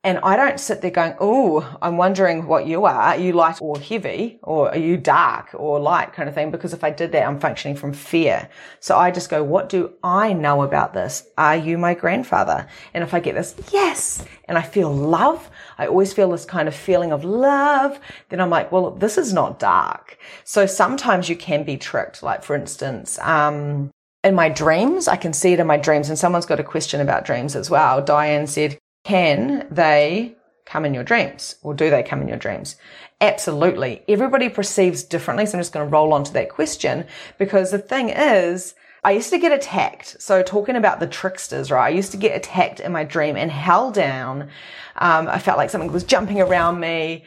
and 0.03 0.19
I 0.23 0.35
don't 0.35 0.59
sit 0.59 0.81
there 0.81 0.91
going, 0.91 1.15
Oh, 1.21 1.77
I'm 1.83 1.99
wondering 1.99 2.47
what 2.47 2.67
you 2.67 2.87
are. 2.87 2.95
Are 2.95 3.17
you 3.19 3.35
light 3.35 3.61
or 3.61 3.79
heavy 3.79 4.39
or 4.43 4.71
are 4.71 4.79
you 4.79 4.97
dark 4.97 5.51
or 5.53 5.79
light 5.79 6.15
kind 6.15 6.27
of 6.27 6.35
thing? 6.35 6.51
Because 6.51 6.73
if 6.73 6.83
I 6.83 6.91
did 6.91 7.13
that, 7.13 7.27
I'm 7.27 7.39
functioning 7.39 7.77
from 7.77 7.93
fear. 7.93 8.49
So 8.81 8.97
I 8.97 9.11
just 9.11 9.29
go, 9.29 9.45
what 9.45 9.69
do 9.69 9.93
I 10.03 10.33
know 10.33 10.63
about 10.63 10.95
this? 10.95 11.29
Are 11.37 11.57
you 11.57 11.77
my 11.77 11.93
grandfather? 11.93 12.67
And 12.95 13.05
if 13.05 13.13
I 13.13 13.21
get 13.21 13.35
this, 13.35 13.55
yes, 13.73 14.25
and 14.47 14.57
I 14.57 14.63
feel 14.63 14.91
love, 14.91 15.51
I 15.77 15.87
always 15.87 16.15
feel 16.15 16.31
this 16.31 16.47
kind 16.47 16.67
of 16.67 16.75
feeling 16.75 17.13
of 17.13 17.23
love, 17.23 18.01
then 18.31 18.41
I'm 18.41 18.51
like, 18.51 18.73
well, 18.73 18.93
this 18.93 19.19
is 19.19 19.35
not 19.35 19.59
dark. 19.59 20.17
So 20.45 20.65
sometimes 20.65 21.29
you 21.29 21.37
can 21.37 21.63
be 21.63 21.77
tricked. 21.77 22.23
Like 22.23 22.43
for 22.43 22.57
instance, 22.57 23.19
um, 23.19 23.91
in 24.25 24.35
my 24.35 24.49
dreams, 24.49 25.09
I 25.09 25.17
can 25.17 25.35
see 25.35 25.53
it 25.53 25.61
in 25.61 25.67
my 25.67 25.77
dreams. 25.77 26.09
And 26.09 26.19
someone's 26.19 26.47
got 26.47 26.61
a 26.61 26.65
question 26.65 27.03
about 27.03 27.27
dreams 27.27 27.55
as 27.55 27.69
well. 27.69 28.03
Diane 28.03 28.47
said, 28.47 28.79
can 29.11 29.67
they 29.73 30.37
come 30.67 30.85
in 30.85 30.95
your 30.95 31.03
dreams 31.03 31.57
or 31.63 31.75
do 31.75 31.91
they 31.91 32.01
come 32.01 32.23
in 32.23 32.29
your 32.29 32.37
dreams? 32.37 32.77
Absolutely. 33.21 34.05
Everybody 34.07 34.49
perceives 34.49 35.03
differently. 35.03 35.47
So 35.47 35.59
I'm 35.59 35.61
just 35.61 35.73
going 35.73 35.85
to 35.85 35.93
roll 35.93 36.13
on 36.13 36.23
to 36.23 36.33
that 36.35 36.49
question 36.49 37.07
because 37.37 37.73
the 37.73 37.79
thing 37.79 38.11
is, 38.11 38.77
I 39.03 39.11
used 39.11 39.31
to 39.31 39.39
get 39.39 39.51
attacked. 39.51 40.23
So 40.23 40.45
talking 40.45 40.77
about 40.77 41.01
the 41.01 41.09
tricksters, 41.09 41.73
right? 41.73 41.87
I 41.87 41.89
used 41.89 42.13
to 42.13 42.19
get 42.19 42.37
attacked 42.37 42.79
in 42.79 42.93
my 42.93 43.03
dream 43.03 43.37
and 43.37 43.51
held 43.51 43.95
down. 43.95 44.43
Um, 44.95 45.27
I 45.27 45.41
felt 45.41 45.59
like 45.59 45.71
something 45.71 45.91
was 45.91 46.05
jumping 46.05 46.41
around 46.41 46.79
me 46.79 47.25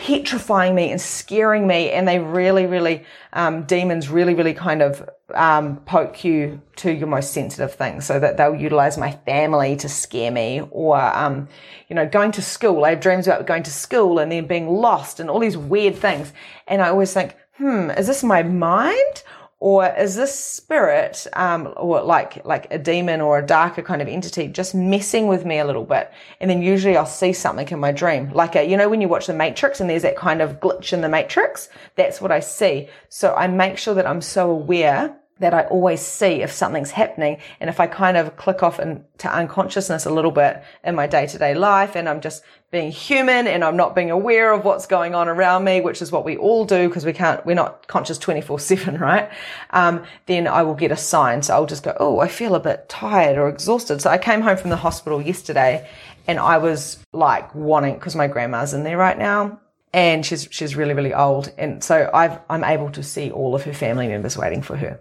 petrifying 0.00 0.74
me 0.74 0.90
and 0.90 1.00
scaring 1.00 1.66
me. 1.66 1.90
And 1.90 2.08
they 2.08 2.18
really, 2.18 2.64
really, 2.64 3.04
um, 3.34 3.64
demons 3.64 4.08
really, 4.08 4.34
really 4.34 4.54
kind 4.54 4.80
of 4.80 5.08
um, 5.34 5.76
poke 5.78 6.24
you 6.24 6.60
to 6.76 6.92
your 6.92 7.08
most 7.08 7.32
sensitive 7.32 7.74
things 7.74 8.06
so 8.06 8.18
that 8.18 8.36
they'll 8.36 8.54
utilize 8.54 8.96
my 8.96 9.12
family 9.26 9.76
to 9.76 9.88
scare 9.88 10.30
me 10.30 10.62
or, 10.70 11.00
um, 11.00 11.48
you 11.88 11.96
know, 11.96 12.06
going 12.08 12.32
to 12.32 12.42
school. 12.42 12.84
I 12.84 12.90
have 12.90 13.00
dreams 13.00 13.26
about 13.26 13.46
going 13.46 13.62
to 13.64 13.70
school 13.70 14.18
and 14.18 14.32
then 14.32 14.46
being 14.46 14.68
lost 14.68 15.20
and 15.20 15.28
all 15.28 15.38
these 15.38 15.56
weird 15.56 15.96
things. 15.96 16.32
And 16.66 16.80
I 16.82 16.88
always 16.88 17.12
think, 17.12 17.36
hmm, 17.56 17.90
is 17.90 18.06
this 18.06 18.22
my 18.22 18.42
mind 18.42 19.22
or 19.62 19.86
is 19.86 20.16
this 20.16 20.34
spirit, 20.34 21.26
um, 21.34 21.70
or 21.76 22.00
like, 22.00 22.46
like 22.46 22.66
a 22.70 22.78
demon 22.78 23.20
or 23.20 23.38
a 23.38 23.44
darker 23.44 23.82
kind 23.82 24.00
of 24.00 24.08
entity 24.08 24.48
just 24.48 24.74
messing 24.74 25.26
with 25.26 25.44
me 25.44 25.58
a 25.58 25.66
little 25.66 25.84
bit? 25.84 26.10
And 26.40 26.50
then 26.50 26.62
usually 26.62 26.96
I'll 26.96 27.04
see 27.04 27.34
something 27.34 27.68
in 27.68 27.78
my 27.78 27.92
dream. 27.92 28.30
Like 28.32 28.56
a, 28.56 28.64
you 28.64 28.78
know, 28.78 28.88
when 28.88 29.02
you 29.02 29.08
watch 29.08 29.26
the 29.26 29.34
Matrix 29.34 29.78
and 29.78 29.90
there's 29.90 30.00
that 30.00 30.16
kind 30.16 30.40
of 30.40 30.60
glitch 30.60 30.94
in 30.94 31.02
the 31.02 31.10
Matrix, 31.10 31.68
that's 31.94 32.22
what 32.22 32.32
I 32.32 32.40
see. 32.40 32.88
So 33.10 33.34
I 33.34 33.48
make 33.48 33.76
sure 33.76 33.92
that 33.92 34.06
I'm 34.06 34.22
so 34.22 34.50
aware 34.50 35.14
that 35.40 35.54
I 35.54 35.64
always 35.64 36.00
see 36.00 36.42
if 36.42 36.52
something's 36.52 36.90
happening. 36.90 37.38
And 37.60 37.68
if 37.68 37.80
I 37.80 37.86
kind 37.86 38.16
of 38.16 38.36
click 38.36 38.62
off 38.62 38.78
into 38.78 39.28
unconsciousness 39.28 40.06
a 40.06 40.10
little 40.10 40.30
bit 40.30 40.62
in 40.84 40.94
my 40.94 41.06
day 41.06 41.26
to 41.26 41.38
day 41.38 41.54
life 41.54 41.96
and 41.96 42.08
I'm 42.08 42.20
just 42.20 42.42
being 42.70 42.92
human 42.92 43.48
and 43.48 43.64
I'm 43.64 43.76
not 43.76 43.94
being 43.94 44.10
aware 44.10 44.52
of 44.52 44.64
what's 44.64 44.86
going 44.86 45.14
on 45.14 45.28
around 45.28 45.64
me, 45.64 45.80
which 45.80 46.00
is 46.02 46.12
what 46.12 46.24
we 46.24 46.36
all 46.36 46.64
do 46.64 46.88
because 46.88 47.04
we 47.04 47.12
can't, 47.12 47.44
we're 47.44 47.54
not 47.54 47.88
conscious 47.88 48.18
24 48.18 48.60
seven, 48.60 48.98
right? 49.00 49.30
Um, 49.70 50.04
then 50.26 50.46
I 50.46 50.62
will 50.62 50.74
get 50.74 50.92
a 50.92 50.96
sign. 50.96 51.42
So 51.42 51.54
I'll 51.54 51.66
just 51.66 51.82
go, 51.82 51.96
Oh, 51.98 52.20
I 52.20 52.28
feel 52.28 52.54
a 52.54 52.60
bit 52.60 52.88
tired 52.88 53.38
or 53.38 53.48
exhausted. 53.48 54.00
So 54.02 54.10
I 54.10 54.18
came 54.18 54.42
home 54.42 54.58
from 54.58 54.70
the 54.70 54.76
hospital 54.76 55.20
yesterday 55.22 55.88
and 56.26 56.38
I 56.38 56.58
was 56.58 57.04
like 57.12 57.54
wanting, 57.54 57.98
cause 57.98 58.14
my 58.14 58.26
grandma's 58.26 58.74
in 58.74 58.84
there 58.84 58.98
right 58.98 59.18
now 59.18 59.58
and 59.94 60.24
she's, 60.24 60.46
she's 60.50 60.76
really, 60.76 60.92
really 60.92 61.14
old. 61.14 61.50
And 61.56 61.82
so 61.82 62.10
I've, 62.12 62.38
I'm 62.50 62.62
able 62.62 62.90
to 62.90 63.02
see 63.02 63.30
all 63.30 63.54
of 63.54 63.62
her 63.64 63.72
family 63.72 64.06
members 64.06 64.36
waiting 64.36 64.60
for 64.60 64.76
her 64.76 65.00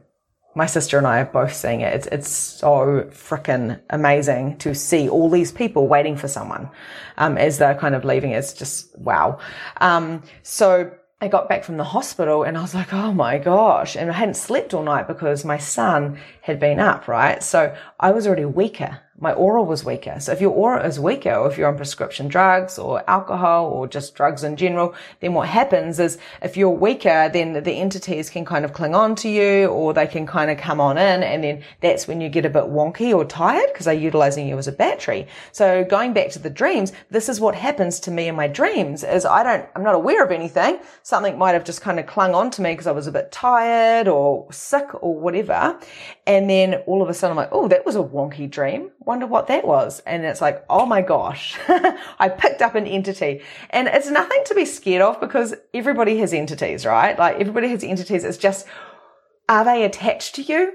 my 0.56 0.66
sister 0.66 0.98
and 0.98 1.08
I 1.08 1.22
are 1.22 1.26
both 1.26 1.54
seeing 1.54 1.82
it. 1.82 1.94
It's, 1.94 2.08
it's 2.08 2.30
so 2.30 3.08
freaking 3.12 3.80
amazing 3.90 4.58
to 4.60 4.74
see 4.74 5.08
all 5.08 5.30
these 5.30 5.52
people 5.52 5.88
waiting 5.88 6.18
for 6.18 6.28
someone, 6.28 6.70
um, 7.18 7.38
as 7.38 7.58
they're 7.58 7.76
kind 7.76 7.96
of 7.96 8.04
leaving. 8.04 8.32
It's 8.32 8.54
just 8.54 8.98
wow. 8.98 9.40
Um, 9.80 10.24
so 10.44 10.92
I 11.22 11.28
got 11.28 11.50
back 11.50 11.64
from 11.66 11.78
the 11.78 11.84
hospital 11.84 12.44
and 12.44 12.58
I 12.58 12.62
was 12.62 12.74
like, 12.74 12.94
oh 12.94 13.14
my 13.14 13.38
gosh. 13.38 13.96
And 13.96 14.10
I 14.10 14.14
hadn't 14.14 14.36
slept 14.36 14.74
all 14.74 14.84
night 14.84 15.08
because 15.08 15.44
my 15.44 15.58
son 15.58 16.18
had 16.42 16.60
been 16.60 16.80
up, 16.80 17.08
right? 17.08 17.44
So 17.44 17.76
I 18.00 18.12
was 18.12 18.26
already 18.26 18.46
weaker 18.46 19.00
my 19.20 19.34
aura 19.34 19.62
was 19.62 19.84
weaker. 19.84 20.20
So 20.20 20.32
if 20.32 20.42
your 20.42 20.52
aura 20.52 20.88
is 20.88 21.00
weaker, 21.00 21.34
or 21.34 21.52
if 21.52 21.58
you're 21.58 21.68
on 21.68 21.76
prescription 21.76 22.28
drugs 22.28 22.80
or 22.80 23.04
alcohol 23.10 23.66
or 23.68 23.88
just 23.88 24.16
drugs 24.16 24.44
in 24.44 24.56
general, 24.56 24.96
then 25.20 25.34
what 25.34 25.48
happens 25.48 26.00
is 26.00 26.18
if 26.42 26.56
you're 26.56 26.70
weaker, 26.70 27.30
then 27.32 27.54
the 27.54 27.72
entities 27.72 28.30
can 28.30 28.46
kind 28.46 28.66
of 28.66 28.74
cling 28.74 28.96
on 28.96 29.16
to 29.16 29.30
you 29.30 29.68
or 29.68 29.94
they 29.94 30.08
can 30.08 30.26
kind 30.26 30.50
of 30.50 30.58
come 30.58 30.80
on 30.80 30.98
in. 30.98 31.24
And 31.24 31.44
then 31.44 31.64
that's 31.82 32.08
when 32.08 32.22
you 32.22 32.30
get 32.30 32.46
a 32.46 32.50
bit 32.50 32.64
wonky 32.66 33.14
or 33.14 33.26
tired 33.26 33.70
because 33.74 33.86
they're 33.86 33.94
utilizing 33.94 34.48
you 34.48 34.58
as 34.58 34.68
a 34.68 34.72
battery. 34.72 35.28
So 35.52 35.84
going 35.84 36.14
back 36.14 36.30
to 36.32 36.40
the 36.40 36.50
dreams, 36.50 36.94
this 37.10 37.30
is 37.30 37.40
what 37.40 37.56
happens 37.56 38.00
to 38.02 38.12
me 38.12 38.28
in 38.28 38.36
my 38.36 38.48
dreams 38.48 39.04
is 39.04 39.26
I 39.26 39.44
don't, 39.44 39.68
I'm 39.76 39.84
not 39.84 39.96
aware 39.96 40.24
of 40.24 40.32
anything. 40.32 40.80
Something 41.04 41.38
might 41.38 41.54
have 41.54 41.64
just 41.64 41.82
kind 41.82 42.00
of 42.00 42.08
clung 42.08 42.34
on 42.34 42.52
to 42.52 42.62
me 42.62 42.72
because 42.72 42.88
I 42.88 42.92
was 42.92 43.08
a 43.08 43.12
bit 43.12 43.32
tired 43.32 44.08
or 44.08 44.52
sick 44.52 44.88
or 45.04 45.14
whatever. 45.16 45.78
And 46.30 46.48
then 46.48 46.76
all 46.86 47.02
of 47.02 47.10
a 47.10 47.14
sudden 47.14 47.32
I'm 47.32 47.38
like, 47.38 47.50
oh, 47.52 47.68
that 47.70 47.86
was 47.86 47.96
a 47.96 48.04
wonky 48.04 48.50
dream 48.50 48.92
wonder 49.10 49.26
what 49.26 49.48
that 49.48 49.66
was. 49.66 50.02
And 50.02 50.24
it's 50.24 50.40
like, 50.40 50.64
oh 50.70 50.86
my 50.86 51.02
gosh, 51.02 51.58
I 52.20 52.30
picked 52.30 52.62
up 52.62 52.76
an 52.76 52.86
entity. 52.86 53.42
And 53.72 53.88
it's 53.88 54.12
nothing 54.12 54.44
to 54.46 54.54
be 54.54 54.66
scared 54.66 55.02
of 55.02 55.20
because 55.20 55.56
everybody 55.74 56.20
has 56.20 56.32
entities, 56.32 56.86
right? 56.86 57.18
Like 57.18 57.38
everybody 57.40 57.70
has 57.70 57.84
entities. 57.84 58.24
It's 58.24 58.38
just, 58.38 58.68
are 59.50 59.66
they 59.66 59.84
attached 59.84 60.36
to 60.36 60.44
you 60.44 60.74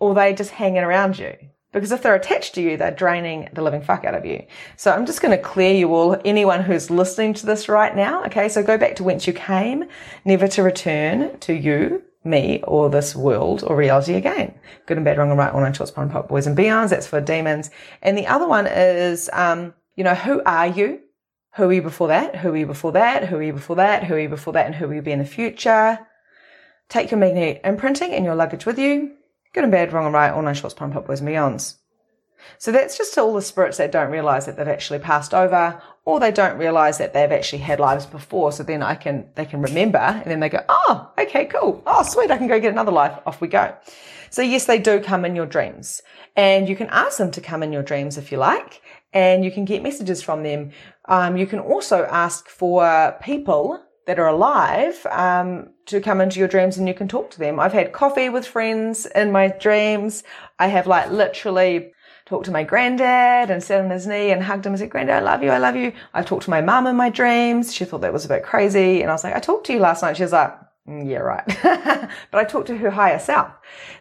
or 0.00 0.16
they 0.16 0.34
just 0.34 0.50
hanging 0.50 0.82
around 0.82 1.20
you? 1.20 1.36
Because 1.72 1.92
if 1.92 2.02
they're 2.02 2.16
attached 2.16 2.56
to 2.56 2.60
you, 2.60 2.76
they're 2.76 2.90
draining 2.90 3.48
the 3.52 3.62
living 3.62 3.82
fuck 3.82 4.04
out 4.04 4.16
of 4.16 4.26
you. 4.26 4.44
So 4.76 4.90
I'm 4.90 5.06
just 5.06 5.22
going 5.22 5.38
to 5.38 5.40
clear 5.40 5.72
you 5.72 5.94
all, 5.94 6.20
anyone 6.24 6.62
who's 6.64 6.90
listening 6.90 7.34
to 7.34 7.46
this 7.46 7.68
right 7.68 7.94
now. 7.94 8.24
Okay. 8.24 8.48
So 8.48 8.64
go 8.64 8.76
back 8.76 8.96
to 8.96 9.04
whence 9.04 9.28
you 9.28 9.32
came, 9.32 9.84
never 10.24 10.48
to 10.48 10.64
return 10.64 11.38
to 11.38 11.52
you, 11.54 12.02
me, 12.24 12.62
or 12.64 12.90
this 12.90 13.16
world 13.16 13.64
or 13.66 13.76
reality 13.76 14.14
again. 14.14 14.54
Good 14.86 14.98
and 14.98 15.04
bad, 15.04 15.18
wrong 15.18 15.30
and 15.30 15.38
right, 15.38 15.52
all 15.52 15.60
nine 15.60 15.72
shorts, 15.72 15.90
POD, 15.90 16.10
POC, 16.10 16.28
boys 16.28 16.46
and 16.46 16.56
beyonds. 16.56 16.90
That's 16.90 17.06
for 17.06 17.20
demons. 17.20 17.70
And 18.02 18.16
the 18.16 18.26
other 18.26 18.46
one 18.46 18.66
is, 18.66 19.30
um, 19.32 19.74
you 19.96 20.04
know, 20.04 20.14
who 20.14 20.42
are 20.44 20.66
you? 20.66 21.00
Who 21.54 21.64
are 21.64 21.72
you 21.72 21.82
before 21.82 22.08
that? 22.08 22.36
Who 22.36 22.50
are 22.50 22.56
you 22.56 22.66
before 22.66 22.92
that? 22.92 23.24
Who 23.26 23.36
are 23.36 23.42
you 23.42 23.52
before 23.52 23.76
that? 23.76 24.04
Who 24.04 24.14
are 24.14 24.20
you 24.20 24.28
before 24.28 24.52
that? 24.52 24.66
And 24.66 24.74
who 24.74 24.86
will 24.86 24.94
you 24.94 25.02
be 25.02 25.12
in 25.12 25.18
the 25.18 25.24
future? 25.24 25.98
Take 26.88 27.10
your 27.10 27.18
magnetic 27.18 27.60
imprinting 27.64 28.12
and 28.12 28.24
your 28.24 28.34
luggage 28.34 28.66
with 28.66 28.78
you. 28.78 29.16
Good 29.52 29.64
and 29.64 29.72
bad, 29.72 29.92
wrong 29.92 30.06
and 30.06 30.14
right, 30.14 30.30
all 30.30 30.42
nine 30.42 30.54
shorts, 30.54 30.74
POD, 30.74 30.92
POC, 30.92 31.06
boys 31.06 31.20
and 31.20 31.28
beyonds. 31.28 31.79
So 32.58 32.72
that's 32.72 32.96
just 32.96 33.16
all 33.18 33.34
the 33.34 33.42
spirits 33.42 33.78
that 33.78 33.92
don't 33.92 34.10
realize 34.10 34.46
that 34.46 34.56
they've 34.56 34.68
actually 34.68 34.98
passed 34.98 35.34
over 35.34 35.80
or 36.04 36.20
they 36.20 36.30
don't 36.30 36.58
realize 36.58 36.98
that 36.98 37.12
they've 37.12 37.30
actually 37.32 37.58
had 37.58 37.80
lives 37.80 38.06
before. 38.06 38.52
So 38.52 38.62
then 38.62 38.82
I 38.82 38.94
can, 38.94 39.28
they 39.34 39.44
can 39.44 39.62
remember 39.62 39.98
and 39.98 40.24
then 40.24 40.40
they 40.40 40.48
go, 40.48 40.64
Oh, 40.68 41.12
okay, 41.18 41.46
cool. 41.46 41.82
Oh, 41.86 42.02
sweet. 42.02 42.30
I 42.30 42.38
can 42.38 42.48
go 42.48 42.60
get 42.60 42.72
another 42.72 42.92
life. 42.92 43.18
Off 43.26 43.40
we 43.40 43.48
go. 43.48 43.76
So 44.30 44.42
yes, 44.42 44.66
they 44.66 44.78
do 44.78 45.00
come 45.00 45.24
in 45.24 45.34
your 45.34 45.46
dreams 45.46 46.02
and 46.36 46.68
you 46.68 46.76
can 46.76 46.86
ask 46.90 47.18
them 47.18 47.30
to 47.32 47.40
come 47.40 47.62
in 47.62 47.72
your 47.72 47.82
dreams 47.82 48.16
if 48.16 48.30
you 48.30 48.38
like 48.38 48.80
and 49.12 49.44
you 49.44 49.50
can 49.50 49.64
get 49.64 49.82
messages 49.82 50.22
from 50.22 50.42
them. 50.42 50.70
Um, 51.06 51.36
you 51.36 51.46
can 51.46 51.58
also 51.58 52.04
ask 52.04 52.48
for 52.48 53.16
people 53.20 53.82
that 54.06 54.18
are 54.18 54.28
alive 54.28 55.06
um, 55.10 55.70
to 55.86 56.00
come 56.00 56.20
into 56.20 56.38
your 56.38 56.48
dreams 56.48 56.78
and 56.78 56.88
you 56.88 56.94
can 56.94 57.08
talk 57.08 57.30
to 57.30 57.38
them. 57.38 57.60
I've 57.60 57.72
had 57.72 57.92
coffee 57.92 58.28
with 58.28 58.46
friends 58.46 59.06
in 59.06 59.30
my 59.32 59.48
dreams. 59.48 60.22
I 60.58 60.68
have 60.68 60.86
like 60.86 61.10
literally 61.10 61.92
talked 62.30 62.44
to 62.44 62.52
my 62.52 62.62
granddad 62.62 63.50
and 63.50 63.60
sat 63.60 63.84
on 63.84 63.90
his 63.90 64.06
knee 64.06 64.30
and 64.30 64.40
hugged 64.40 64.64
him 64.64 64.72
and 64.72 64.78
said, 64.78 64.88
Granddad, 64.88 65.16
I 65.16 65.20
love 65.20 65.42
you. 65.42 65.50
I 65.50 65.58
love 65.58 65.74
you. 65.74 65.92
I've 66.14 66.26
talked 66.26 66.44
to 66.44 66.50
my 66.50 66.60
mum 66.60 66.86
in 66.86 66.94
my 66.94 67.10
dreams. 67.10 67.74
She 67.74 67.84
thought 67.84 68.02
that 68.02 68.12
was 68.12 68.24
a 68.24 68.28
bit 68.28 68.44
crazy. 68.44 69.02
And 69.02 69.10
I 69.10 69.14
was 69.14 69.24
like, 69.24 69.34
I 69.34 69.40
talked 69.40 69.66
to 69.66 69.72
you 69.72 69.80
last 69.80 70.02
night. 70.02 70.16
She 70.16 70.22
was 70.22 70.30
like, 70.30 70.56
yeah, 70.90 71.18
right. 71.18 71.44
but 71.62 72.34
I 72.34 72.44
talk 72.44 72.66
to 72.66 72.76
her 72.76 72.90
higher 72.90 73.20
self. 73.20 73.52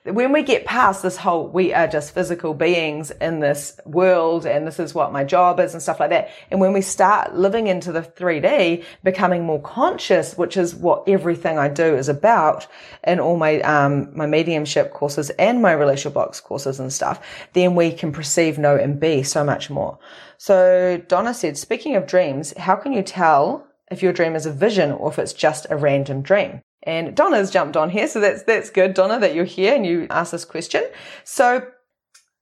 When 0.03 0.31
we 0.31 0.41
get 0.41 0.65
past 0.65 1.03
this 1.03 1.17
whole, 1.17 1.47
we 1.47 1.71
are 1.71 1.87
just 1.87 2.15
physical 2.15 2.55
beings 2.55 3.11
in 3.11 3.41
this 3.41 3.79
world 3.85 4.47
and 4.47 4.65
this 4.65 4.79
is 4.79 4.95
what 4.95 5.11
my 5.11 5.23
job 5.23 5.59
is 5.59 5.73
and 5.73 5.83
stuff 5.83 5.99
like 5.99 6.09
that. 6.09 6.31
And 6.49 6.59
when 6.59 6.73
we 6.73 6.81
start 6.81 7.35
living 7.35 7.67
into 7.67 7.91
the 7.91 8.01
3D, 8.01 8.83
becoming 9.03 9.45
more 9.45 9.61
conscious, 9.61 10.35
which 10.35 10.57
is 10.57 10.73
what 10.73 11.07
everything 11.07 11.59
I 11.59 11.67
do 11.67 11.95
is 11.95 12.09
about 12.09 12.65
in 13.05 13.19
all 13.19 13.37
my, 13.37 13.61
um, 13.61 14.09
my 14.17 14.25
mediumship 14.25 14.91
courses 14.91 15.29
and 15.31 15.61
my 15.61 15.73
relationship 15.73 16.15
box 16.15 16.39
courses 16.39 16.79
and 16.79 16.91
stuff, 16.91 17.23
then 17.53 17.75
we 17.75 17.91
can 17.91 18.11
perceive, 18.11 18.57
know, 18.57 18.75
and 18.75 18.99
be 18.99 19.21
so 19.21 19.43
much 19.43 19.69
more. 19.69 19.99
So 20.37 21.03
Donna 21.07 21.35
said, 21.35 21.57
speaking 21.57 21.95
of 21.95 22.07
dreams, 22.07 22.57
how 22.57 22.75
can 22.75 22.93
you 22.93 23.03
tell 23.03 23.67
if 23.91 24.01
your 24.01 24.13
dream 24.13 24.35
is 24.35 24.45
a 24.45 24.51
vision 24.51 24.91
or 24.91 25.11
if 25.11 25.19
it's 25.19 25.33
just 25.33 25.67
a 25.69 25.75
random 25.75 26.21
dream? 26.21 26.61
And 26.83 27.15
Donna's 27.15 27.51
jumped 27.51 27.75
on 27.75 27.89
here, 27.89 28.07
so 28.07 28.19
that's 28.19 28.43
that's 28.43 28.69
good, 28.69 28.93
Donna, 28.93 29.19
that 29.19 29.35
you're 29.35 29.45
here 29.45 29.75
and 29.75 29.85
you 29.85 30.07
asked 30.09 30.31
this 30.31 30.45
question. 30.45 30.83
So, 31.23 31.67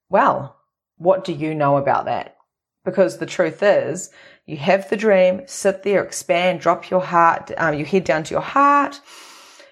well, 0.09 0.55
what 0.97 1.23
do 1.23 1.33
you 1.33 1.55
know 1.55 1.77
about 1.77 2.05
that? 2.05 2.37
Because 2.85 3.17
the 3.17 3.25
truth 3.25 3.63
is, 3.63 4.11
you 4.45 4.57
have 4.57 4.89
the 4.89 4.95
dream, 4.95 5.41
sit 5.47 5.83
there, 5.83 6.03
expand, 6.03 6.61
drop 6.61 6.89
your 6.89 7.01
heart, 7.01 7.51
um, 7.57 7.73
your 7.73 7.87
head 7.87 8.03
down 8.03 8.23
to 8.25 8.33
your 8.33 8.41
heart, 8.41 9.01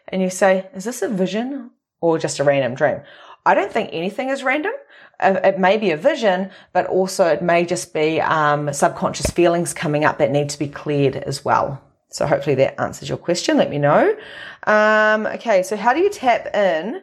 and 0.07 0.21
you 0.21 0.29
say, 0.29 0.67
"Is 0.73 0.83
this 0.83 1.01
a 1.01 1.09
vision 1.09 1.71
or 2.01 2.17
just 2.17 2.39
a 2.39 2.43
random 2.43 2.73
dream?" 2.73 3.01
I 3.45 3.53
don't 3.53 3.71
think 3.71 3.91
anything 3.93 4.29
is 4.29 4.43
random. 4.43 4.73
Uh, 5.19 5.39
it 5.43 5.59
may 5.59 5.77
be 5.77 5.91
a 5.91 5.97
vision, 5.97 6.49
but 6.73 6.87
also 6.87 7.27
it 7.27 7.41
may 7.41 7.65
just 7.65 7.93
be 7.93 8.19
um, 8.19 8.73
subconscious 8.73 9.27
feelings 9.27 9.73
coming 9.73 10.03
up 10.03 10.17
that 10.17 10.31
need 10.31 10.49
to 10.49 10.59
be 10.59 10.67
cleared 10.67 11.15
as 11.15 11.45
well. 11.45 11.81
So 12.15 12.25
hopefully 12.25 12.55
that 12.55 12.79
answers 12.79 13.09
your 13.09 13.17
question. 13.17 13.57
Let 13.57 13.69
me 13.69 13.77
know. 13.77 14.15
Um, 14.65 15.27
okay, 15.27 15.63
so 15.63 15.75
how 15.75 15.93
do 15.93 15.99
you 15.99 16.09
tap 16.09 16.47
in 16.55 17.01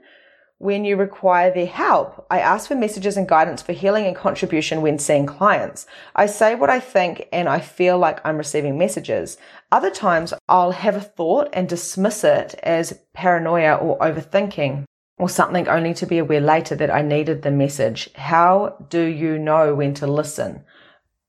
when 0.56 0.86
you 0.86 0.96
require 0.96 1.52
their 1.52 1.66
help? 1.66 2.26
I 2.30 2.40
ask 2.40 2.66
for 2.66 2.74
messages 2.74 3.18
and 3.18 3.28
guidance 3.28 3.60
for 3.60 3.74
healing 3.74 4.06
and 4.06 4.16
contribution 4.16 4.80
when 4.80 4.98
seeing 4.98 5.26
clients. 5.26 5.86
I 6.16 6.24
say 6.24 6.54
what 6.54 6.70
I 6.70 6.80
think 6.80 7.28
and 7.30 7.46
I 7.46 7.60
feel 7.60 7.98
like 7.98 8.24
I'm 8.24 8.38
receiving 8.38 8.78
messages. 8.78 9.36
Other 9.70 9.90
times 9.90 10.32
I'll 10.48 10.72
have 10.72 10.96
a 10.96 11.00
thought 11.02 11.50
and 11.52 11.68
dismiss 11.68 12.24
it 12.24 12.54
as 12.62 12.98
paranoia 13.12 13.74
or 13.74 13.98
overthinking 13.98 14.86
or 15.18 15.28
something 15.28 15.68
only 15.68 15.92
to 15.92 16.06
be 16.06 16.16
aware 16.16 16.40
later 16.40 16.74
that 16.76 16.90
I 16.90 17.02
needed 17.02 17.42
the 17.42 17.50
message. 17.50 18.08
How 18.14 18.86
do 18.88 19.02
you 19.02 19.38
know 19.38 19.74
when 19.74 19.92
to 19.94 20.06
listen? 20.06 20.64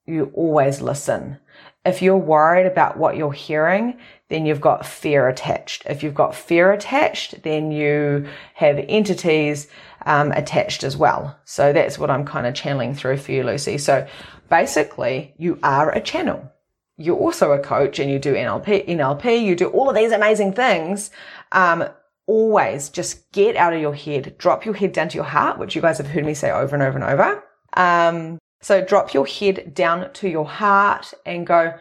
You 0.05 0.31
always 0.33 0.79
listen. 0.79 1.39
If 1.85 2.01
you're 2.01 2.17
worried 2.17 2.65
about 2.65 2.97
what 2.97 3.17
you're 3.17 3.33
hearing, 3.33 3.97
then 4.29 4.45
you've 4.45 4.61
got 4.61 4.85
fear 4.85 5.27
attached. 5.27 5.83
If 5.85 6.01
you've 6.01 6.13
got 6.13 6.33
fear 6.33 6.71
attached, 6.71 7.43
then 7.43 7.71
you 7.71 8.27
have 8.53 8.83
entities 8.87 9.67
um, 10.05 10.31
attached 10.31 10.83
as 10.83 10.95
well. 10.95 11.37
So 11.43 11.73
that's 11.73 11.99
what 11.99 12.09
I'm 12.09 12.25
kind 12.25 12.47
of 12.47 12.53
channeling 12.53 12.95
through 12.95 13.17
for 13.17 13.33
you, 13.33 13.43
Lucy. 13.43 13.77
So 13.77 14.07
basically, 14.49 15.33
you 15.37 15.59
are 15.61 15.91
a 15.91 16.01
channel. 16.01 16.49
You're 16.97 17.17
also 17.17 17.51
a 17.51 17.59
coach 17.59 17.99
and 17.99 18.09
you 18.09 18.19
do 18.19 18.33
NLP, 18.33 18.87
NLP, 18.87 19.43
you 19.43 19.55
do 19.55 19.67
all 19.67 19.89
of 19.89 19.95
these 19.95 20.11
amazing 20.11 20.53
things. 20.53 21.11
Um, 21.51 21.85
always 22.27 22.89
just 22.89 23.31
get 23.31 23.55
out 23.55 23.73
of 23.73 23.81
your 23.81 23.95
head, 23.95 24.37
drop 24.37 24.63
your 24.63 24.73
head 24.73 24.93
down 24.93 25.09
to 25.09 25.15
your 25.15 25.25
heart, 25.25 25.57
which 25.57 25.75
you 25.75 25.81
guys 25.81 25.97
have 25.97 26.07
heard 26.07 26.25
me 26.25 26.33
say 26.33 26.51
over 26.51 26.75
and 26.75 26.83
over 26.83 26.97
and 26.97 27.03
over. 27.03 27.43
Um, 27.75 28.39
so 28.63 28.83
drop 28.83 29.13
your 29.13 29.27
head 29.27 29.73
down 29.73 30.11
to 30.13 30.29
your 30.29 30.45
heart 30.45 31.13
and 31.25 31.45
go, 31.45 31.77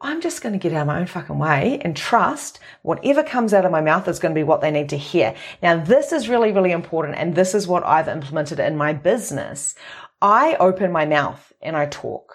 I'm 0.00 0.20
just 0.20 0.42
going 0.42 0.52
to 0.52 0.58
get 0.58 0.74
out 0.74 0.82
of 0.82 0.86
my 0.86 1.00
own 1.00 1.06
fucking 1.06 1.38
way 1.38 1.80
and 1.82 1.96
trust 1.96 2.60
whatever 2.82 3.22
comes 3.22 3.54
out 3.54 3.64
of 3.64 3.72
my 3.72 3.80
mouth 3.80 4.06
is 4.06 4.18
going 4.18 4.34
to 4.34 4.38
be 4.38 4.44
what 4.44 4.60
they 4.60 4.70
need 4.70 4.90
to 4.90 4.98
hear. 4.98 5.34
Now, 5.62 5.82
this 5.82 6.12
is 6.12 6.28
really, 6.28 6.52
really 6.52 6.70
important. 6.70 7.16
And 7.16 7.34
this 7.34 7.54
is 7.54 7.66
what 7.66 7.84
I've 7.84 8.08
implemented 8.08 8.60
in 8.60 8.76
my 8.76 8.92
business. 8.92 9.74
I 10.20 10.54
open 10.60 10.92
my 10.92 11.06
mouth 11.06 11.52
and 11.62 11.76
I 11.76 11.86
talk. 11.86 12.34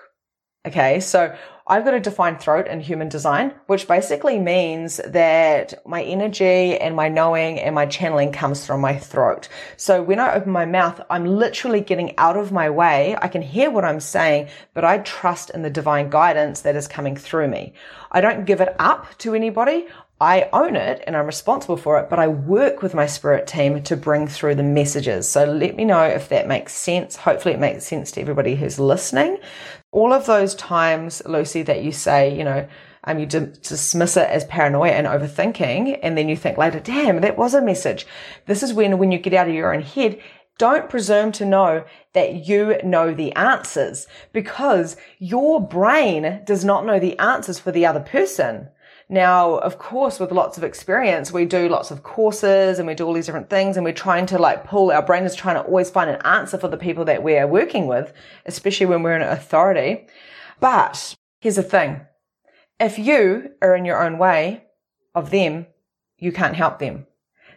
Okay. 0.65 0.99
So 0.99 1.35
I've 1.65 1.85
got 1.85 1.93
a 1.93 1.99
defined 2.01 2.41
throat 2.41 2.67
in 2.67 2.81
human 2.81 3.07
design, 3.07 3.53
which 3.67 3.87
basically 3.87 4.37
means 4.37 4.97
that 4.97 5.73
my 5.87 6.03
energy 6.03 6.77
and 6.77 6.93
my 6.93 7.07
knowing 7.07 7.57
and 7.57 7.73
my 7.73 7.85
channeling 7.85 8.33
comes 8.33 8.65
from 8.65 8.81
my 8.81 8.97
throat. 8.97 9.47
So 9.77 10.03
when 10.03 10.19
I 10.19 10.33
open 10.33 10.51
my 10.51 10.65
mouth, 10.65 10.99
I'm 11.09 11.25
literally 11.25 11.79
getting 11.79 12.17
out 12.17 12.35
of 12.35 12.51
my 12.51 12.69
way. 12.69 13.15
I 13.21 13.29
can 13.29 13.41
hear 13.41 13.71
what 13.71 13.85
I'm 13.85 14.01
saying, 14.01 14.49
but 14.73 14.83
I 14.83 14.97
trust 14.99 15.51
in 15.51 15.61
the 15.61 15.69
divine 15.69 16.09
guidance 16.09 16.61
that 16.61 16.75
is 16.75 16.87
coming 16.87 17.15
through 17.15 17.47
me. 17.47 17.73
I 18.11 18.19
don't 18.19 18.43
give 18.43 18.59
it 18.59 18.75
up 18.77 19.17
to 19.19 19.33
anybody. 19.33 19.87
I 20.19 20.49
own 20.51 20.75
it 20.75 21.01
and 21.07 21.15
I'm 21.15 21.25
responsible 21.25 21.77
for 21.77 21.97
it, 21.99 22.09
but 22.09 22.19
I 22.19 22.27
work 22.27 22.81
with 22.81 22.93
my 22.93 23.05
spirit 23.05 23.47
team 23.47 23.81
to 23.83 23.95
bring 23.95 24.27
through 24.27 24.55
the 24.55 24.63
messages. 24.63 25.29
So 25.29 25.45
let 25.45 25.77
me 25.77 25.85
know 25.85 26.03
if 26.03 26.27
that 26.27 26.47
makes 26.47 26.73
sense. 26.73 27.15
Hopefully 27.15 27.53
it 27.53 27.59
makes 27.59 27.85
sense 27.85 28.11
to 28.11 28.21
everybody 28.21 28.55
who's 28.55 28.79
listening. 28.79 29.37
All 29.93 30.11
of 30.11 30.25
those 30.25 30.55
times, 30.55 31.21
Lucy, 31.25 31.61
that 31.61 31.83
you 31.83 31.91
say, 31.91 32.35
you 32.35 32.43
know, 32.43 32.67
um, 33.03 33.19
you 33.19 33.27
dismiss 33.27 34.17
it 34.17 34.27
as 34.27 34.43
paranoia 34.45 34.91
and 34.91 35.05
overthinking, 35.05 35.99
and 36.01 36.17
then 36.17 36.27
you 36.27 36.35
think 36.35 36.57
later, 36.57 36.79
damn, 36.79 37.21
that 37.21 37.37
was 37.37 37.53
a 37.53 37.61
message. 37.61 38.07
This 38.47 38.63
is 38.63 38.73
when, 38.73 38.97
when 38.97 39.11
you 39.11 39.19
get 39.19 39.33
out 39.33 39.47
of 39.47 39.53
your 39.53 39.71
own 39.73 39.83
head, 39.83 40.19
don't 40.57 40.89
presume 40.89 41.31
to 41.33 41.45
know 41.45 41.83
that 42.13 42.47
you 42.47 42.79
know 42.83 43.13
the 43.13 43.33
answers 43.33 44.07
because 44.31 44.97
your 45.19 45.61
brain 45.61 46.41
does 46.43 46.65
not 46.65 46.85
know 46.85 46.99
the 46.99 47.17
answers 47.19 47.59
for 47.59 47.71
the 47.71 47.85
other 47.85 47.99
person. 47.99 48.69
Now, 49.13 49.57
of 49.57 49.77
course, 49.77 50.19
with 50.19 50.31
lots 50.31 50.57
of 50.57 50.63
experience, 50.63 51.31
we 51.31 51.45
do 51.45 51.69
lots 51.69 51.91
of 51.91 52.01
courses 52.01 52.79
and 52.79 52.87
we 52.87 52.95
do 52.95 53.05
all 53.05 53.13
these 53.13 53.27
different 53.27 53.47
things 53.47 53.77
and 53.77 53.85
we're 53.85 53.93
trying 53.93 54.25
to 54.25 54.39
like 54.39 54.63
pull, 54.63 54.91
our 54.91 55.03
brain 55.03 55.23
is 55.23 55.35
trying 55.35 55.53
to 55.53 55.61
always 55.61 55.91
find 55.91 56.09
an 56.09 56.19
answer 56.23 56.57
for 56.57 56.67
the 56.67 56.77
people 56.77 57.05
that 57.05 57.21
we 57.21 57.37
are 57.37 57.45
working 57.45 57.85
with, 57.85 58.11
especially 58.47 58.87
when 58.87 59.03
we're 59.03 59.15
in 59.15 59.21
authority. 59.21 60.07
But 60.59 61.13
here's 61.41 61.57
the 61.57 61.61
thing. 61.61 62.01
If 62.79 62.97
you 62.97 63.51
are 63.61 63.75
in 63.75 63.85
your 63.85 64.03
own 64.03 64.17
way 64.17 64.63
of 65.13 65.29
them, 65.29 65.67
you 66.17 66.31
can't 66.31 66.55
help 66.55 66.79
them. 66.79 67.05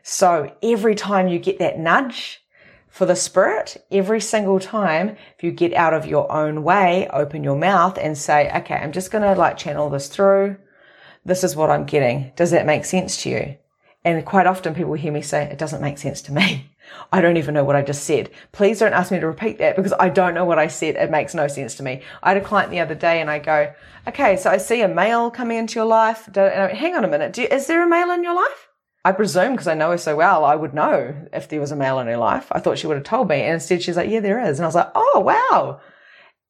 So 0.02 0.54
every 0.62 0.94
time 0.94 1.26
you 1.26 1.38
get 1.38 1.58
that 1.60 1.78
nudge 1.78 2.42
for 2.90 3.06
the 3.06 3.16
spirit, 3.16 3.82
every 3.90 4.20
single 4.20 4.60
time, 4.60 5.16
if 5.38 5.42
you 5.42 5.52
get 5.52 5.72
out 5.72 5.94
of 5.94 6.04
your 6.04 6.30
own 6.30 6.62
way, 6.64 7.08
open 7.08 7.42
your 7.42 7.56
mouth 7.56 7.96
and 7.96 8.18
say, 8.18 8.50
okay, 8.56 8.74
I'm 8.74 8.92
just 8.92 9.10
going 9.10 9.24
to 9.24 9.32
like 9.32 9.56
channel 9.56 9.88
this 9.88 10.08
through 10.08 10.58
this 11.26 11.44
is 11.44 11.56
what 11.56 11.70
I'm 11.70 11.84
getting. 11.84 12.32
Does 12.36 12.52
that 12.52 12.66
make 12.66 12.84
sense 12.84 13.22
to 13.22 13.30
you? 13.30 13.56
And 14.04 14.24
quite 14.24 14.46
often 14.46 14.74
people 14.74 14.94
hear 14.94 15.12
me 15.12 15.20
say, 15.20 15.42
it 15.42 15.58
doesn't 15.58 15.82
make 15.82 15.98
sense 15.98 16.22
to 16.22 16.32
me. 16.32 16.70
I 17.12 17.20
don't 17.20 17.36
even 17.36 17.54
know 17.54 17.64
what 17.64 17.74
I 17.74 17.82
just 17.82 18.04
said. 18.04 18.30
Please 18.52 18.78
don't 18.78 18.92
ask 18.92 19.10
me 19.10 19.18
to 19.18 19.26
repeat 19.26 19.58
that 19.58 19.74
because 19.74 19.92
I 19.98 20.08
don't 20.08 20.34
know 20.34 20.44
what 20.44 20.60
I 20.60 20.68
said. 20.68 20.94
It 20.94 21.10
makes 21.10 21.34
no 21.34 21.48
sense 21.48 21.74
to 21.74 21.82
me. 21.82 22.02
I 22.22 22.28
had 22.28 22.36
a 22.36 22.44
client 22.44 22.70
the 22.70 22.78
other 22.78 22.94
day 22.94 23.20
and 23.20 23.28
I 23.28 23.40
go, 23.40 23.74
okay, 24.06 24.36
so 24.36 24.50
I 24.50 24.58
see 24.58 24.82
a 24.82 24.88
male 24.88 25.32
coming 25.32 25.58
into 25.58 25.80
your 25.80 25.86
life. 25.86 26.28
Hang 26.32 26.94
on 26.94 27.04
a 27.04 27.08
minute. 27.08 27.36
You, 27.36 27.48
is 27.50 27.66
there 27.66 27.84
a 27.84 27.88
male 27.88 28.12
in 28.12 28.22
your 28.22 28.36
life? 28.36 28.68
I 29.04 29.10
presume 29.10 29.52
because 29.52 29.66
I 29.66 29.74
know 29.74 29.90
her 29.90 29.98
so 29.98 30.14
well, 30.14 30.44
I 30.44 30.54
would 30.54 30.74
know 30.74 31.14
if 31.32 31.48
there 31.48 31.60
was 31.60 31.72
a 31.72 31.76
male 31.76 31.98
in 31.98 32.06
her 32.06 32.16
life. 32.16 32.46
I 32.52 32.60
thought 32.60 32.78
she 32.78 32.86
would 32.86 32.96
have 32.96 33.04
told 33.04 33.28
me. 33.28 33.40
And 33.40 33.54
instead 33.54 33.82
she's 33.82 33.96
like, 33.96 34.10
yeah, 34.10 34.20
there 34.20 34.44
is. 34.44 34.58
And 34.58 34.64
I 34.64 34.68
was 34.68 34.74
like, 34.76 34.90
oh, 34.94 35.20
wow. 35.20 35.80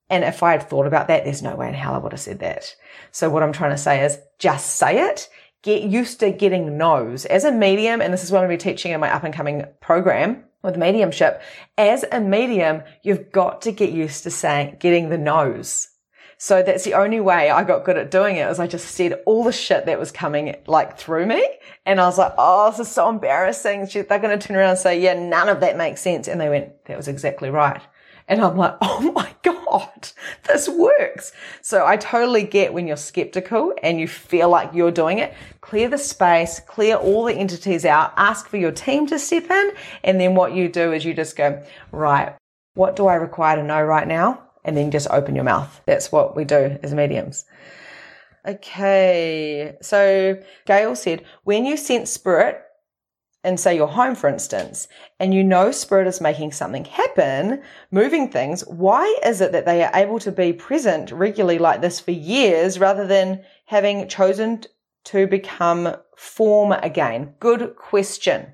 And 0.09 0.25
if 0.25 0.43
I 0.43 0.53
had 0.53 0.69
thought 0.69 0.87
about 0.87 1.09
that, 1.09 1.25
there's 1.25 1.43
no 1.43 1.57
way 1.57 1.69
in 1.69 1.75
hell 1.75 1.95
I 1.95 1.99
would 1.99 2.13
have 2.13 2.21
said 2.21 2.39
that. 2.41 2.75
So 3.11 3.29
what 3.29 3.43
I'm 3.43 3.53
trying 3.53 3.73
to 3.73 3.79
say 3.79 4.05
is 4.05 4.19
just 4.39 4.77
say 4.77 5.09
it. 5.09 5.29
Get 5.63 5.83
used 5.83 6.21
to 6.21 6.31
getting 6.31 6.79
no's. 6.79 7.25
As 7.25 7.45
a 7.45 7.51
medium, 7.51 8.01
and 8.01 8.13
this 8.13 8.23
is 8.23 8.31
what 8.31 8.39
I'm 8.39 8.49
going 8.49 8.59
to 8.59 8.65
be 8.65 8.71
teaching 8.71 8.93
in 8.93 9.01
my 9.01 9.13
up 9.13 9.25
and 9.25 9.35
coming 9.35 9.65
program 9.81 10.45
with 10.63 10.77
mediumship, 10.77 11.43
as 11.77 12.05
a 12.13 12.21
medium, 12.21 12.83
you've 13.03 13.33
got 13.33 13.63
to 13.63 13.73
get 13.73 13.91
used 13.91 14.23
to 14.25 14.31
saying, 14.31 14.77
getting 14.79 15.09
the 15.09 15.19
no's. 15.19 15.89
So 16.39 16.63
that's 16.63 16.85
the 16.85 16.95
only 16.95 17.21
way 17.21 17.51
I 17.51 17.65
got 17.65 17.85
good 17.85 17.97
at 17.97 18.11
doing 18.11 18.37
it 18.37 18.47
was 18.47 18.61
I 18.61 18.67
just 18.67 18.89
said 18.89 19.23
all 19.25 19.43
the 19.43 19.53
shit 19.53 19.87
that 19.87 19.99
was 19.99 20.13
coming 20.13 20.55
like 20.67 20.99
through 20.99 21.25
me. 21.27 21.43
And 21.87 21.99
I 21.99 22.05
was 22.05 22.19
like, 22.19 22.35
oh, 22.37 22.71
this 22.71 22.81
is 22.81 22.89
so 22.89 23.09
embarrassing. 23.09 23.89
They're 23.91 24.05
going 24.05 24.39
to 24.39 24.47
turn 24.47 24.57
around 24.57 24.71
and 24.71 24.79
say, 24.79 25.01
yeah, 25.01 25.15
none 25.15 25.49
of 25.49 25.61
that 25.61 25.79
makes 25.79 26.03
sense. 26.03 26.29
And 26.29 26.41
they 26.41 26.51
went, 26.51 26.85
that 26.85 26.97
was 26.97 27.09
exactly 27.09 27.49
right. 27.49 27.81
And 28.29 28.41
I'm 28.41 28.57
like, 28.57 28.77
oh 28.83 29.13
my 29.13 29.35
God, 29.43 30.09
this 30.47 30.69
works. 30.69 31.33
So 31.63 31.87
I 31.87 31.97
totally 31.97 32.43
get 32.43 32.73
when 32.73 32.87
you're 32.87 32.97
skeptical 32.97 33.73
and 33.83 34.01
you 34.01 34.09
feel 34.09 34.49
like 34.49 34.75
you're 34.75 34.91
doing 34.91 35.19
it. 35.19 35.35
Clear 35.61 35.89
the 35.89 35.99
space, 35.99 36.61
clear 36.61 36.97
all 36.97 37.25
the 37.25 37.35
entities 37.35 37.85
out, 37.85 38.13
ask 38.17 38.49
for 38.49 38.57
your 38.57 38.73
team 38.73 39.07
to 39.09 39.19
step 39.19 39.51
in. 39.51 39.73
And 40.05 40.21
then 40.21 40.35
what 40.35 40.55
you 40.55 40.69
do 40.69 40.93
is 40.93 41.05
you 41.05 41.15
just 41.15 41.37
go, 41.37 41.63
right, 41.93 42.37
what 42.75 42.97
do 42.97 43.07
I 43.07 43.15
require 43.15 43.57
to 43.57 43.63
know 43.63 43.83
right 43.83 44.07
now? 44.07 44.43
And 44.65 44.77
then 44.77 44.91
just 44.91 45.09
open 45.11 45.37
your 45.37 45.45
mouth. 45.45 45.81
That's 45.87 46.11
what 46.11 46.37
we 46.37 46.45
do 46.45 46.79
as 46.83 46.93
mediums. 46.93 47.45
Okay. 48.47 49.77
So 49.81 50.41
Gail 50.67 50.97
said, 50.97 51.25
when 51.45 51.65
you 51.65 51.77
sense 51.77 52.11
spirit, 52.11 52.63
and 53.47 53.59
say 53.59 53.77
you're 53.77 53.87
home, 53.87 54.17
for 54.17 54.29
instance, 54.29 54.89
and 55.21 55.33
you 55.33 55.45
know 55.45 55.71
spirit 55.71 56.09
is 56.09 56.21
making 56.21 56.53
something 56.53 56.85
happen, 56.85 57.63
moving 57.91 58.29
things, 58.29 58.63
why 58.67 59.05
is 59.25 59.41
it 59.41 59.53
that 59.53 59.65
they 59.65 59.85
are 59.85 59.91
able 59.95 60.19
to 60.19 60.33
be 60.33 60.53
present 60.53 61.13
regularly 61.13 61.59
like 61.59 61.81
this 61.81 62.01
for 62.01 62.11
years 62.11 62.79
rather 62.79 63.07
than 63.07 63.43
having 63.67 64.09
chosen 64.09 64.65
to 65.05 65.27
become 65.29 65.97
form 66.17 66.73
again? 66.73 67.35
Good 67.39 67.77
question. 67.77 68.53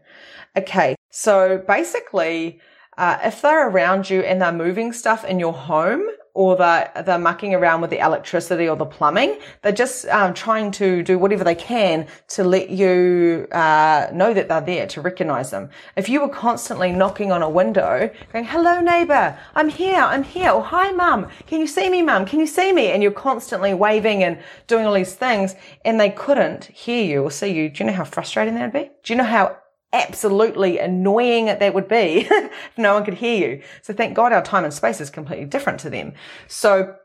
Okay. 0.57 0.94
So 1.11 1.64
basically, 1.66 2.61
uh, 2.98 3.18
if 3.24 3.40
they're 3.40 3.68
around 3.68 4.11
you 4.11 4.20
and 4.20 4.40
they're 4.40 4.52
moving 4.52 4.92
stuff 4.92 5.24
in 5.24 5.40
your 5.40 5.55
home, 5.55 6.05
or 6.35 6.57
they're, 6.57 6.90
they're 7.05 7.18
mucking 7.18 7.55
around 7.55 7.81
with 7.81 7.90
the 7.90 7.99
electricity 7.99 8.68
or 8.68 8.77
the 8.77 8.87
plumbing. 8.87 9.38
They're 9.61 9.73
just 9.73 10.07
um, 10.07 10.33
trying 10.33 10.71
to 10.73 11.03
do 11.03 11.18
whatever 11.18 11.45
they 11.45 11.55
can 11.55 12.07
to 12.29 12.45
let 12.45 12.71
you 12.71 13.47
uh, 13.53 14.09
know 14.12 14.33
that 14.33 14.49
they're 14.49 14.61
there, 14.61 14.87
to 14.88 15.01
recognize 15.01 15.51
them. 15.51 15.68
If 15.97 16.09
you 16.09 16.21
were 16.21 16.29
constantly 16.29 16.92
knocking 16.92 17.33
on 17.33 17.42
a 17.42 17.51
window, 17.51 18.11
going, 18.33 18.45
hello 18.47 18.81
neighbor, 18.81 19.38
I'm 19.55 19.68
here, 19.68 20.01
I'm 20.01 20.23
here, 20.23 20.51
or 20.51 20.62
hi 20.62 20.90
mum, 20.92 21.29
can 21.47 21.61
you 21.61 21.66
see 21.66 21.90
me 21.90 22.03
mum, 22.03 22.25
can 22.25 22.40
you 22.40 22.47
see 22.47 22.73
me? 22.73 22.92
And 22.92 23.03
you're 23.03 23.12
constantly 23.12 23.75
waving 23.75 24.25
and 24.25 24.38
doing 24.66 24.87
all 24.87 24.95
these 24.95 25.14
things 25.14 25.55
and 25.85 26.01
they 26.01 26.11
couldn't 26.11 26.64
hear 26.66 27.05
you 27.05 27.23
or 27.23 27.31
see 27.31 27.53
you. 27.53 27.68
Do 27.68 27.85
you 27.85 27.90
know 27.90 27.97
how 27.97 28.05
frustrating 28.05 28.55
that 28.55 28.73
would 28.73 28.85
be? 28.85 28.90
Do 29.03 29.12
you 29.12 29.16
know 29.16 29.25
how 29.25 29.59
absolutely 29.92 30.78
annoying 30.78 31.46
that 31.46 31.74
would 31.74 31.88
be 31.88 32.26
if 32.31 32.78
no 32.78 32.94
one 32.94 33.05
could 33.05 33.14
hear 33.14 33.50
you. 33.50 33.62
So 33.83 33.92
thank 33.92 34.14
God 34.14 34.33
our 34.33 34.42
time 34.42 34.64
and 34.64 34.72
space 34.72 35.00
is 35.00 35.11
completely 35.11 35.46
different 35.46 35.81
to 35.81 35.90
them. 35.90 36.14
So 36.48 36.96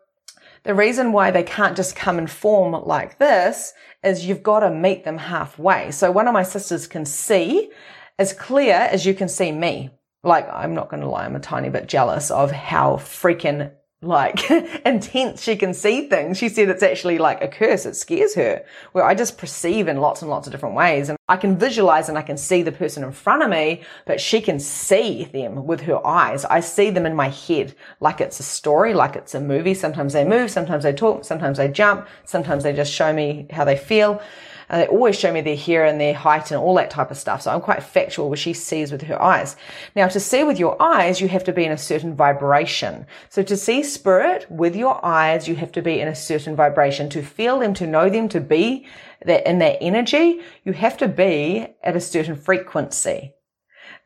the 0.63 0.73
reason 0.73 1.12
why 1.12 1.32
they 1.32 1.43
can't 1.43 1.78
just 1.78 1.95
come 1.95 2.17
and 2.17 2.30
form 2.30 2.73
like 2.86 3.19
this 3.19 3.73
is 4.04 4.26
you've 4.26 4.43
got 4.43 4.62
to 4.62 4.69
meet 4.69 5.06
them 5.06 5.17
halfway. 5.17 5.91
So 5.91 6.12
one 6.12 6.28
of 6.28 6.34
my 6.34 6.43
sisters 6.43 6.88
can 6.88 7.06
see 7.06 7.71
as 8.19 8.34
clear 8.34 8.76
as 8.76 9.06
you 9.06 9.13
can 9.13 9.30
see 9.30 9.52
me. 9.52 9.91
Like, 10.23 10.47
I'm 10.52 10.73
not 10.73 10.89
going 10.89 11.02
to 11.02 11.10
lie, 11.10 11.26
I'm 11.26 11.36
a 11.36 11.39
tiny 11.39 11.69
bit 11.69 11.88
jealous 11.88 12.32
of 12.32 12.52
how 12.52 12.95
freaking 12.95 13.71
like 14.02 14.50
intense 14.86 15.42
she 15.42 15.56
can 15.56 15.74
see 15.74 16.08
things. 16.08 16.38
She 16.38 16.50
said 16.50 16.70
it's 16.70 16.84
actually 16.84 17.18
like 17.18 17.42
a 17.44 17.48
curse. 17.48 17.86
It 17.86 17.96
scares 17.96 18.36
her 18.36 18.64
where 18.92 19.04
I 19.04 19.16
just 19.16 19.38
perceive 19.38 19.88
in 19.88 19.98
lots 19.98 20.22
and 20.22 20.30
lots 20.30 20.46
of 20.48 20.52
different 20.52 20.76
ways. 20.76 21.10
And 21.10 21.18
I 21.28 21.38
can 21.38 21.58
visualize 21.58 22.08
and 22.08 22.18
I 22.18 22.22
can 22.22 22.38
see 22.38 22.62
the 22.62 22.72
person 22.72 23.04
in 23.04 23.12
front 23.12 23.42
of 23.42 23.50
me, 23.50 23.82
but 24.06 24.22
she 24.22 24.40
can 24.40 24.60
see 24.60 25.26
them 25.26 25.66
with 25.66 25.82
her 25.82 26.06
eyes. 26.06 26.46
I 26.46 26.60
see 26.60 26.92
them 26.92 27.08
in 27.08 27.16
my 27.16 27.30
head 27.30 27.76
like 28.00 28.22
it's 28.22 28.40
a 28.40 28.44
story, 28.44 28.94
like 28.94 29.16
it's 29.16 29.34
a 29.34 29.42
movie. 29.42 29.74
Sometimes 29.74 30.14
they 30.14 30.26
move, 30.26 30.52
sometimes 30.52 30.84
they 30.84 30.94
talk, 30.94 31.26
sometimes 31.26 31.58
they 31.58 31.68
jump, 31.68 32.08
sometimes 32.24 32.64
they 32.64 32.74
just 32.74 32.94
show 32.94 33.12
me 33.12 33.48
how 33.50 33.66
they 33.66 33.78
feel. 33.78 34.22
And 34.70 34.82
they 34.82 34.88
always 34.88 35.18
show 35.18 35.32
me 35.32 35.42
their 35.42 35.56
hair 35.56 35.86
and 35.86 36.00
their 36.00 36.14
height 36.14 36.52
and 36.52 36.60
all 36.60 36.76
that 36.76 36.90
type 36.90 37.12
of 37.12 37.18
stuff. 37.18 37.42
So 37.42 37.52
I'm 37.52 37.62
quite 37.62 37.84
factual 37.84 38.30
where 38.30 38.38
she 38.38 38.54
sees 38.54 38.92
with 38.92 39.04
her 39.04 39.22
eyes. 39.22 39.56
Now 39.96 40.08
to 40.08 40.20
see 40.20 40.44
with 40.44 40.60
your 40.60 40.82
eyes, 40.82 41.22
you 41.22 41.28
have 41.30 41.44
to 41.46 41.54
be 41.54 41.66
in 41.66 41.72
a 41.72 41.78
certain 41.78 42.16
vibration. 42.16 43.06
So 43.30 43.44
to 43.44 43.56
see 43.56 43.84
spirit 43.84 44.46
with 44.50 44.76
your 44.76 45.04
eyes, 45.06 45.48
you 45.48 45.56
have 45.56 45.72
to 45.74 45.82
be 45.82 46.00
in 46.00 46.08
a 46.08 46.16
certain 46.16 46.56
vibration. 46.56 47.10
To 47.10 47.22
feel 47.22 47.60
them, 47.60 47.74
to 47.76 47.88
know 47.88 48.10
them, 48.10 48.28
to 48.30 48.42
be 48.42 48.86
that 49.26 49.48
in 49.48 49.60
that 49.60 49.78
energy, 49.82 50.42
you 50.64 50.74
have 50.74 50.98
to 50.98 51.08
be 51.08 51.68
at 51.84 51.96
a 51.96 52.02
certain 52.02 52.36
frequency. 52.36 53.34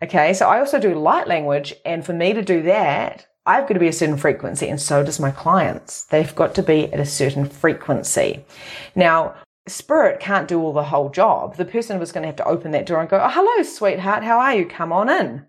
Okay. 0.04 0.34
So 0.34 0.48
I 0.48 0.60
also 0.60 0.80
do 0.80 0.94
light 0.94 1.28
language. 1.28 1.74
And 1.86 2.06
for 2.06 2.14
me 2.14 2.34
to 2.34 2.42
do 2.42 2.62
that, 2.64 3.28
I've 3.46 3.68
got 3.68 3.74
to 3.74 3.80
be 3.80 3.88
a 3.88 3.94
certain 3.94 4.18
frequency 4.18 4.70
and 4.70 4.80
so 4.80 5.04
does 5.04 5.20
my 5.20 5.32
clients. 5.32 6.04
They've 6.06 6.36
got 6.36 6.54
to 6.56 6.64
be 6.64 6.94
at 6.94 7.00
a 7.00 7.06
certain 7.06 7.46
frequency. 7.46 8.46
Now, 8.96 9.36
spirit 9.72 10.20
can't 10.20 10.48
do 10.48 10.62
all 10.62 10.74
the 10.74 10.84
whole 10.84 11.10
job. 11.10 11.56
The 11.56 11.66
person 11.66 12.00
was 12.00 12.12
going 12.12 12.24
to 12.24 12.28
have 12.28 12.36
to 12.38 12.48
open 12.48 12.72
that 12.72 12.86
door 12.86 13.00
and 13.00 13.10
go, 13.10 13.22
oh, 13.22 13.30
hello, 13.30 13.64
sweetheart. 13.64 14.24
How 14.24 14.40
are 14.40 14.54
you? 14.54 14.66
Come 14.66 14.92
on 14.92 15.10
in. 15.10 15.46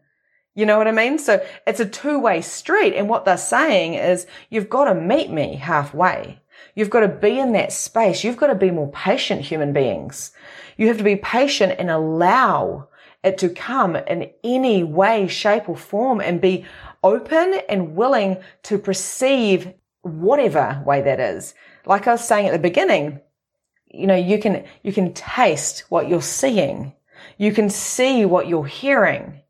You 0.55 0.67
know 0.67 0.77
what 0.79 0.89
I 0.89 0.93
mean? 0.93 1.19
So 1.19 1.45
it's 1.67 1.81
a 1.81 1.87
two 1.87 2.19
way 2.19 2.41
street. 2.41 2.95
And 2.95 3.09
what 3.09 3.25
they're 3.25 3.37
saying 3.37 3.95
is 3.95 4.27
you've 4.51 4.69
got 4.69 4.85
to 4.85 4.95
meet 4.95 5.31
me 5.31 5.57
halfway. 5.57 6.41
You've 6.75 6.91
got 6.91 7.01
to 7.01 7.09
be 7.09 7.39
in 7.39 7.53
that 7.53 7.73
space. 7.73 8.25
You've 8.25 8.37
got 8.37 8.49
to 8.49 8.55
be 8.55 8.71
more 8.71 8.91
patient 8.93 9.43
human 9.43 9.73
beings. 9.73 10.33
You 10.77 10.89
have 10.89 10.99
to 10.99 11.05
be 11.05 11.17
patient 11.17 11.75
and 11.79 11.91
allow 11.91 12.89
it 13.23 13.39
to 13.39 13.49
come 13.49 13.97
in 13.97 14.31
any 14.43 14.83
way, 14.83 15.29
shape 15.29 15.69
or 15.69 15.77
form 15.77 16.21
and 16.21 16.41
be 16.41 16.65
open 17.05 17.61
and 17.69 17.95
willing 17.95 18.39
to 18.65 18.79
perceive 18.79 19.73
whatever 20.03 20.83
way 20.85 21.03
that 21.03 21.21
is. 21.21 21.55
Like 21.87 22.07
I 22.07 22.13
was 22.13 22.27
saying 22.27 22.47
at 22.47 22.53
the 22.53 22.59
beginning, 22.59 23.21
you 23.93 24.07
know, 24.07 24.17
you 24.17 24.39
can, 24.39 24.65
you 24.83 24.93
can 24.93 25.13
taste 25.13 25.85
what 25.89 26.09
you're 26.09 26.23
seeing. 26.23 26.93
You 27.39 27.53
can 27.53 27.71
see 27.71 28.25
what 28.25 28.49
you're 28.49 28.67
hearing. 28.67 29.41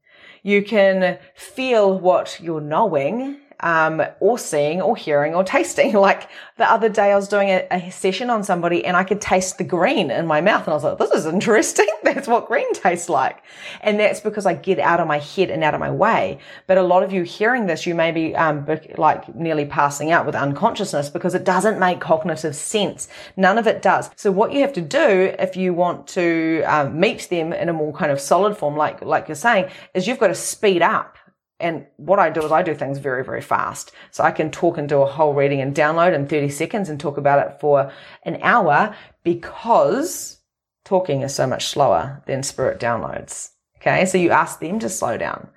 You 0.42 0.62
can 0.62 1.18
feel 1.34 1.98
what 1.98 2.38
you're 2.40 2.60
knowing 2.60 3.38
um, 3.62 4.02
or 4.20 4.38
seeing 4.38 4.82
or 4.82 4.96
hearing 4.96 5.34
or 5.34 5.44
tasting. 5.44 5.92
Like 6.02 6.28
the 6.56 6.68
other 6.68 6.88
day 6.88 7.12
I 7.12 7.14
was 7.14 7.28
doing 7.28 7.48
a, 7.48 7.66
a, 7.70 7.90
session 7.90 8.28
on 8.28 8.42
somebody 8.42 8.84
and 8.84 8.96
I 8.96 9.04
could 9.04 9.20
taste 9.20 9.58
the 9.58 9.64
green 9.64 10.10
in 10.10 10.26
my 10.26 10.40
mouth 10.40 10.62
and 10.62 10.70
I 10.70 10.74
was 10.74 10.82
like, 10.82 10.98
this 10.98 11.12
is 11.12 11.26
interesting. 11.26 11.86
that's 12.02 12.26
what 12.26 12.48
green 12.48 12.72
tastes 12.74 13.08
like. 13.08 13.42
And 13.82 14.00
that's 14.00 14.18
because 14.18 14.46
I 14.46 14.54
get 14.54 14.80
out 14.80 14.98
of 14.98 15.06
my 15.06 15.18
head 15.18 15.50
and 15.50 15.62
out 15.62 15.74
of 15.74 15.80
my 15.80 15.92
way. 15.92 16.38
But 16.66 16.78
a 16.78 16.82
lot 16.82 17.04
of 17.04 17.12
you 17.12 17.22
hearing 17.22 17.66
this, 17.66 17.86
you 17.86 17.94
may 17.94 18.10
be, 18.10 18.34
um, 18.34 18.66
like 18.96 19.32
nearly 19.36 19.64
passing 19.64 20.10
out 20.10 20.26
with 20.26 20.34
unconsciousness 20.34 21.08
because 21.08 21.36
it 21.36 21.44
doesn't 21.44 21.78
make 21.78 22.00
cognitive 22.00 22.56
sense. 22.56 23.08
None 23.36 23.58
of 23.58 23.68
it 23.68 23.80
does. 23.80 24.10
So 24.16 24.32
what 24.32 24.52
you 24.52 24.60
have 24.62 24.72
to 24.72 24.80
do 24.80 25.34
if 25.38 25.56
you 25.56 25.72
want 25.72 26.08
to 26.08 26.64
um, 26.66 26.98
meet 26.98 27.28
them 27.28 27.52
in 27.52 27.68
a 27.68 27.72
more 27.72 27.92
kind 27.92 28.10
of 28.10 28.20
solid 28.20 28.56
form, 28.56 28.76
like, 28.76 29.02
like 29.02 29.28
you're 29.28 29.36
saying, 29.36 29.70
is 29.94 30.08
you've 30.08 30.18
got 30.18 30.28
to 30.28 30.34
speed 30.34 30.82
up 30.82 31.16
and 31.62 31.86
what 31.96 32.18
I 32.18 32.28
do 32.28 32.44
is 32.44 32.52
I 32.52 32.62
do 32.62 32.74
things 32.74 32.98
very, 32.98 33.24
very 33.24 33.40
fast. 33.40 33.92
So 34.10 34.24
I 34.24 34.32
can 34.32 34.50
talk 34.50 34.76
and 34.76 34.88
do 34.88 35.00
a 35.00 35.06
whole 35.06 35.32
reading 35.32 35.60
and 35.60 35.74
download 35.74 36.14
in 36.14 36.26
30 36.26 36.50
seconds 36.50 36.88
and 36.88 36.98
talk 36.98 37.16
about 37.16 37.46
it 37.46 37.60
for 37.60 37.92
an 38.24 38.38
hour 38.42 38.94
because 39.22 40.40
talking 40.84 41.22
is 41.22 41.34
so 41.34 41.46
much 41.46 41.66
slower 41.66 42.22
than 42.26 42.42
spirit 42.42 42.80
downloads. 42.80 43.50
Okay. 43.78 44.04
So 44.06 44.18
you 44.18 44.30
ask 44.30 44.60
them 44.60 44.78
to 44.80 44.88
slow 44.88 45.16
down. 45.16 45.48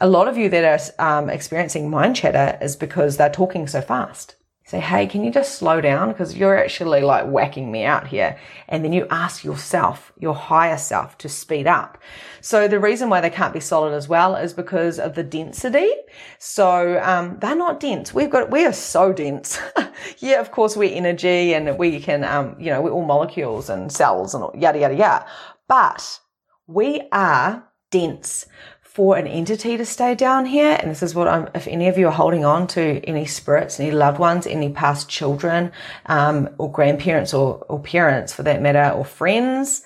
A 0.00 0.06
lot 0.06 0.28
of 0.28 0.36
you 0.36 0.48
that 0.50 0.92
are 0.98 1.18
um, 1.18 1.30
experiencing 1.30 1.90
mind 1.90 2.16
chatter 2.16 2.58
is 2.62 2.76
because 2.76 3.16
they're 3.16 3.30
talking 3.30 3.66
so 3.66 3.80
fast 3.80 4.36
say, 4.64 4.80
Hey, 4.80 5.06
can 5.06 5.22
you 5.22 5.30
just 5.30 5.56
slow 5.58 5.80
down? 5.80 6.08
Because 6.08 6.36
you're 6.36 6.56
actually 6.56 7.02
like 7.02 7.26
whacking 7.26 7.70
me 7.70 7.84
out 7.84 8.06
here. 8.06 8.38
And 8.68 8.84
then 8.84 8.92
you 8.92 9.06
ask 9.10 9.44
yourself, 9.44 10.12
your 10.18 10.34
higher 10.34 10.78
self 10.78 11.18
to 11.18 11.28
speed 11.28 11.66
up. 11.66 11.98
So 12.40 12.66
the 12.66 12.80
reason 12.80 13.10
why 13.10 13.20
they 13.20 13.30
can't 13.30 13.52
be 13.52 13.60
solid 13.60 13.92
as 13.92 14.08
well 14.08 14.36
is 14.36 14.52
because 14.52 14.98
of 14.98 15.14
the 15.14 15.22
density. 15.22 15.90
So, 16.38 17.00
um, 17.02 17.38
they're 17.40 17.56
not 17.56 17.80
dense. 17.80 18.14
We've 18.14 18.30
got, 18.30 18.50
we 18.50 18.64
are 18.64 18.72
so 18.72 19.12
dense. 19.12 19.58
yeah, 20.18 20.40
of 20.40 20.50
course 20.50 20.76
we're 20.76 20.94
energy 20.94 21.54
and 21.54 21.78
we 21.78 22.00
can, 22.00 22.24
um, 22.24 22.56
you 22.58 22.70
know, 22.70 22.80
we're 22.80 22.90
all 22.90 23.04
molecules 23.04 23.68
and 23.68 23.92
cells 23.92 24.34
and 24.34 24.44
yada, 24.60 24.78
yada, 24.78 24.94
yada. 24.94 25.26
But 25.68 26.20
we 26.66 27.02
are 27.12 27.68
dense 27.90 28.46
for 28.94 29.16
an 29.16 29.26
entity 29.26 29.76
to 29.76 29.84
stay 29.84 30.14
down 30.14 30.46
here, 30.46 30.78
and 30.80 30.88
this 30.88 31.02
is 31.02 31.16
what 31.16 31.26
I'm, 31.26 31.48
if 31.52 31.66
any 31.66 31.88
of 31.88 31.98
you 31.98 32.06
are 32.06 32.12
holding 32.12 32.44
on 32.44 32.68
to 32.68 33.00
any 33.04 33.26
spirits, 33.26 33.80
any 33.80 33.90
loved 33.90 34.20
ones, 34.20 34.46
any 34.46 34.70
past 34.70 35.08
children, 35.08 35.72
um, 36.06 36.48
or 36.58 36.70
grandparents 36.70 37.34
or, 37.34 37.58
or 37.68 37.80
parents 37.80 38.32
for 38.32 38.44
that 38.44 38.62
matter, 38.62 38.96
or 38.96 39.04
friends, 39.04 39.82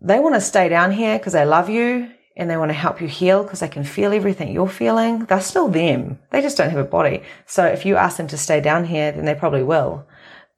They 0.00 0.20
want 0.20 0.34
to 0.34 0.40
stay 0.40 0.68
down 0.68 0.92
here 0.92 1.18
because 1.18 1.32
they 1.32 1.44
love 1.44 1.68
you 1.68 2.10
and 2.36 2.48
they 2.48 2.56
want 2.56 2.68
to 2.68 2.74
help 2.74 3.00
you 3.00 3.08
heal 3.08 3.42
because 3.42 3.60
they 3.60 3.68
can 3.68 3.82
feel 3.82 4.12
everything 4.12 4.52
you're 4.52 4.68
feeling. 4.68 5.24
They're 5.24 5.40
still 5.40 5.68
them. 5.68 6.20
They 6.30 6.40
just 6.40 6.56
don't 6.56 6.70
have 6.70 6.78
a 6.78 6.84
body. 6.84 7.22
So 7.46 7.66
if 7.66 7.84
you 7.84 7.96
ask 7.96 8.16
them 8.16 8.28
to 8.28 8.38
stay 8.38 8.60
down 8.60 8.84
here, 8.84 9.10
then 9.10 9.24
they 9.24 9.34
probably 9.34 9.64
will. 9.64 10.06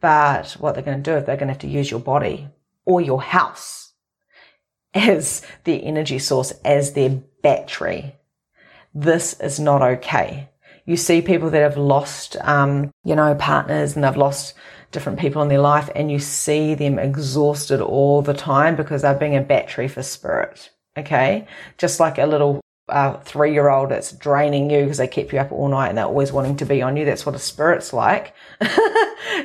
But 0.01 0.53
what 0.53 0.75
they're 0.75 0.85
going 0.85 1.03
to 1.03 1.11
do 1.11 1.17
is 1.17 1.25
they're 1.25 1.37
going 1.37 1.49
to 1.49 1.55
have 1.55 1.61
to 1.63 1.69
use 1.69 1.91
your 1.91 2.01
body 2.01 2.49
or 2.85 3.01
your 3.01 3.23
house 3.23 3.93
as 4.93 5.43
their 5.65 5.81
energy 5.83 6.19
source, 6.19 6.53
as 6.65 6.93
their 6.93 7.23
battery. 7.43 8.17
This 8.95 9.39
is 9.41 9.61
not 9.61 9.83
okay. 9.83 10.49
You 10.87 10.97
see 10.97 11.23
people 11.23 11.51
that 11.51 11.63
have 11.63 11.77
lost, 11.77 12.37
um, 12.41 12.91
you 13.05 13.15
know, 13.15 13.35
partners 13.35 13.95
and 13.95 14.05
they've 14.05 14.17
lost 14.17 14.55
different 14.91 15.21
people 15.21 15.41
in 15.43 15.49
their 15.49 15.61
life 15.61 15.89
and 15.95 16.11
you 16.11 16.19
see 16.19 16.75
them 16.75 16.99
exhausted 16.99 17.81
all 17.81 18.23
the 18.23 18.35
time 18.35 18.75
because 18.75 19.03
they're 19.03 19.15
being 19.15 19.37
a 19.37 19.41
battery 19.41 19.87
for 19.87 20.03
spirit. 20.03 20.71
Okay. 20.97 21.47
Just 21.79 22.01
like 22.01 22.19
a 22.19 22.27
little 22.27 22.61
uh, 22.91 23.21
three 23.21 23.53
year 23.53 23.69
old 23.69 23.91
that's 23.91 24.13
draining 24.13 24.71
you 24.71 24.83
because 24.83 24.99
they 24.99 25.09
keep 25.09 25.33
you 25.33 25.39
up 25.39 25.53
all 25.53 25.69
night 25.69 25.89
and 25.89 25.99
they're 25.99 26.05
always 26.05 26.33
wanting 26.33 26.57
to 26.57 26.67
be 26.67 26.83
on 26.83 26.97
you. 26.97 27.05
That's 27.05 27.25
what 27.25 27.35
a 27.35 27.39
spirit's 27.39 27.93
like. 27.93 28.35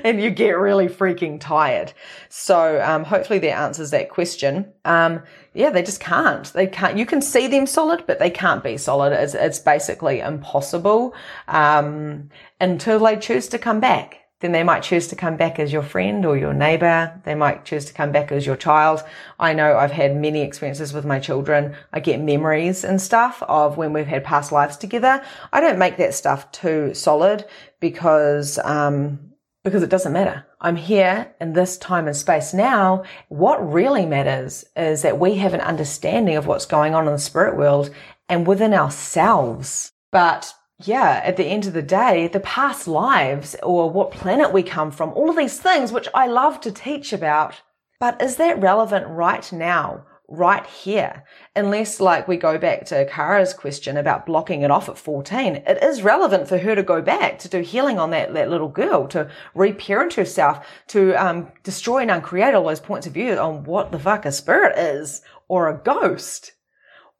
and 0.04 0.22
you 0.22 0.30
get 0.30 0.58
really 0.58 0.88
freaking 0.88 1.40
tired. 1.40 1.94
So, 2.30 2.82
um, 2.82 3.04
hopefully 3.04 3.40
that 3.40 3.58
answers 3.58 3.92
that 3.92 4.10
question. 4.10 4.74
Um, 4.84 5.24
yeah, 5.54 5.70
they 5.70 5.84
just 5.84 6.00
can't. 6.00 6.52
They 6.54 6.68
can't. 6.68 6.98
You 6.98 7.06
can 7.06 7.22
see 7.22 7.48
them 7.48 7.66
solid, 7.66 8.04
but 8.06 8.20
they 8.20 8.30
can't 8.30 8.64
be 8.64 8.78
solid. 8.78 9.14
It's, 9.14 9.34
it's 9.34 9.60
basically 9.60 10.20
impossible, 10.20 11.16
um, 11.48 12.30
until 12.60 13.00
they 13.00 13.16
choose 13.16 13.48
to 13.50 13.58
come 13.58 13.80
back 13.80 14.25
then 14.41 14.52
they 14.52 14.63
might 14.63 14.84
choose 14.84 15.08
to 15.08 15.15
come 15.15 15.38
back 15.38 15.60
as 15.60 15.71
your 15.71 15.82
friend 15.82 16.26
or 16.26 16.38
your 16.38 16.54
neighbor. 16.54 17.21
They 17.24 17.36
might 17.36 17.63
choose 17.63 17.86
to 17.86 17.93
come 17.93 18.12
back 18.12 18.32
as 18.32 18.45
your 18.45 18.58
child. 18.58 19.02
I 19.39 19.54
know 19.54 19.78
I've 19.78 19.91
had 19.91 20.15
many 20.15 20.41
experiences 20.41 20.93
with 20.93 21.06
my 21.06 21.19
children. 21.19 21.76
I 21.93 22.02
get 22.02 22.19
memories 22.19 22.84
and 22.84 23.02
stuff 23.02 23.41
of 23.43 23.78
when 23.78 23.93
we've 23.93 24.08
had 24.08 24.26
past 24.26 24.52
lives 24.52 24.76
together. 24.76 25.24
I 25.54 25.62
don't 25.62 25.80
make 25.80 25.98
that 25.98 26.13
stuff 26.13 26.52
too 26.52 26.93
solid 26.93 27.45
because, 27.80 28.60
um, 28.60 29.32
because 29.63 29.84
it 29.84 29.89
doesn't 29.89 30.13
matter. 30.13 30.45
I'm 30.60 30.76
here 30.76 31.34
in 31.39 31.54
this 31.54 31.78
time 31.78 32.08
and 32.08 32.15
space 32.15 32.54
now. 32.54 33.04
What 33.30 33.71
really 33.71 34.06
matters 34.06 34.65
is 34.76 35.02
that 35.04 35.19
we 35.19 35.36
have 35.36 35.54
an 35.54 35.62
understanding 35.62 36.36
of 36.36 36.45
what's 36.45 36.65
going 36.65 36.93
on 36.93 37.08
in 37.08 37.13
the 37.13 37.19
spirit 37.19 37.56
world 37.56 37.89
and 38.28 38.45
within 38.45 38.74
ourselves. 38.74 39.93
But 40.12 40.54
yeah, 40.84 41.22
at 41.24 41.38
the 41.38 41.46
end 41.46 41.66
of 41.66 41.74
the 41.74 41.82
day, 41.82 42.28
the 42.28 42.42
past 42.42 42.88
lives 42.88 43.56
or 43.64 43.90
what 43.90 44.12
planet 44.12 44.52
we 44.52 44.62
come 44.62 44.92
from, 44.92 45.14
all 45.14 45.30
of 45.30 45.38
these 45.38 45.58
things, 45.58 45.92
which 45.92 46.10
I 46.14 46.28
love 46.28 46.60
to 46.62 46.72
teach 46.72 47.14
about. 47.14 47.62
But 48.00 48.22
is 48.22 48.36
that 48.36 48.62
relevant 48.62 49.08
right 49.08 49.50
now, 49.54 50.06
right 50.28 50.66
here? 50.66 51.24
Unless 51.56 52.02
like 52.02 52.28
we 52.28 52.36
go 52.36 52.58
back 52.58 52.84
to 52.88 53.06
Kara's 53.06 53.54
question 53.54 53.96
about 53.96 54.26
blocking 54.26 54.64
it 54.64 54.72
off 54.72 54.90
at 54.90 54.98
14, 54.98 55.56
it 55.56 55.82
is 55.82 56.02
relevant 56.04 56.50
for 56.50 56.58
her 56.58 56.76
to 56.76 56.84
go 56.84 57.02
back 57.02 57.40
to 57.40 57.50
do 57.50 57.62
healing 57.62 57.98
on 57.98 58.10
that, 58.10 58.34
that 58.34 58.50
little 58.50 58.68
girl, 58.68 59.08
to 59.08 59.32
reparent 59.54 60.16
herself, 60.16 60.68
to 60.88 61.14
um, 61.14 61.54
destroy 61.64 62.00
and 62.00 62.12
uncreate 62.12 62.54
all 62.54 62.66
those 62.66 62.82
points 62.82 63.08
of 63.08 63.14
view 63.14 63.38
on 63.38 63.64
what 63.64 63.94
the 63.94 64.00
fuck 64.00 64.26
a 64.26 64.32
spirit 64.32 64.78
is 64.78 65.22
or 65.48 65.70
a 65.70 65.78
ghost 65.78 66.52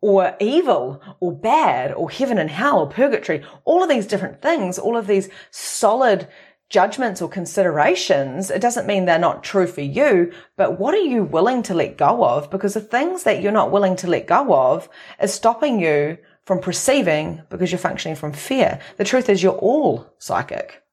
or 0.06 0.36
evil 0.39 1.02
or 1.20 1.36
bad 1.36 1.91
or 1.91 2.12
heaven 2.12 2.38
and 2.38 2.52
hell 2.52 2.78
or 2.78 2.88
purgatory, 2.88 3.44
all 3.63 3.82
of 3.82 3.89
these 3.89 4.06
different 4.06 4.39
things, 4.39 4.78
all 4.78 4.96
of 4.96 5.08
these 5.08 5.30
solid 5.50 6.28
judgments 6.70 7.24
or 7.24 7.28
considerations, 7.28 8.52
it 8.52 8.62
doesn't 8.62 8.86
mean 8.86 9.06
they're 9.06 9.18
not 9.18 9.44
true 9.44 9.65
for 9.65 9.82
you, 9.82 10.32
but 10.58 10.80
what 10.80 10.94
are 10.94 10.98
you 10.98 11.24
willing 11.24 11.63
to 11.63 11.74
let 11.74 11.98
go 11.98 12.24
of? 12.24 12.52
Because 12.52 12.76
the 12.76 12.82
things 12.82 13.24
that 13.24 13.41
you're 13.41 13.52
not 13.52 13.72
willing 13.72 13.96
to 13.96 14.08
let 14.08 14.28
go 14.28 14.54
of 14.54 14.88
is 15.20 15.34
stopping 15.34 15.80
you 15.80 16.20
from 16.46 16.60
perceiving 16.60 17.41
because 17.50 17.72
you're 17.72 17.80
functioning 17.80 18.15
from 18.15 18.32
fear. 18.32 18.80
The 18.98 19.06
truth 19.06 19.28
is 19.28 19.41
you're 19.41 19.54
all 19.54 20.13
psychic 20.20 20.84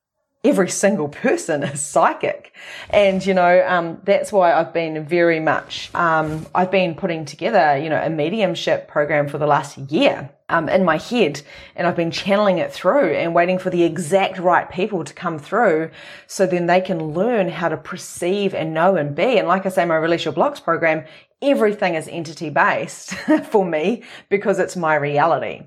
every 0.44 0.68
single 0.68 1.08
person 1.08 1.62
is 1.62 1.80
psychic. 1.80 2.54
And, 2.90 3.24
you 3.24 3.34
know, 3.34 3.64
um, 3.66 4.00
that's 4.04 4.32
why 4.32 4.52
I've 4.52 4.72
been 4.72 5.04
very 5.04 5.40
much, 5.40 5.94
um, 5.94 6.46
I've 6.54 6.70
been 6.70 6.94
putting 6.94 7.24
together, 7.24 7.78
you 7.78 7.88
know, 7.88 8.00
a 8.02 8.10
mediumship 8.10 8.88
program 8.88 9.28
for 9.28 9.38
the 9.38 9.46
last 9.46 9.78
year. 9.78 10.30
Um, 10.48 10.68
in 10.68 10.84
my 10.84 10.98
head 10.98 11.40
and 11.76 11.86
I've 11.86 11.96
been 11.96 12.10
channeling 12.10 12.58
it 12.58 12.70
through 12.70 13.14
and 13.14 13.34
waiting 13.34 13.58
for 13.58 13.70
the 13.70 13.84
exact 13.84 14.38
right 14.38 14.70
people 14.70 15.02
to 15.02 15.14
come 15.14 15.38
through 15.38 15.90
so 16.26 16.44
then 16.44 16.66
they 16.66 16.82
can 16.82 17.14
learn 17.14 17.48
how 17.48 17.70
to 17.70 17.78
perceive 17.78 18.52
and 18.52 18.74
know 18.74 18.96
and 18.96 19.14
be. 19.14 19.38
And 19.38 19.48
like 19.48 19.64
I 19.64 19.70
say, 19.70 19.86
my 19.86 19.96
Release 19.96 20.26
Your 20.26 20.34
Blocks 20.34 20.60
program, 20.60 21.06
everything 21.40 21.94
is 21.94 22.06
entity 22.06 22.50
based 22.50 23.14
for 23.50 23.64
me 23.64 24.02
because 24.28 24.58
it's 24.58 24.76
my 24.76 24.94
reality. 24.94 25.62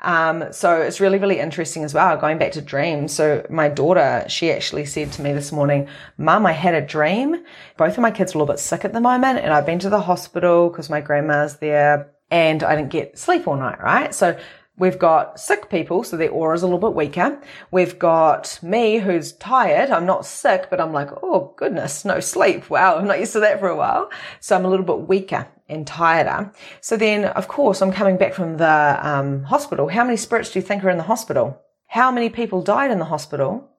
Um, 0.00 0.52
so 0.52 0.80
it's 0.80 1.00
really, 1.00 1.18
really 1.18 1.38
interesting 1.38 1.84
as 1.84 1.94
well. 1.94 2.16
Going 2.16 2.38
back 2.38 2.52
to 2.52 2.60
dreams. 2.60 3.12
So 3.12 3.46
my 3.50 3.68
daughter, 3.68 4.24
she 4.28 4.50
actually 4.50 4.84
said 4.86 5.12
to 5.12 5.22
me 5.22 5.32
this 5.32 5.52
morning, 5.52 5.88
Mum, 6.18 6.46
I 6.46 6.52
had 6.52 6.74
a 6.74 6.80
dream. 6.80 7.44
Both 7.76 7.92
of 7.94 8.00
my 8.00 8.10
kids 8.10 8.34
are 8.34 8.38
a 8.38 8.40
little 8.40 8.52
bit 8.52 8.60
sick 8.60 8.84
at 8.84 8.92
the 8.92 9.00
moment 9.00 9.38
and 9.40 9.52
I've 9.52 9.66
been 9.66 9.78
to 9.80 9.90
the 9.90 10.00
hospital 10.00 10.68
because 10.68 10.90
my 10.90 11.00
grandma's 11.00 11.58
there 11.58 12.12
and 12.30 12.62
I 12.62 12.76
didn't 12.76 12.90
get 12.90 13.18
sleep 13.18 13.46
all 13.46 13.56
night, 13.56 13.80
right? 13.80 14.14
So 14.14 14.38
We've 14.76 14.98
got 14.98 15.38
sick 15.38 15.70
people, 15.70 16.02
so 16.02 16.16
their 16.16 16.30
aura's 16.30 16.62
a 16.62 16.66
little 16.66 16.80
bit 16.80 16.96
weaker. 16.96 17.40
We've 17.70 17.96
got 17.96 18.58
me 18.60 18.98
who's 18.98 19.32
tired. 19.34 19.90
I'm 19.90 20.04
not 20.04 20.26
sick, 20.26 20.66
but 20.68 20.80
I'm 20.80 20.92
like, 20.92 21.10
oh 21.22 21.54
goodness, 21.56 22.04
no 22.04 22.18
sleep. 22.18 22.68
Wow, 22.68 22.96
I'm 22.96 23.06
not 23.06 23.20
used 23.20 23.34
to 23.34 23.40
that 23.40 23.60
for 23.60 23.68
a 23.68 23.76
while. 23.76 24.10
So 24.40 24.56
I'm 24.56 24.64
a 24.64 24.68
little 24.68 24.84
bit 24.84 25.08
weaker 25.08 25.46
and 25.68 25.86
tireder. 25.86 26.52
So 26.80 26.96
then, 26.96 27.24
of 27.24 27.48
course, 27.48 27.80
I'm 27.80 27.92
coming 27.92 28.16
back 28.16 28.34
from 28.34 28.56
the 28.58 28.98
um, 29.02 29.44
hospital. 29.44 29.88
How 29.88 30.04
many 30.04 30.16
spirits 30.16 30.50
do 30.50 30.58
you 30.58 30.64
think 30.64 30.84
are 30.84 30.90
in 30.90 30.98
the 30.98 31.04
hospital? 31.04 31.60
How 31.86 32.10
many 32.10 32.28
people 32.28 32.62
died 32.62 32.90
in 32.90 32.98
the 32.98 33.06
hospital? 33.06 33.70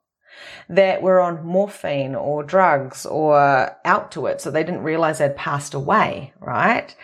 that 0.69 1.01
were 1.01 1.19
on 1.19 1.45
morphine 1.45 2.15
or 2.15 2.43
drugs 2.43 3.05
or 3.05 3.75
out 3.85 4.11
to 4.11 4.25
it. 4.25 4.41
So 4.41 4.51
they 4.51 4.63
didn't 4.63 4.83
realize 4.83 5.19
they'd 5.19 5.35
passed 5.35 5.73
away, 5.73 6.33
right? 6.39 6.95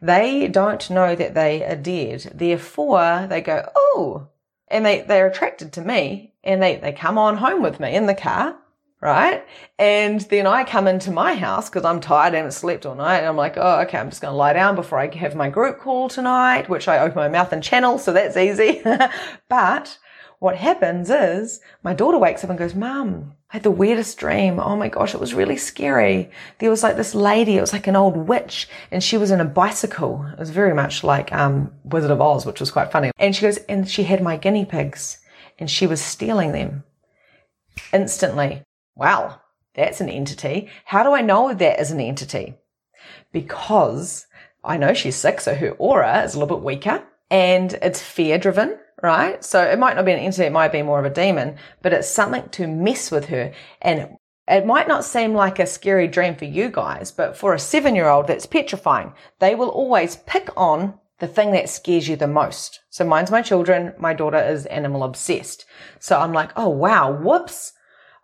They 0.00 0.48
don't 0.48 0.88
know 0.90 1.14
that 1.14 1.34
they 1.34 1.64
are 1.64 1.76
dead. 1.76 2.32
Therefore, 2.34 3.26
they 3.28 3.40
go, 3.40 3.68
oh, 3.74 4.28
and 4.68 4.84
they, 4.84 5.02
they're 5.02 5.26
attracted 5.26 5.72
to 5.74 5.82
me 5.82 6.34
and 6.42 6.62
they, 6.62 6.76
they 6.76 6.92
come 6.92 7.18
on 7.18 7.36
home 7.36 7.62
with 7.62 7.80
me 7.80 7.94
in 7.94 8.06
the 8.06 8.14
car. 8.14 8.56
Right. 9.00 9.46
And 9.78 10.20
then 10.20 10.46
I 10.46 10.64
come 10.64 10.86
into 10.86 11.10
my 11.10 11.34
house 11.34 11.70
because 11.70 11.86
I'm 11.86 12.00
tired 12.00 12.34
and 12.34 12.52
slept 12.52 12.84
all 12.84 12.94
night. 12.94 13.18
And 13.18 13.26
I'm 13.26 13.36
like, 13.36 13.56
oh, 13.56 13.80
okay, 13.80 13.96
I'm 13.96 14.10
just 14.10 14.20
going 14.20 14.32
to 14.32 14.36
lie 14.36 14.52
down 14.52 14.74
before 14.74 14.98
I 14.98 15.14
have 15.16 15.34
my 15.34 15.48
group 15.48 15.78
call 15.78 16.10
tonight, 16.10 16.68
which 16.68 16.86
I 16.86 16.98
open 16.98 17.16
my 17.16 17.28
mouth 17.28 17.50
and 17.52 17.62
channel. 17.62 17.98
So 17.98 18.12
that's 18.12 18.36
easy. 18.36 18.82
but 19.48 19.98
what 20.38 20.56
happens 20.56 21.08
is 21.08 21.60
my 21.82 21.94
daughter 21.94 22.18
wakes 22.18 22.44
up 22.44 22.50
and 22.50 22.58
goes, 22.58 22.74
Mum, 22.74 23.32
I 23.50 23.56
had 23.56 23.62
the 23.62 23.70
weirdest 23.70 24.18
dream. 24.18 24.60
Oh 24.60 24.76
my 24.76 24.88
gosh, 24.88 25.14
it 25.14 25.20
was 25.20 25.32
really 25.32 25.56
scary. 25.56 26.30
There 26.58 26.70
was 26.70 26.82
like 26.82 26.96
this 26.96 27.14
lady, 27.14 27.56
it 27.56 27.62
was 27.62 27.72
like 27.72 27.86
an 27.86 27.96
old 27.96 28.16
witch, 28.16 28.68
and 28.90 29.02
she 29.02 29.16
was 29.16 29.30
in 29.30 29.40
a 29.40 29.46
bicycle. 29.46 30.26
It 30.32 30.38
was 30.38 30.50
very 30.50 30.74
much 30.74 31.02
like 31.02 31.32
um, 31.32 31.72
Wizard 31.84 32.10
of 32.10 32.20
Oz, 32.20 32.44
which 32.44 32.60
was 32.60 32.70
quite 32.70 32.92
funny. 32.92 33.10
And 33.18 33.34
she 33.34 33.42
goes, 33.42 33.56
and 33.68 33.88
she 33.88 34.02
had 34.02 34.22
my 34.22 34.36
guinea 34.36 34.66
pigs, 34.66 35.18
and 35.58 35.70
she 35.70 35.86
was 35.86 36.02
stealing 36.02 36.52
them 36.52 36.84
instantly. 37.92 38.62
Wow, 39.00 39.40
that's 39.74 40.00
an 40.00 40.08
entity. 40.08 40.68
How 40.84 41.02
do 41.02 41.12
I 41.12 41.22
know 41.22 41.52
that 41.52 41.80
is 41.80 41.90
an 41.90 42.00
entity? 42.00 42.54
Because 43.32 44.26
I 44.62 44.76
know 44.76 44.94
she's 44.94 45.16
sick, 45.16 45.40
so 45.40 45.54
her 45.54 45.70
aura 45.72 46.22
is 46.22 46.34
a 46.34 46.38
little 46.38 46.56
bit 46.56 46.64
weaker 46.64 47.02
and 47.30 47.72
it's 47.82 48.00
fear 48.00 48.38
driven 48.38 48.78
right? 49.02 49.42
So 49.44 49.62
it 49.62 49.78
might 49.78 49.96
not 49.96 50.04
be 50.04 50.12
an 50.12 50.18
entity, 50.18 50.44
it 50.44 50.52
might 50.52 50.72
be 50.72 50.82
more 50.82 50.98
of 50.98 51.04
a 51.04 51.14
demon, 51.14 51.56
but 51.82 51.92
it's 51.92 52.08
something 52.08 52.48
to 52.50 52.66
mess 52.66 53.10
with 53.10 53.26
her. 53.26 53.52
And 53.80 54.16
it 54.48 54.66
might 54.66 54.88
not 54.88 55.04
seem 55.04 55.32
like 55.34 55.58
a 55.58 55.66
scary 55.66 56.08
dream 56.08 56.34
for 56.34 56.44
you 56.44 56.70
guys, 56.70 57.10
but 57.10 57.36
for 57.36 57.54
a 57.54 57.58
seven 57.58 57.94
year 57.94 58.08
old, 58.08 58.26
that's 58.26 58.46
petrifying. 58.46 59.12
They 59.38 59.54
will 59.54 59.68
always 59.68 60.16
pick 60.16 60.50
on 60.56 60.94
the 61.18 61.28
thing 61.28 61.52
that 61.52 61.68
scares 61.68 62.08
you 62.08 62.16
the 62.16 62.26
most. 62.26 62.80
So 62.90 63.04
mine's 63.04 63.30
my 63.30 63.42
children. 63.42 63.92
My 63.98 64.14
daughter 64.14 64.38
is 64.38 64.66
animal 64.66 65.04
obsessed. 65.04 65.66
So 65.98 66.18
I'm 66.18 66.32
like, 66.32 66.50
oh 66.56 66.68
wow, 66.68 67.12
whoops. 67.12 67.74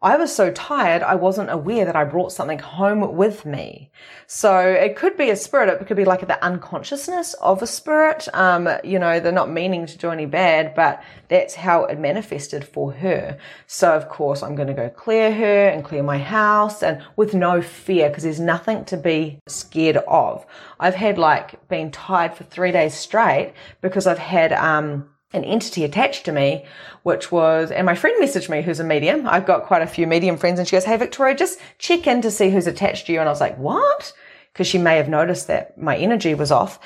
I 0.03 0.19
was 0.19 0.35
so 0.35 0.51
tired, 0.51 1.03
I 1.03 1.15
wasn't 1.15 1.51
aware 1.51 1.87
that 1.87 1.97
I 1.97 2.05
brought 2.05 2.31
something 2.31 2.59
home 2.59 3.17
with 3.17 3.47
me. 3.47 3.91
So 4.27 4.61
it 4.61 4.95
could 4.95 5.17
be 5.17 5.31
a 5.31 5.37
spirit. 5.37 5.71
It 5.71 5.87
could 5.87 5.97
be 5.97 6.05
like 6.05 6.27
the 6.27 6.45
unconsciousness 6.45 7.33
of 7.35 7.63
a 7.63 7.67
spirit. 7.67 8.29
Um, 8.35 8.69
you 8.85 8.99
know, 8.99 9.19
they're 9.19 9.33
not 9.33 9.51
meaning 9.51 9.87
to 9.87 9.97
do 9.97 10.11
any 10.11 10.27
bad, 10.27 10.75
but 10.75 11.03
that's 11.29 11.55
how 11.55 11.87
it 11.87 11.99
manifested 11.99 12.63
for 12.63 12.93
her. 12.93 13.39
So 13.67 13.97
of 13.97 14.11
course, 14.11 14.43
I'm 14.43 14.55
going 14.55 14.69
to 14.69 14.75
go 14.75 14.91
clear 14.91 15.33
her 15.33 15.69
and 15.69 15.83
clear 15.83 16.03
my 16.03 16.19
house 16.19 16.83
and 16.83 17.03
with 17.17 17.33
no 17.33 17.63
fear 17.63 18.11
because 18.11 18.25
there's 18.25 18.39
nothing 18.39 18.85
to 18.87 18.99
be 18.99 19.41
scared 19.49 19.97
of. 19.97 20.45
I've 20.79 20.95
had 20.95 21.17
like 21.17 21.69
been 21.69 21.91
tired 21.91 22.35
for 22.35 22.45
three 22.45 22.71
days 22.71 22.93
straight 22.93 23.55
because 23.81 24.07
I've 24.07 24.19
had, 24.19 24.53
um, 24.53 25.09
an 25.37 25.45
entity 25.45 25.85
attached 25.85 26.25
to 26.25 26.33
me, 26.33 26.65
which 27.03 27.31
was, 27.31 27.71
and 27.71 27.87
my 27.87 27.95
friend 27.95 28.21
messaged 28.23 28.49
me 28.49 28.63
who's 28.63 28.81
a 28.81 28.85
medium. 28.85 29.27
I've 29.27 29.47
got 29.47 29.65
quite 29.65 29.83
a 29.83 29.87
few 29.87 30.07
medium 30.07 30.37
friends 30.37 30.59
and 30.59 30.67
she 30.67 30.77
goes, 30.77 30.85
Hey, 30.85 30.97
Victoria, 30.97 31.37
just 31.37 31.61
check 31.79 32.07
in 32.07 32.23
to 32.23 32.31
see 32.31 32.51
who's 32.51 32.67
attached 32.67 33.07
to 33.07 33.13
you. 33.13 33.21
And 33.21 33.29
I 33.29 33.33
was 33.33 33.41
like, 33.41 33.59
what? 33.59 34.13
because 34.57 34.67
she 34.67 34.79
may 34.79 34.97
have 34.97 35.11
noticed 35.11 35.49
that 35.49 35.77
my 35.77 35.95
energy 35.99 36.33
was 36.33 36.51
off. 36.51 36.81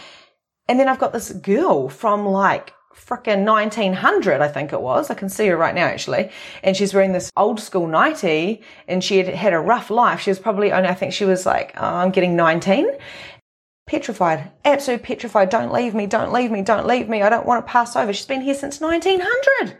And 0.66 0.80
then 0.80 0.88
I've 0.88 0.98
got 0.98 1.12
this 1.12 1.30
girl 1.30 1.88
from 1.88 2.26
like 2.26 2.74
frickin' 2.92 3.44
1900, 3.44 4.40
I 4.40 4.48
think 4.48 4.72
it 4.72 4.80
was. 4.80 5.08
I 5.08 5.14
can 5.14 5.28
see 5.28 5.46
her 5.46 5.56
right 5.56 5.72
now, 5.72 5.84
actually. 5.84 6.32
And 6.64 6.76
she's 6.76 6.92
wearing 6.92 7.12
this 7.12 7.30
old 7.36 7.60
school 7.60 7.86
nightie 7.86 8.62
and 8.88 9.04
she 9.04 9.18
had 9.18 9.28
had 9.28 9.52
a 9.52 9.60
rough 9.60 9.88
life. 9.88 10.18
She 10.18 10.32
was 10.32 10.40
probably 10.40 10.72
only, 10.72 10.88
I 10.88 10.94
think 10.94 11.12
she 11.12 11.24
was 11.24 11.46
like, 11.46 11.72
oh, 11.76 11.86
I'm 11.86 12.10
getting 12.10 12.34
19. 12.34 12.90
Petrified, 13.90 14.52
absolute 14.64 15.02
petrified. 15.02 15.50
Don't 15.50 15.72
leave 15.72 15.96
me, 15.96 16.06
don't 16.06 16.32
leave 16.32 16.52
me, 16.52 16.62
don't 16.62 16.86
leave 16.86 17.08
me. 17.08 17.22
I 17.22 17.28
don't 17.28 17.44
want 17.44 17.66
to 17.66 17.72
pass 17.72 17.96
over. 17.96 18.12
She's 18.12 18.24
been 18.24 18.40
here 18.40 18.54
since 18.54 18.80
1900. 18.80 19.76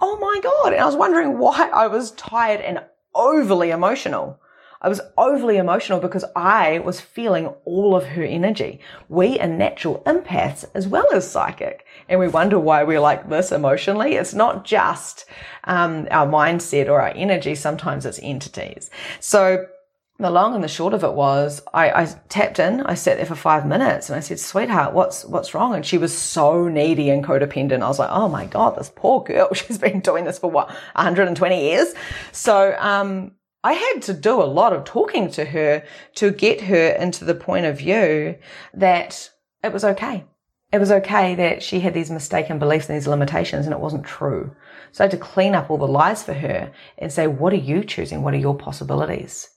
Oh 0.00 0.18
my 0.18 0.38
God. 0.42 0.74
And 0.74 0.82
I 0.82 0.84
was 0.84 0.96
wondering 0.96 1.38
why 1.38 1.70
I 1.72 1.86
was 1.86 2.10
tired 2.10 2.60
and 2.60 2.84
overly 3.14 3.70
emotional. 3.70 4.38
I 4.82 4.88
was 4.90 5.00
overly 5.16 5.56
emotional 5.56 5.98
because 5.98 6.26
I 6.36 6.80
was 6.80 7.00
feeling 7.00 7.54
all 7.64 7.96
of 7.96 8.04
her 8.04 8.22
energy. 8.22 8.80
We 9.08 9.40
are 9.40 9.48
natural 9.48 10.02
empaths 10.04 10.66
as 10.74 10.86
well 10.86 11.06
as 11.14 11.30
psychic. 11.30 11.86
And 12.06 12.20
we 12.20 12.28
wonder 12.28 12.58
why 12.58 12.84
we're 12.84 13.00
like 13.00 13.30
this 13.30 13.50
emotionally. 13.50 14.16
It's 14.16 14.34
not 14.34 14.66
just 14.66 15.24
um, 15.64 16.06
our 16.10 16.26
mindset 16.26 16.88
or 16.88 17.00
our 17.00 17.14
energy. 17.16 17.54
Sometimes 17.54 18.04
it's 18.04 18.20
entities. 18.22 18.90
So 19.20 19.68
the 20.18 20.30
long 20.30 20.54
and 20.54 20.62
the 20.62 20.68
short 20.68 20.94
of 20.94 21.02
it 21.02 21.12
was 21.12 21.60
I, 21.72 21.90
I, 21.90 22.04
tapped 22.28 22.60
in, 22.60 22.82
I 22.82 22.94
sat 22.94 23.16
there 23.16 23.26
for 23.26 23.34
five 23.34 23.66
minutes 23.66 24.08
and 24.08 24.16
I 24.16 24.20
said, 24.20 24.38
sweetheart, 24.38 24.94
what's, 24.94 25.24
what's 25.24 25.54
wrong? 25.54 25.74
And 25.74 25.84
she 25.84 25.98
was 25.98 26.16
so 26.16 26.68
needy 26.68 27.10
and 27.10 27.24
codependent. 27.24 27.82
I 27.82 27.88
was 27.88 27.98
like, 27.98 28.10
oh 28.12 28.28
my 28.28 28.46
God, 28.46 28.76
this 28.78 28.92
poor 28.94 29.24
girl. 29.24 29.48
She's 29.54 29.78
been 29.78 30.00
doing 30.00 30.24
this 30.24 30.38
for 30.38 30.50
what, 30.50 30.68
120 30.68 31.60
years. 31.60 31.94
So, 32.32 32.76
um, 32.78 33.32
I 33.64 33.72
had 33.72 34.02
to 34.02 34.12
do 34.12 34.42
a 34.42 34.44
lot 34.44 34.74
of 34.74 34.84
talking 34.84 35.30
to 35.32 35.44
her 35.46 35.84
to 36.16 36.30
get 36.30 36.60
her 36.60 36.88
into 36.88 37.24
the 37.24 37.34
point 37.34 37.64
of 37.64 37.78
view 37.78 38.36
that 38.74 39.30
it 39.62 39.72
was 39.72 39.84
okay. 39.84 40.24
It 40.70 40.78
was 40.78 40.90
okay 40.90 41.34
that 41.36 41.62
she 41.62 41.80
had 41.80 41.94
these 41.94 42.10
mistaken 42.10 42.58
beliefs 42.58 42.90
and 42.90 42.96
these 42.96 43.06
limitations 43.06 43.64
and 43.64 43.72
it 43.72 43.80
wasn't 43.80 44.04
true. 44.04 44.54
So 44.92 45.02
I 45.02 45.06
had 45.06 45.12
to 45.12 45.16
clean 45.16 45.54
up 45.54 45.70
all 45.70 45.78
the 45.78 45.86
lies 45.86 46.22
for 46.22 46.34
her 46.34 46.72
and 46.98 47.10
say, 47.10 47.26
what 47.26 47.54
are 47.54 47.56
you 47.56 47.84
choosing? 47.84 48.22
What 48.22 48.34
are 48.34 48.38
your 48.38 48.54
possibilities? 48.54 49.48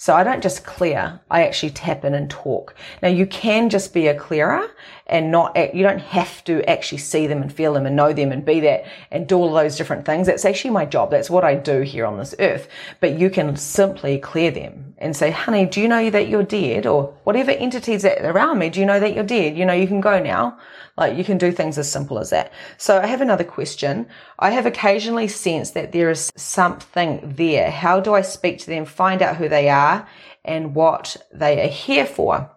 So 0.00 0.14
I 0.14 0.24
don't 0.24 0.42
just 0.42 0.64
clear, 0.64 1.20
I 1.30 1.46
actually 1.46 1.72
tap 1.72 2.06
in 2.06 2.14
and 2.14 2.30
talk. 2.30 2.74
Now 3.02 3.08
you 3.08 3.26
can 3.26 3.68
just 3.68 3.92
be 3.92 4.06
a 4.06 4.18
clearer 4.18 4.66
and 5.10 5.30
not, 5.32 5.74
you 5.74 5.82
don't 5.82 6.00
have 6.00 6.42
to 6.44 6.62
actually 6.70 6.98
see 6.98 7.26
them 7.26 7.42
and 7.42 7.52
feel 7.52 7.74
them 7.74 7.84
and 7.84 7.96
know 7.96 8.12
them 8.12 8.30
and 8.30 8.44
be 8.44 8.60
that 8.60 8.84
and 9.10 9.26
do 9.26 9.36
all 9.36 9.52
those 9.52 9.76
different 9.76 10.06
things. 10.06 10.26
That's 10.26 10.44
actually 10.44 10.70
my 10.70 10.86
job. 10.86 11.10
That's 11.10 11.28
what 11.28 11.44
I 11.44 11.56
do 11.56 11.80
here 11.80 12.06
on 12.06 12.16
this 12.16 12.34
earth. 12.38 12.68
But 13.00 13.18
you 13.18 13.28
can 13.28 13.56
simply 13.56 14.18
clear 14.18 14.52
them 14.52 14.94
and 14.98 15.16
say, 15.16 15.32
honey, 15.32 15.66
do 15.66 15.80
you 15.80 15.88
know 15.88 16.10
that 16.10 16.28
you're 16.28 16.44
dead? 16.44 16.86
Or 16.86 17.12
whatever 17.24 17.50
entities 17.50 18.02
that 18.02 18.24
around 18.24 18.60
me, 18.60 18.70
do 18.70 18.78
you 18.78 18.86
know 18.86 19.00
that 19.00 19.12
you're 19.14 19.24
dead? 19.24 19.58
You 19.58 19.66
know, 19.66 19.72
you 19.72 19.88
can 19.88 20.00
go 20.00 20.22
now. 20.22 20.56
Like 20.96 21.16
you 21.16 21.24
can 21.24 21.38
do 21.38 21.50
things 21.50 21.76
as 21.76 21.90
simple 21.90 22.18
as 22.18 22.30
that. 22.30 22.52
So 22.76 22.98
I 22.98 23.06
have 23.06 23.20
another 23.20 23.44
question. 23.44 24.06
I 24.38 24.50
have 24.52 24.64
occasionally 24.64 25.26
sensed 25.26 25.74
that 25.74 25.90
there 25.90 26.10
is 26.10 26.30
something 26.36 27.34
there. 27.36 27.70
How 27.70 27.98
do 27.98 28.14
I 28.14 28.20
speak 28.20 28.58
to 28.60 28.66
them, 28.66 28.84
find 28.84 29.22
out 29.22 29.36
who 29.36 29.48
they 29.48 29.68
are 29.68 30.06
and 30.44 30.74
what 30.74 31.16
they 31.32 31.60
are 31.64 31.68
here 31.68 32.06
for? 32.06 32.50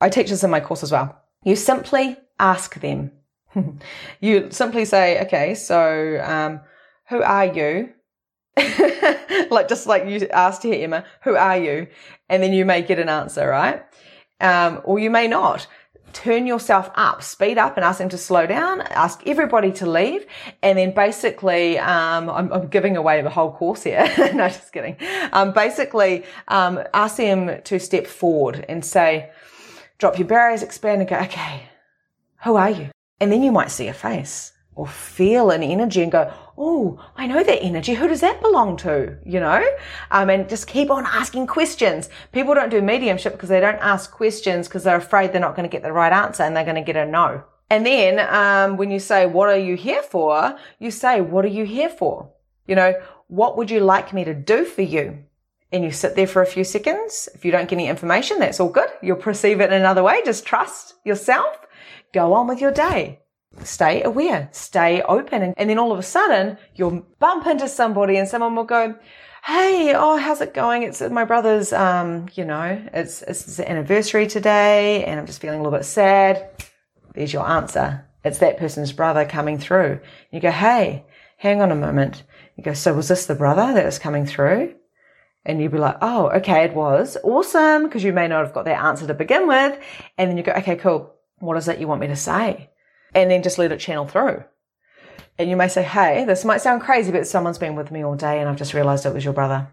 I 0.00 0.10
teach 0.10 0.28
this 0.28 0.44
in 0.44 0.50
my 0.50 0.60
course 0.60 0.82
as 0.82 0.92
well. 0.92 1.18
You 1.44 1.56
simply 1.56 2.16
ask 2.38 2.80
them. 2.80 3.12
you 4.20 4.50
simply 4.50 4.84
say, 4.84 5.22
okay, 5.22 5.54
so, 5.54 6.20
um, 6.24 6.60
who 7.08 7.22
are 7.22 7.46
you? 7.46 7.90
like 9.50 9.68
just 9.68 9.86
like 9.86 10.06
you 10.06 10.26
asked 10.28 10.62
here, 10.62 10.82
Emma, 10.82 11.04
who 11.22 11.36
are 11.36 11.58
you? 11.58 11.86
And 12.28 12.42
then 12.42 12.52
you 12.52 12.64
may 12.64 12.82
get 12.82 12.98
an 12.98 13.08
answer, 13.08 13.48
right? 13.48 13.82
Um, 14.40 14.80
or 14.84 14.98
you 14.98 15.10
may 15.10 15.28
not 15.28 15.66
turn 16.14 16.46
yourself 16.46 16.90
up, 16.94 17.22
speed 17.22 17.58
up 17.58 17.76
and 17.76 17.84
ask 17.84 17.98
them 17.98 18.08
to 18.08 18.16
slow 18.16 18.46
down, 18.46 18.80
ask 18.82 19.20
everybody 19.26 19.72
to 19.72 19.86
leave. 19.90 20.24
And 20.62 20.78
then 20.78 20.92
basically, 20.92 21.78
um, 21.78 22.30
I'm, 22.30 22.52
I'm, 22.52 22.68
giving 22.68 22.96
away 22.96 23.20
the 23.20 23.30
whole 23.30 23.52
course 23.52 23.82
here. 23.82 24.10
no, 24.34 24.48
just 24.48 24.72
kidding. 24.72 24.96
Um, 25.32 25.52
basically, 25.52 26.24
um, 26.48 26.80
ask 26.94 27.16
them 27.16 27.60
to 27.64 27.80
step 27.80 28.06
forward 28.06 28.64
and 28.68 28.84
say, 28.84 29.30
drop 29.98 30.18
your 30.18 30.28
barriers, 30.28 30.62
expand 30.62 31.00
and 31.00 31.08
go, 31.08 31.16
okay, 31.16 31.68
who 32.44 32.56
are 32.56 32.70
you? 32.70 32.90
And 33.20 33.32
then 33.32 33.42
you 33.42 33.52
might 33.52 33.70
see 33.70 33.88
a 33.88 33.94
face 33.94 34.52
or 34.74 34.86
feel 34.86 35.50
an 35.50 35.62
energy 35.62 36.02
and 36.02 36.10
go, 36.10 36.32
oh, 36.58 37.00
I 37.16 37.26
know 37.26 37.42
that 37.42 37.62
energy. 37.62 37.94
Who 37.94 38.08
does 38.08 38.20
that 38.20 38.40
belong 38.40 38.76
to? 38.78 39.16
You 39.24 39.40
know? 39.40 39.64
Um, 40.10 40.30
and 40.30 40.48
just 40.48 40.66
keep 40.66 40.90
on 40.90 41.06
asking 41.06 41.46
questions. 41.46 42.08
People 42.32 42.54
don't 42.54 42.70
do 42.70 42.82
mediumship 42.82 43.32
because 43.32 43.48
they 43.48 43.60
don't 43.60 43.78
ask 43.78 44.10
questions 44.10 44.66
because 44.66 44.84
they're 44.84 44.96
afraid 44.96 45.32
they're 45.32 45.40
not 45.40 45.54
going 45.54 45.68
to 45.68 45.72
get 45.72 45.82
the 45.82 45.92
right 45.92 46.12
answer 46.12 46.42
and 46.42 46.56
they're 46.56 46.64
going 46.64 46.74
to 46.76 46.82
get 46.82 46.96
a 46.96 47.06
no. 47.06 47.44
And 47.70 47.86
then, 47.86 48.18
um, 48.28 48.76
when 48.76 48.90
you 48.90 48.98
say, 48.98 49.26
what 49.26 49.48
are 49.48 49.58
you 49.58 49.74
here 49.74 50.02
for? 50.02 50.56
You 50.78 50.90
say, 50.90 51.20
what 51.20 51.44
are 51.44 51.48
you 51.48 51.64
here 51.64 51.88
for? 51.88 52.30
You 52.66 52.74
know, 52.74 52.94
what 53.28 53.56
would 53.56 53.70
you 53.70 53.80
like 53.80 54.12
me 54.12 54.24
to 54.24 54.34
do 54.34 54.64
for 54.64 54.82
you? 54.82 55.23
And 55.74 55.84
you 55.84 55.90
sit 55.90 56.14
there 56.14 56.26
for 56.26 56.40
a 56.40 56.46
few 56.46 56.64
seconds. 56.64 57.28
If 57.34 57.44
you 57.44 57.50
don't 57.50 57.68
get 57.68 57.76
any 57.76 57.88
information, 57.88 58.38
that's 58.38 58.60
all 58.60 58.70
good. 58.70 58.88
You'll 59.02 59.16
perceive 59.16 59.60
it 59.60 59.72
in 59.72 59.72
another 59.72 60.02
way. 60.02 60.22
Just 60.24 60.46
trust 60.46 60.94
yourself. 61.04 61.58
Go 62.12 62.32
on 62.32 62.46
with 62.46 62.60
your 62.60 62.70
day 62.70 63.20
stay 63.62 64.02
aware, 64.02 64.48
stay 64.52 65.02
open. 65.02 65.42
And, 65.42 65.54
and, 65.56 65.70
then 65.70 65.78
all 65.78 65.92
of 65.92 65.98
a 65.98 66.02
sudden 66.02 66.58
you'll 66.74 67.06
bump 67.18 67.46
into 67.46 67.68
somebody 67.68 68.16
and 68.16 68.28
someone 68.28 68.56
will 68.56 68.64
go, 68.64 68.94
Hey, 69.44 69.92
oh, 69.94 70.16
how's 70.16 70.40
it 70.40 70.54
going? 70.54 70.82
It's 70.82 71.02
my 71.02 71.24
brother's, 71.24 71.72
um, 71.72 72.28
you 72.32 72.44
know, 72.44 72.82
it's, 72.92 73.22
it's 73.22 73.44
his 73.44 73.60
anniversary 73.60 74.26
today 74.26 75.04
and 75.04 75.20
I'm 75.20 75.26
just 75.26 75.40
feeling 75.40 75.60
a 75.60 75.62
little 75.62 75.78
bit 75.78 75.84
sad. 75.84 76.50
There's 77.14 77.32
your 77.32 77.46
answer. 77.46 78.06
It's 78.24 78.38
that 78.38 78.56
person's 78.56 78.92
brother 78.92 79.26
coming 79.26 79.58
through. 79.58 80.00
You 80.30 80.40
go, 80.40 80.50
Hey, 80.50 81.04
hang 81.36 81.60
on 81.60 81.70
a 81.70 81.76
moment. 81.76 82.22
You 82.56 82.64
go, 82.64 82.72
so 82.72 82.94
was 82.94 83.08
this 83.08 83.26
the 83.26 83.34
brother 83.34 83.74
that 83.74 83.84
was 83.84 83.98
coming 83.98 84.26
through? 84.26 84.74
And 85.46 85.60
you'd 85.60 85.72
be 85.72 85.78
like, 85.78 85.98
oh, 86.00 86.30
okay, 86.30 86.64
it 86.64 86.74
was 86.74 87.18
awesome 87.22 87.84
because 87.84 88.02
you 88.02 88.12
may 88.12 88.28
not 88.28 88.44
have 88.44 88.54
got 88.54 88.64
that 88.64 88.82
answer 88.82 89.06
to 89.06 89.14
begin 89.14 89.46
with. 89.46 89.78
And 90.16 90.30
then 90.30 90.38
you 90.38 90.42
go, 90.42 90.52
okay, 90.52 90.76
cool. 90.76 91.14
What 91.38 91.56
is 91.58 91.68
it 91.68 91.78
you 91.78 91.86
want 91.86 92.00
me 92.00 92.06
to 92.06 92.16
say? 92.16 92.70
and 93.14 93.30
then 93.30 93.42
just 93.42 93.58
let 93.58 93.72
it 93.72 93.80
channel 93.80 94.06
through. 94.06 94.44
And 95.38 95.48
you 95.48 95.56
may 95.56 95.68
say, 95.68 95.82
Hey, 95.82 96.24
this 96.24 96.44
might 96.44 96.60
sound 96.60 96.82
crazy, 96.82 97.12
but 97.12 97.26
someone's 97.26 97.58
been 97.58 97.76
with 97.76 97.90
me 97.90 98.04
all 98.04 98.16
day 98.16 98.40
and 98.40 98.48
I've 98.48 98.56
just 98.56 98.74
realized 98.74 99.06
it 99.06 99.14
was 99.14 99.24
your 99.24 99.32
brother. 99.32 99.68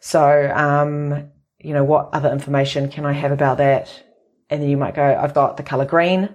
So, 0.00 0.50
um, 0.54 1.30
you 1.58 1.74
know, 1.74 1.84
what 1.84 2.10
other 2.12 2.30
information 2.30 2.90
can 2.90 3.04
I 3.04 3.12
have 3.12 3.32
about 3.32 3.58
that? 3.58 4.04
And 4.48 4.62
then 4.62 4.70
you 4.70 4.76
might 4.76 4.94
go, 4.94 5.04
I've 5.04 5.34
got 5.34 5.56
the 5.56 5.62
color 5.62 5.84
green. 5.84 6.34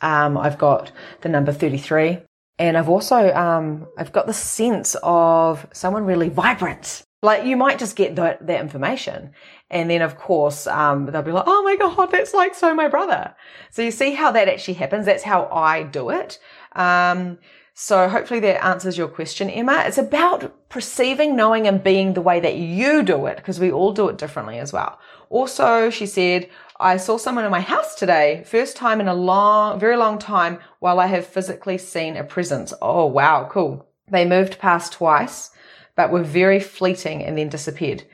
Um, 0.00 0.36
I've 0.36 0.58
got 0.58 0.90
the 1.20 1.28
number 1.28 1.52
33. 1.52 2.18
And 2.58 2.76
I've 2.76 2.88
also, 2.88 3.32
um, 3.34 3.86
I've 3.96 4.12
got 4.12 4.26
the 4.26 4.34
sense 4.34 4.96
of 5.02 5.66
someone 5.72 6.04
really 6.04 6.28
vibrant. 6.28 7.04
Like 7.24 7.46
you 7.46 7.56
might 7.56 7.78
just 7.78 7.96
get 7.96 8.16
that, 8.16 8.46
that 8.46 8.60
information. 8.60 9.32
And 9.70 9.88
then 9.88 10.02
of 10.02 10.18
course, 10.18 10.66
um, 10.66 11.06
they'll 11.06 11.22
be 11.22 11.32
like, 11.32 11.44
Oh 11.46 11.62
my 11.62 11.76
God, 11.76 12.10
that's 12.10 12.34
like 12.34 12.54
so 12.54 12.74
my 12.74 12.86
brother. 12.86 13.34
So 13.70 13.80
you 13.80 13.90
see 13.90 14.12
how 14.12 14.30
that 14.32 14.46
actually 14.48 14.74
happens. 14.74 15.06
That's 15.06 15.22
how 15.22 15.46
I 15.46 15.84
do 15.84 16.10
it. 16.10 16.38
Um, 16.72 17.38
so 17.72 18.08
hopefully 18.10 18.40
that 18.40 18.62
answers 18.62 18.98
your 18.98 19.08
question, 19.08 19.48
Emma. 19.48 19.84
It's 19.86 19.96
about 19.96 20.68
perceiving, 20.68 21.34
knowing 21.34 21.66
and 21.66 21.82
being 21.82 22.12
the 22.12 22.20
way 22.20 22.40
that 22.40 22.56
you 22.56 23.02
do 23.02 23.24
it 23.24 23.36
because 23.36 23.58
we 23.58 23.72
all 23.72 23.92
do 23.92 24.08
it 24.10 24.18
differently 24.18 24.58
as 24.58 24.72
well. 24.72 24.98
Also, 25.30 25.88
she 25.88 26.04
said, 26.06 26.50
I 26.78 26.98
saw 26.98 27.16
someone 27.16 27.46
in 27.46 27.50
my 27.50 27.60
house 27.60 27.94
today, 27.94 28.44
first 28.46 28.76
time 28.76 29.00
in 29.00 29.08
a 29.08 29.14
long, 29.14 29.80
very 29.80 29.96
long 29.96 30.18
time 30.18 30.58
while 30.78 31.00
I 31.00 31.06
have 31.06 31.26
physically 31.26 31.78
seen 31.78 32.18
a 32.18 32.22
presence. 32.22 32.74
Oh, 32.82 33.06
wow. 33.06 33.48
Cool. 33.50 33.88
They 34.10 34.26
moved 34.26 34.58
past 34.58 34.92
twice 34.92 35.50
but 35.96 36.10
were 36.10 36.22
very 36.22 36.60
fleeting 36.60 37.24
and 37.24 37.36
then 37.36 37.48
disappeared. 37.48 38.04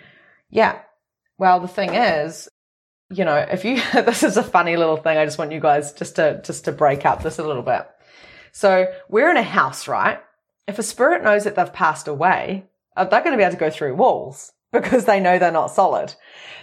Yeah. 0.51 0.81
Well, 1.39 1.61
the 1.61 1.69
thing 1.69 1.95
is, 1.95 2.49
you 3.11 3.25
know, 3.25 3.37
if 3.37 3.65
you, 3.65 3.81
this 3.93 4.23
is 4.23 4.37
a 4.37 4.43
funny 4.43 4.77
little 4.77 4.97
thing. 4.97 5.19
I 5.19 5.25
just 5.25 5.39
want 5.39 5.53
you 5.53 5.61
guys 5.61 5.93
just 5.93 6.17
to, 6.17 6.41
just 6.45 6.65
to 6.67 6.73
break 6.73 7.05
up 7.07 7.23
this 7.23 7.39
a 7.39 7.47
little 7.47 7.63
bit. 7.63 7.87
So 8.53 8.93
we're 9.09 9.31
in 9.31 9.37
a 9.37 9.43
house, 9.43 9.89
right? 9.89 10.21
If 10.67 10.79
a 10.79 10.83
spirit 10.83 11.23
knows 11.23 11.45
that 11.45 11.57
they've 11.57 11.73
passed 11.73 12.09
away, 12.09 12.67
they're 12.97 13.07
going 13.07 13.33
to 13.33 13.37
be 13.37 13.43
able 13.43 13.53
to 13.53 13.59
go 13.59 13.71
through 13.71 13.95
walls 13.95 14.53
because 14.73 15.05
they 15.05 15.21
know 15.21 15.39
they're 15.39 15.51
not 15.51 15.71
solid. 15.71 16.15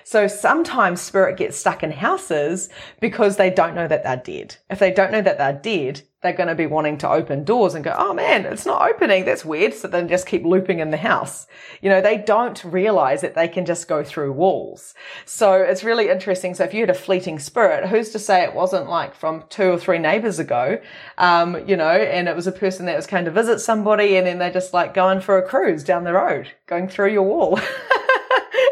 So 0.03 0.27
sometimes 0.27 1.01
spirit 1.01 1.37
gets 1.37 1.57
stuck 1.57 1.83
in 1.83 1.91
houses 1.91 2.69
because 3.01 3.35
they 3.35 3.49
don't 3.49 3.75
know 3.75 3.87
that 3.87 4.03
they're 4.03 4.17
dead. 4.23 4.55
If 4.69 4.79
they 4.79 4.91
don't 4.91 5.11
know 5.11 5.21
that 5.21 5.37
they're 5.37 5.53
dead, 5.61 6.03
they're 6.21 6.33
going 6.33 6.47
to 6.47 6.55
be 6.55 6.65
wanting 6.65 6.97
to 6.97 7.09
open 7.09 7.43
doors 7.43 7.75
and 7.75 7.83
go, 7.83 7.93
oh 7.95 8.11
man, 8.11 8.45
it's 8.45 8.65
not 8.65 8.89
opening. 8.89 9.23
That's 9.23 9.45
weird. 9.45 9.75
So 9.75 9.87
then 9.87 10.07
just 10.07 10.25
keep 10.25 10.43
looping 10.43 10.79
in 10.79 10.89
the 10.89 10.97
house. 10.97 11.45
You 11.79 11.89
know, 11.89 12.01
they 12.01 12.17
don't 12.17 12.63
realize 12.63 13.21
that 13.21 13.35
they 13.35 13.47
can 13.47 13.65
just 13.65 13.87
go 13.87 14.03
through 14.03 14.33
walls. 14.33 14.95
So 15.25 15.53
it's 15.53 15.83
really 15.83 16.09
interesting. 16.09 16.55
So 16.55 16.63
if 16.63 16.73
you 16.73 16.81
had 16.81 16.89
a 16.89 16.95
fleeting 16.95 17.37
spirit, 17.37 17.87
who's 17.87 18.09
to 18.09 18.19
say 18.19 18.43
it 18.43 18.55
wasn't 18.55 18.89
like 18.89 19.13
from 19.13 19.43
two 19.49 19.69
or 19.69 19.77
three 19.77 19.99
neighbors 19.99 20.39
ago, 20.39 20.81
um, 21.19 21.67
you 21.67 21.77
know, 21.77 21.91
and 21.91 22.27
it 22.27 22.35
was 22.35 22.47
a 22.47 22.51
person 22.51 22.87
that 22.87 22.95
was 22.95 23.05
coming 23.05 23.25
to 23.25 23.31
visit 23.31 23.59
somebody 23.59 24.17
and 24.17 24.25
then 24.25 24.39
they're 24.39 24.51
just 24.51 24.73
like 24.73 24.95
going 24.95 25.21
for 25.21 25.37
a 25.37 25.47
cruise 25.47 25.83
down 25.83 26.03
the 26.03 26.13
road, 26.13 26.49
going 26.65 26.87
through 26.87 27.11
your 27.11 27.23
wall. 27.23 27.59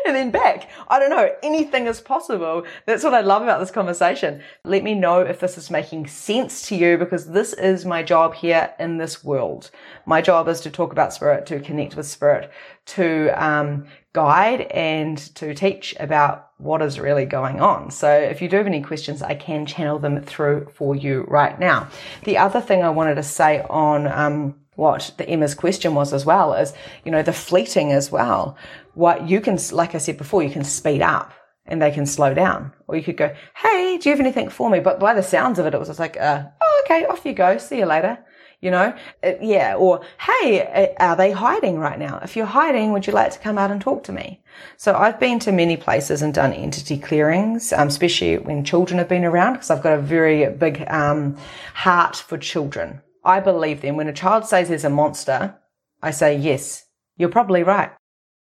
and 0.06 0.16
then 0.16 0.32
back. 0.32 0.70
I 0.88 1.00
don't 1.00 1.10
know. 1.10 1.30
Anything 1.44 1.88
is 1.88 2.02
possible. 2.02 2.64
That's 2.86 3.04
what 3.04 3.14
I 3.14 3.22
love 3.22 3.42
about 3.42 3.60
this 3.60 3.72
conversation. 3.72 4.42
Let 4.64 4.84
me 4.84 4.94
know 4.94 5.22
if 5.22 5.40
this 5.40 5.58
is 5.58 5.70
making 5.70 6.08
sense 6.08 6.68
to 6.68 6.76
you 6.76 6.98
because 6.98 7.28
this 7.28 7.54
is 7.54 7.86
my 7.86 8.04
job 8.04 8.36
here 8.36 8.74
in 8.80 8.98
this 8.98 9.24
world. 9.24 9.72
My 10.06 10.22
job 10.22 10.48
is 10.48 10.62
to 10.62 10.70
talk 10.70 10.92
about 10.92 11.14
spirit, 11.14 11.46
to 11.48 11.60
connect 11.60 11.96
with 11.96 12.06
spirit, 12.06 12.52
to 12.88 13.30
um, 13.44 13.86
guide 14.14 14.62
and 14.72 15.18
to 15.36 15.54
teach 15.54 15.96
about 16.00 16.52
what 16.58 16.82
is 16.82 17.00
really 17.00 17.26
going 17.26 17.60
on. 17.60 17.92
So 17.92 18.10
if 18.10 18.42
you 18.42 18.48
do 18.48 18.58
have 18.58 18.68
any 18.68 18.82
questions, 18.82 19.22
I 19.22 19.36
can 19.36 19.66
channel 19.66 20.00
them 20.00 20.22
through 20.22 20.70
for 20.74 20.96
you 20.96 21.26
right 21.28 21.60
now. 21.60 21.90
The 22.24 22.38
other 22.38 22.62
thing 22.62 22.82
I 22.82 22.90
wanted 22.90 23.16
to 23.16 23.24
say 23.24 23.66
on 23.70 24.08
um, 24.08 24.56
what 24.76 25.12
the 25.18 25.28
Emma's 25.28 25.56
question 25.56 25.96
was 25.96 26.14
as 26.14 26.26
well 26.26 26.54
is, 26.54 26.74
you 27.04 27.12
know, 27.12 27.24
the 27.24 27.34
fleeting 27.34 27.92
as 27.92 28.12
well. 28.12 28.58
What 28.96 29.30
you 29.30 29.42
can, 29.42 29.60
like 29.72 29.94
I 29.94 30.00
said 30.00 30.18
before, 30.18 30.42
you 30.42 30.50
can 30.50 30.64
speed 30.64 31.02
up 31.02 31.34
and 31.66 31.82
they 31.82 31.92
can 31.92 32.06
slow 32.06 32.34
down. 32.34 32.74
Or 32.88 32.96
you 32.96 33.04
could 33.04 33.18
go, 33.18 33.36
Hey, 33.56 33.98
do 33.98 34.10
you 34.10 34.16
have 34.16 34.20
anything 34.20 34.50
for 34.50 34.70
me? 34.70 34.80
But 34.80 35.00
by 35.00 35.14
the 35.14 35.24
sounds 35.24 35.60
of 35.60 35.66
it, 35.66 35.74
it 35.74 35.80
was 35.80 35.90
just 35.90 36.00
like, 36.00 36.18
uh, 36.18 36.44
oh, 36.62 36.84
okay, 36.86 37.06
off 37.06 37.26
you 37.26 37.34
go. 37.34 37.58
See 37.58 37.80
you 37.80 37.86
later. 37.86 38.18
You 38.62 38.72
know, 38.72 38.96
it, 39.22 39.40
yeah. 39.42 39.76
Or, 39.76 40.02
Hey, 40.20 40.96
are 41.00 41.16
they 41.16 41.32
hiding 41.32 41.78
right 41.78 42.00
now? 42.00 42.20
If 42.24 42.36
you're 42.36 42.46
hiding, 42.46 42.94
would 42.94 43.06
you 43.06 43.14
like 43.14 43.32
to 43.34 43.40
come 43.40 43.58
out 43.58 43.72
and 43.72 43.82
talk 43.82 44.04
to 44.06 44.12
me? 44.12 44.42
So 44.78 44.96
I've 44.96 45.20
been 45.20 45.40
to 45.40 45.52
many 45.52 45.76
places 45.76 46.22
and 46.22 46.34
done 46.34 46.54
entity 46.54 46.98
clearings, 46.98 47.74
um, 47.74 47.90
especially 47.90 48.38
when 48.38 48.64
children 48.64 48.98
have 49.00 49.10
been 49.10 49.26
around 49.26 49.54
because 49.54 49.70
I've 49.70 49.84
got 49.84 50.00
a 50.00 50.02
very 50.02 50.50
big, 50.52 50.86
um, 50.88 51.38
heart 51.74 52.16
for 52.16 52.38
children. 52.38 53.02
I 53.24 53.40
believe 53.40 53.82
them. 53.82 53.98
When 53.98 54.08
a 54.08 54.14
child 54.14 54.46
says 54.46 54.70
there's 54.70 54.86
a 54.86 54.90
monster, 54.90 55.58
I 56.02 56.12
say, 56.12 56.38
yes, 56.38 56.86
you're 57.18 57.30
probably 57.30 57.64
right. 57.64 57.92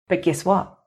But 0.09 0.23
guess 0.23 0.45
what? 0.45 0.79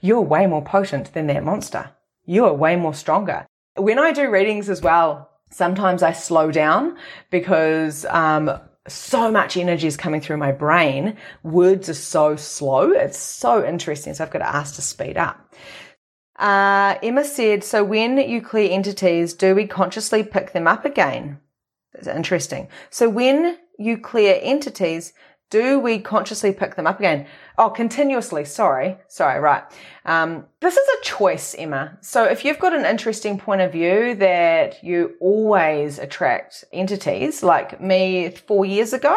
You're 0.00 0.20
way 0.22 0.46
more 0.46 0.62
potent 0.62 1.12
than 1.12 1.26
that 1.28 1.44
monster. 1.44 1.90
You 2.24 2.44
are 2.46 2.54
way 2.54 2.76
more 2.76 2.94
stronger. 2.94 3.46
When 3.76 3.98
I 3.98 4.12
do 4.12 4.30
readings 4.30 4.68
as 4.68 4.82
well, 4.82 5.30
sometimes 5.50 6.02
I 6.02 6.12
slow 6.12 6.50
down 6.50 6.96
because, 7.30 8.04
um, 8.06 8.58
so 8.88 9.30
much 9.32 9.56
energy 9.56 9.86
is 9.86 9.96
coming 9.96 10.20
through 10.20 10.36
my 10.36 10.52
brain. 10.52 11.16
Words 11.42 11.88
are 11.88 11.94
so 11.94 12.36
slow. 12.36 12.92
It's 12.92 13.18
so 13.18 13.66
interesting. 13.66 14.14
So 14.14 14.24
I've 14.24 14.30
got 14.30 14.38
to 14.38 14.48
ask 14.48 14.76
to 14.76 14.82
speed 14.82 15.16
up. 15.16 15.52
Uh, 16.38 16.96
Emma 17.02 17.24
said, 17.24 17.64
so 17.64 17.82
when 17.82 18.18
you 18.18 18.40
clear 18.40 18.70
entities, 18.70 19.34
do 19.34 19.54
we 19.54 19.66
consciously 19.66 20.22
pick 20.22 20.52
them 20.52 20.66
up 20.66 20.84
again? 20.84 21.40
It's 21.94 22.06
interesting. 22.06 22.68
So 22.90 23.08
when 23.08 23.58
you 23.78 23.98
clear 23.98 24.38
entities, 24.42 25.12
do 25.50 25.78
we 25.78 25.98
consciously 25.98 26.52
pick 26.52 26.76
them 26.76 26.86
up 26.86 26.98
again? 26.98 27.26
Oh, 27.58 27.70
continuously. 27.70 28.44
Sorry. 28.44 28.98
Sorry. 29.08 29.40
Right. 29.40 29.62
Um, 30.04 30.44
this 30.60 30.76
is 30.76 30.86
a 30.86 31.04
choice, 31.04 31.54
Emma. 31.54 31.96
So 32.02 32.24
if 32.24 32.44
you've 32.44 32.58
got 32.58 32.74
an 32.74 32.84
interesting 32.84 33.38
point 33.38 33.62
of 33.62 33.72
view 33.72 34.14
that 34.16 34.84
you 34.84 35.14
always 35.20 35.98
attract 35.98 36.64
entities, 36.72 37.42
like 37.42 37.80
me 37.80 38.30
four 38.30 38.66
years 38.66 38.92
ago, 38.92 39.16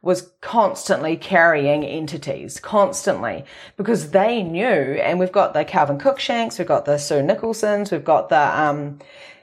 was 0.00 0.30
constantly 0.40 1.16
carrying 1.16 1.82
entities, 1.84 2.60
constantly, 2.60 3.44
because 3.76 4.10
they 4.10 4.42
knew, 4.42 4.64
and 4.66 5.18
we've 5.18 5.32
got 5.32 5.54
the 5.54 5.64
Calvin 5.64 5.98
Cookshanks, 5.98 6.58
we've 6.58 6.68
got 6.68 6.84
the 6.84 6.98
Sue 6.98 7.22
Nicholsons, 7.22 7.90
we've 7.90 8.04
got 8.04 8.28
the, 8.28 8.60
um, 8.60 8.98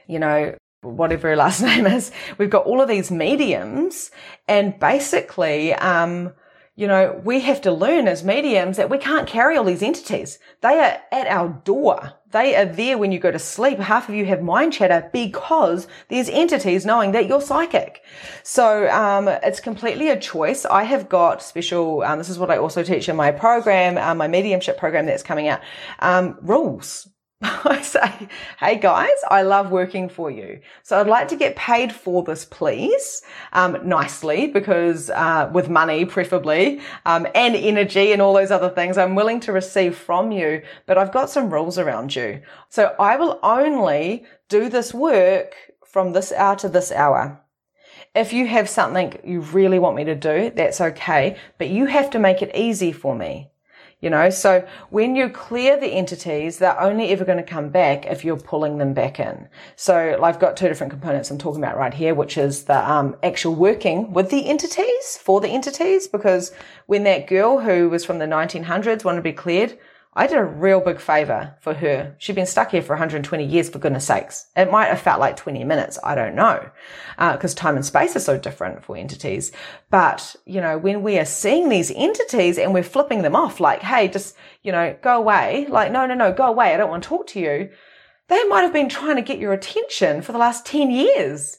you 0.06 0.20
know, 0.20 0.54
whatever 0.82 1.30
her 1.30 1.36
last 1.36 1.62
name 1.62 1.86
is, 1.86 2.12
we've 2.38 2.50
got 2.50 2.64
all 2.64 2.80
of 2.80 2.88
these 2.88 3.10
mediums 3.10 4.12
and 4.46 4.78
basically, 4.78 5.74
um, 5.74 6.32
you 6.74 6.86
know, 6.86 7.20
we 7.22 7.40
have 7.40 7.60
to 7.62 7.72
learn 7.72 8.08
as 8.08 8.24
mediums 8.24 8.78
that 8.78 8.88
we 8.88 8.96
can't 8.96 9.28
carry 9.28 9.56
all 9.56 9.64
these 9.64 9.82
entities. 9.82 10.38
They 10.62 10.78
are 10.78 10.98
at 11.12 11.26
our 11.26 11.48
door. 11.64 12.14
They 12.30 12.56
are 12.56 12.64
there 12.64 12.96
when 12.96 13.12
you 13.12 13.18
go 13.18 13.30
to 13.30 13.38
sleep. 13.38 13.78
Half 13.78 14.08
of 14.08 14.14
you 14.14 14.24
have 14.24 14.40
mind 14.40 14.72
chatter 14.72 15.10
because 15.12 15.86
there's 16.08 16.30
entities 16.30 16.86
knowing 16.86 17.12
that 17.12 17.26
you're 17.26 17.42
psychic. 17.42 18.02
So, 18.42 18.88
um, 18.88 19.28
it's 19.28 19.60
completely 19.60 20.08
a 20.08 20.18
choice. 20.18 20.64
I 20.64 20.84
have 20.84 21.10
got 21.10 21.42
special, 21.42 22.02
um, 22.04 22.16
this 22.16 22.30
is 22.30 22.38
what 22.38 22.50
I 22.50 22.56
also 22.56 22.82
teach 22.82 23.06
in 23.06 23.16
my 23.16 23.32
program, 23.32 23.98
uh, 23.98 24.14
my 24.14 24.28
mediumship 24.28 24.78
program 24.78 25.04
that's 25.04 25.22
coming 25.22 25.48
out, 25.48 25.60
um, 25.98 26.38
rules. 26.40 27.06
I 27.42 27.80
say, 27.82 28.28
hey 28.58 28.78
guys, 28.78 29.10
I 29.30 29.42
love 29.42 29.70
working 29.70 30.08
for 30.08 30.30
you. 30.30 30.60
So 30.82 31.00
I'd 31.00 31.06
like 31.06 31.28
to 31.28 31.36
get 31.36 31.56
paid 31.56 31.92
for 31.92 32.22
this, 32.22 32.44
please, 32.44 33.22
um, 33.52 33.78
nicely, 33.86 34.46
because 34.46 35.10
uh, 35.10 35.50
with 35.52 35.68
money, 35.68 36.04
preferably, 36.04 36.80
um, 37.04 37.26
and 37.34 37.54
energy 37.56 38.12
and 38.12 38.22
all 38.22 38.34
those 38.34 38.50
other 38.50 38.70
things, 38.70 38.96
I'm 38.96 39.14
willing 39.14 39.40
to 39.40 39.52
receive 39.52 39.96
from 39.96 40.32
you. 40.32 40.62
But 40.86 40.98
I've 40.98 41.12
got 41.12 41.30
some 41.30 41.52
rules 41.52 41.78
around 41.78 42.14
you. 42.14 42.42
So 42.68 42.94
I 42.98 43.16
will 43.16 43.38
only 43.42 44.24
do 44.48 44.68
this 44.68 44.94
work 44.94 45.54
from 45.86 46.12
this 46.12 46.32
hour 46.32 46.56
to 46.56 46.68
this 46.68 46.90
hour. 46.92 47.40
If 48.14 48.32
you 48.32 48.46
have 48.46 48.68
something 48.68 49.18
you 49.24 49.40
really 49.40 49.78
want 49.78 49.96
me 49.96 50.04
to 50.04 50.14
do, 50.14 50.52
that's 50.54 50.80
okay, 50.80 51.36
but 51.58 51.70
you 51.70 51.86
have 51.86 52.10
to 52.10 52.18
make 52.18 52.42
it 52.42 52.54
easy 52.54 52.92
for 52.92 53.14
me. 53.14 53.51
You 54.02 54.10
know, 54.10 54.30
so 54.30 54.66
when 54.90 55.14
you 55.14 55.28
clear 55.28 55.78
the 55.78 55.86
entities, 55.86 56.58
they're 56.58 56.78
only 56.80 57.10
ever 57.10 57.24
going 57.24 57.38
to 57.38 57.44
come 57.44 57.68
back 57.68 58.04
if 58.04 58.24
you're 58.24 58.36
pulling 58.36 58.78
them 58.78 58.94
back 58.94 59.20
in. 59.20 59.48
So 59.76 60.18
I've 60.20 60.40
got 60.40 60.56
two 60.56 60.66
different 60.66 60.90
components 60.90 61.30
I'm 61.30 61.38
talking 61.38 61.62
about 61.62 61.78
right 61.78 61.94
here, 61.94 62.12
which 62.12 62.36
is 62.36 62.64
the 62.64 62.90
um, 62.90 63.14
actual 63.22 63.54
working 63.54 64.12
with 64.12 64.30
the 64.30 64.48
entities 64.48 65.16
for 65.22 65.40
the 65.40 65.48
entities. 65.48 66.08
Because 66.08 66.50
when 66.86 67.04
that 67.04 67.28
girl 67.28 67.60
who 67.60 67.88
was 67.88 68.04
from 68.04 68.18
the 68.18 68.26
1900s 68.26 69.04
wanted 69.04 69.18
to 69.18 69.22
be 69.22 69.32
cleared, 69.32 69.78
I 70.14 70.26
did 70.26 70.36
a 70.36 70.44
real 70.44 70.80
big 70.80 71.00
favor 71.00 71.54
for 71.60 71.72
her. 71.72 72.14
She'd 72.18 72.34
been 72.34 72.44
stuck 72.44 72.72
here 72.72 72.82
for 72.82 72.92
120 72.92 73.44
years, 73.44 73.70
for 73.70 73.78
goodness 73.78 74.06
sakes. 74.06 74.46
It 74.54 74.70
might 74.70 74.88
have 74.88 75.00
felt 75.00 75.20
like 75.20 75.36
20 75.36 75.64
minutes. 75.64 75.98
I 76.04 76.14
don't 76.14 76.34
know. 76.34 76.68
Because 77.16 77.54
uh, 77.54 77.56
time 77.56 77.76
and 77.76 77.86
space 77.86 78.14
are 78.14 78.20
so 78.20 78.36
different 78.36 78.84
for 78.84 78.94
entities. 78.94 79.52
But, 79.88 80.36
you 80.44 80.60
know, 80.60 80.76
when 80.76 81.02
we 81.02 81.18
are 81.18 81.24
seeing 81.24 81.70
these 81.70 81.90
entities 81.90 82.58
and 82.58 82.74
we're 82.74 82.82
flipping 82.82 83.22
them 83.22 83.34
off, 83.34 83.58
like, 83.58 83.80
hey, 83.80 84.08
just, 84.08 84.36
you 84.62 84.70
know, 84.70 84.94
go 85.00 85.16
away. 85.16 85.66
Like, 85.70 85.90
no, 85.90 86.04
no, 86.04 86.14
no, 86.14 86.30
go 86.30 86.44
away. 86.44 86.74
I 86.74 86.76
don't 86.76 86.90
want 86.90 87.02
to 87.04 87.08
talk 87.08 87.26
to 87.28 87.40
you. 87.40 87.70
They 88.28 88.44
might 88.44 88.62
have 88.62 88.72
been 88.72 88.90
trying 88.90 89.16
to 89.16 89.22
get 89.22 89.38
your 89.38 89.54
attention 89.54 90.20
for 90.20 90.32
the 90.32 90.38
last 90.38 90.66
10 90.66 90.90
years 90.90 91.56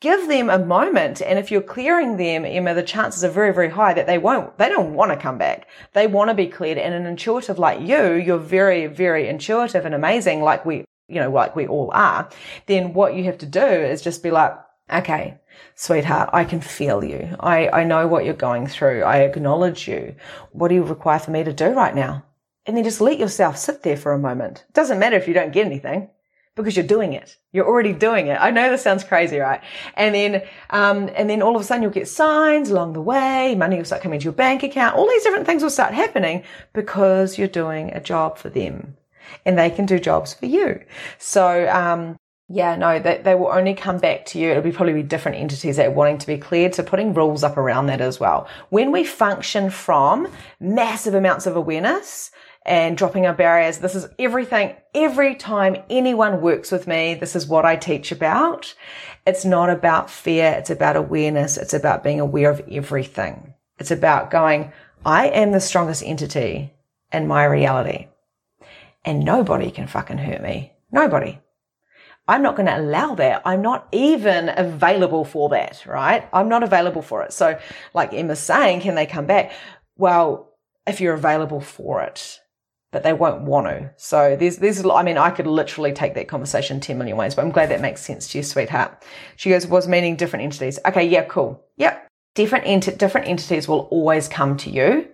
give 0.00 0.28
them 0.28 0.50
a 0.50 0.58
moment. 0.58 1.22
And 1.22 1.38
if 1.38 1.50
you're 1.50 1.62
clearing 1.62 2.16
them, 2.16 2.44
Emma, 2.44 2.74
the 2.74 2.82
chances 2.82 3.24
are 3.24 3.30
very, 3.30 3.52
very 3.52 3.70
high 3.70 3.94
that 3.94 4.06
they 4.06 4.18
won't, 4.18 4.56
they 4.58 4.68
don't 4.68 4.94
want 4.94 5.12
to 5.12 5.16
come 5.16 5.38
back. 5.38 5.66
They 5.92 6.06
want 6.06 6.30
to 6.30 6.34
be 6.34 6.46
cleared. 6.46 6.78
And 6.78 6.94
an 6.94 7.06
intuitive 7.06 7.58
like 7.58 7.80
you, 7.80 8.14
you're 8.14 8.38
very, 8.38 8.86
very 8.86 9.28
intuitive 9.28 9.84
and 9.84 9.94
amazing, 9.94 10.42
like 10.42 10.66
we, 10.66 10.84
you 11.08 11.20
know, 11.20 11.30
like 11.30 11.56
we 11.56 11.66
all 11.66 11.90
are. 11.94 12.28
Then 12.66 12.92
what 12.92 13.14
you 13.14 13.24
have 13.24 13.38
to 13.38 13.46
do 13.46 13.64
is 13.64 14.02
just 14.02 14.22
be 14.22 14.30
like, 14.30 14.54
okay, 14.92 15.38
sweetheart, 15.74 16.30
I 16.32 16.44
can 16.44 16.60
feel 16.60 17.02
you. 17.02 17.36
I, 17.40 17.68
I 17.68 17.84
know 17.84 18.06
what 18.06 18.24
you're 18.24 18.34
going 18.34 18.66
through. 18.66 19.02
I 19.02 19.18
acknowledge 19.18 19.88
you. 19.88 20.14
What 20.52 20.68
do 20.68 20.74
you 20.74 20.84
require 20.84 21.18
for 21.18 21.30
me 21.30 21.44
to 21.44 21.52
do 21.52 21.70
right 21.70 21.94
now? 21.94 22.24
And 22.66 22.76
then 22.76 22.84
just 22.84 23.00
let 23.00 23.18
yourself 23.18 23.56
sit 23.56 23.82
there 23.82 23.96
for 23.96 24.12
a 24.12 24.18
moment. 24.18 24.64
It 24.68 24.74
doesn't 24.74 24.98
matter 24.98 25.16
if 25.16 25.28
you 25.28 25.34
don't 25.34 25.52
get 25.52 25.66
anything 25.66 26.10
because 26.56 26.74
you're 26.74 26.86
doing 26.86 27.12
it. 27.12 27.36
You're 27.52 27.66
already 27.66 27.92
doing 27.92 28.26
it. 28.26 28.38
I 28.40 28.50
know 28.50 28.70
this 28.70 28.82
sounds 28.82 29.04
crazy, 29.04 29.38
right? 29.38 29.60
And 29.94 30.14
then, 30.14 30.42
um, 30.70 31.10
and 31.14 31.30
then 31.30 31.42
all 31.42 31.54
of 31.54 31.60
a 31.60 31.64
sudden 31.64 31.82
you'll 31.82 31.92
get 31.92 32.08
signs 32.08 32.70
along 32.70 32.94
the 32.94 33.00
way. 33.00 33.54
Money 33.54 33.76
will 33.76 33.84
start 33.84 34.02
coming 34.02 34.16
into 34.16 34.24
your 34.24 34.32
bank 34.32 34.62
account. 34.62 34.96
All 34.96 35.08
these 35.08 35.22
different 35.22 35.46
things 35.46 35.62
will 35.62 35.70
start 35.70 35.94
happening 35.94 36.42
because 36.72 37.38
you're 37.38 37.46
doing 37.46 37.90
a 37.92 38.00
job 38.00 38.38
for 38.38 38.48
them 38.48 38.96
and 39.44 39.58
they 39.58 39.70
can 39.70 39.86
do 39.86 39.98
jobs 39.98 40.32
for 40.34 40.46
you. 40.46 40.80
So, 41.18 41.68
um, 41.68 42.16
yeah, 42.48 42.76
no, 42.76 43.00
they, 43.00 43.20
they 43.24 43.34
will 43.34 43.48
only 43.48 43.74
come 43.74 43.98
back 43.98 44.24
to 44.26 44.38
you. 44.38 44.50
It'll 44.50 44.62
be 44.62 44.70
probably 44.70 44.92
be 44.92 45.02
different 45.02 45.38
entities 45.38 45.76
that 45.76 45.88
are 45.88 45.90
wanting 45.90 46.18
to 46.18 46.26
be 46.28 46.38
cleared. 46.38 46.76
So 46.76 46.84
putting 46.84 47.12
rules 47.12 47.42
up 47.42 47.56
around 47.56 47.86
that 47.86 48.00
as 48.00 48.20
well. 48.20 48.48
When 48.70 48.92
we 48.92 49.04
function 49.04 49.68
from 49.68 50.28
massive 50.60 51.14
amounts 51.14 51.46
of 51.46 51.56
awareness, 51.56 52.30
and 52.66 52.98
dropping 52.98 53.26
our 53.26 53.32
barriers. 53.32 53.78
This 53.78 53.94
is 53.94 54.08
everything. 54.18 54.76
Every 54.94 55.36
time 55.36 55.76
anyone 55.88 56.42
works 56.42 56.70
with 56.70 56.86
me, 56.86 57.14
this 57.14 57.34
is 57.34 57.46
what 57.46 57.64
I 57.64 57.76
teach 57.76 58.12
about. 58.12 58.74
It's 59.26 59.44
not 59.44 59.70
about 59.70 60.10
fear. 60.10 60.52
It's 60.58 60.70
about 60.70 60.96
awareness. 60.96 61.56
It's 61.56 61.74
about 61.74 62.04
being 62.04 62.20
aware 62.20 62.50
of 62.50 62.60
everything. 62.70 63.54
It's 63.78 63.90
about 63.90 64.30
going, 64.30 64.72
I 65.04 65.28
am 65.28 65.52
the 65.52 65.60
strongest 65.60 66.02
entity 66.02 66.74
in 67.12 67.28
my 67.28 67.44
reality 67.44 68.08
and 69.06 69.24
nobody 69.24 69.70
can 69.70 69.86
fucking 69.86 70.18
hurt 70.18 70.42
me. 70.42 70.72
Nobody. 70.90 71.38
I'm 72.28 72.42
not 72.42 72.56
going 72.56 72.66
to 72.66 72.76
allow 72.76 73.14
that. 73.14 73.42
I'm 73.44 73.62
not 73.62 73.86
even 73.92 74.50
available 74.56 75.24
for 75.24 75.48
that, 75.50 75.84
right? 75.86 76.28
I'm 76.32 76.48
not 76.48 76.64
available 76.64 77.02
for 77.02 77.22
it. 77.22 77.32
So 77.32 77.58
like 77.94 78.12
Emma's 78.12 78.40
saying, 78.40 78.80
can 78.80 78.96
they 78.96 79.06
come 79.06 79.26
back? 79.26 79.52
Well, 79.96 80.52
if 80.88 81.00
you're 81.00 81.14
available 81.14 81.60
for 81.60 82.02
it, 82.02 82.40
but 82.96 83.02
they 83.02 83.12
won't 83.12 83.42
want 83.42 83.66
to. 83.66 83.90
So 83.98 84.36
there's, 84.36 84.56
there's, 84.56 84.82
I 84.86 85.02
mean, 85.02 85.18
I 85.18 85.28
could 85.28 85.46
literally 85.46 85.92
take 85.92 86.14
that 86.14 86.28
conversation 86.28 86.80
10 86.80 86.96
million 86.96 87.18
ways, 87.18 87.34
but 87.34 87.44
I'm 87.44 87.50
glad 87.50 87.68
that 87.68 87.82
makes 87.82 88.00
sense 88.00 88.28
to 88.28 88.38
you, 88.38 88.42
sweetheart. 88.42 89.04
She 89.36 89.50
goes, 89.50 89.66
was 89.66 89.86
meaning 89.86 90.16
different 90.16 90.44
entities. 90.44 90.78
Okay. 90.86 91.06
Yeah. 91.06 91.24
Cool. 91.24 91.62
Yep. 91.76 92.08
Different 92.34 92.66
ent- 92.66 92.96
different 92.96 93.28
entities 93.28 93.68
will 93.68 93.80
always 93.90 94.28
come 94.28 94.56
to 94.56 94.70
you. 94.70 95.08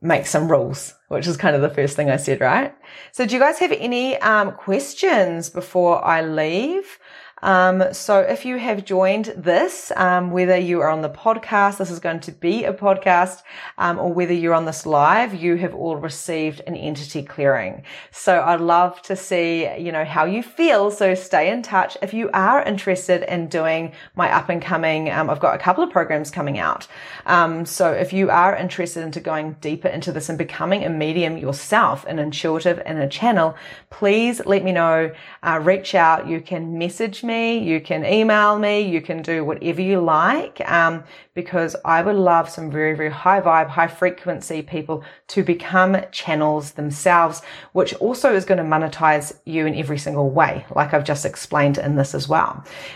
Make 0.00 0.24
some 0.24 0.50
rules. 0.50 0.94
which 1.08 1.26
is 1.26 1.36
kind 1.36 1.54
of 1.54 1.60
the 1.60 1.68
first 1.68 1.94
thing 1.94 2.08
I 2.08 2.16
said, 2.16 2.40
right? 2.40 2.74
So 3.12 3.26
do 3.26 3.34
you 3.34 3.40
guys 3.40 3.58
have 3.58 3.72
any 3.72 4.16
um, 4.22 4.52
questions 4.52 5.50
before 5.50 6.02
I 6.02 6.22
leave? 6.22 6.99
Um, 7.42 7.92
so 7.92 8.20
if 8.20 8.44
you 8.44 8.58
have 8.58 8.84
joined 8.84 9.32
this, 9.36 9.92
um, 9.96 10.30
whether 10.30 10.56
you 10.56 10.80
are 10.80 10.90
on 10.90 11.00
the 11.00 11.08
podcast, 11.08 11.78
this 11.78 11.90
is 11.90 11.98
going 11.98 12.20
to 12.20 12.32
be 12.32 12.64
a 12.64 12.72
podcast, 12.72 13.42
um, 13.78 13.98
or 13.98 14.12
whether 14.12 14.32
you're 14.32 14.54
on 14.54 14.66
this 14.66 14.84
live, 14.84 15.34
you 15.34 15.56
have 15.56 15.74
all 15.74 15.96
received 15.96 16.60
an 16.66 16.76
entity 16.76 17.22
clearing. 17.22 17.82
So 18.10 18.42
I'd 18.42 18.60
love 18.60 19.00
to 19.02 19.16
see, 19.16 19.68
you 19.78 19.92
know, 19.92 20.04
how 20.04 20.24
you 20.24 20.42
feel. 20.42 20.90
So 20.90 21.14
stay 21.14 21.50
in 21.50 21.62
touch. 21.62 21.96
If 22.02 22.12
you 22.12 22.30
are 22.34 22.62
interested 22.62 23.22
in 23.32 23.48
doing 23.48 23.92
my 24.14 24.30
up 24.30 24.48
and 24.48 24.60
coming, 24.60 25.10
um, 25.10 25.30
I've 25.30 25.40
got 25.40 25.54
a 25.54 25.58
couple 25.58 25.82
of 25.82 25.90
programs 25.90 26.30
coming 26.30 26.58
out. 26.58 26.86
Um, 27.26 27.64
so 27.64 27.90
if 27.90 28.12
you 28.12 28.28
are 28.30 28.54
interested 28.54 29.02
into 29.02 29.20
going 29.20 29.56
deeper 29.60 29.88
into 29.88 30.12
this 30.12 30.28
and 30.28 30.36
becoming 30.36 30.84
a 30.84 30.90
medium 30.90 31.38
yourself, 31.38 32.04
an 32.06 32.18
intuitive 32.18 32.82
and 32.84 32.98
a 32.98 33.08
channel, 33.08 33.56
please 33.88 34.44
let 34.44 34.62
me 34.62 34.72
know. 34.72 35.10
Uh, 35.42 35.58
reach 35.62 35.94
out. 35.94 36.28
You 36.28 36.40
can 36.40 36.76
message 36.76 37.24
me 37.24 37.29
me, 37.30 37.58
you 37.70 37.80
can 37.80 38.04
email 38.04 38.58
me, 38.58 38.74
you 38.94 39.00
can 39.00 39.22
do 39.22 39.36
whatever 39.44 39.80
you 39.80 39.98
like, 40.00 40.56
um, 40.68 41.04
because 41.34 41.72
I 41.84 42.02
would 42.02 42.16
love 42.16 42.50
some 42.50 42.70
very, 42.70 42.94
very 43.00 43.10
high 43.24 43.40
vibe, 43.40 43.68
high 43.68 43.92
frequency 44.02 44.60
people 44.62 45.04
to 45.28 45.40
become 45.42 45.96
channels 46.10 46.72
themselves, 46.72 47.42
which 47.72 47.94
also 47.94 48.28
is 48.34 48.44
going 48.44 48.62
to 48.64 48.70
monetize 48.76 49.28
you 49.44 49.66
in 49.66 49.74
every 49.74 49.98
single 49.98 50.30
way, 50.30 50.66
like 50.74 50.92
I've 50.92 51.10
just 51.12 51.24
explained 51.24 51.78
in 51.78 51.96
this 51.96 52.14
as 52.14 52.28
well. 52.28 52.52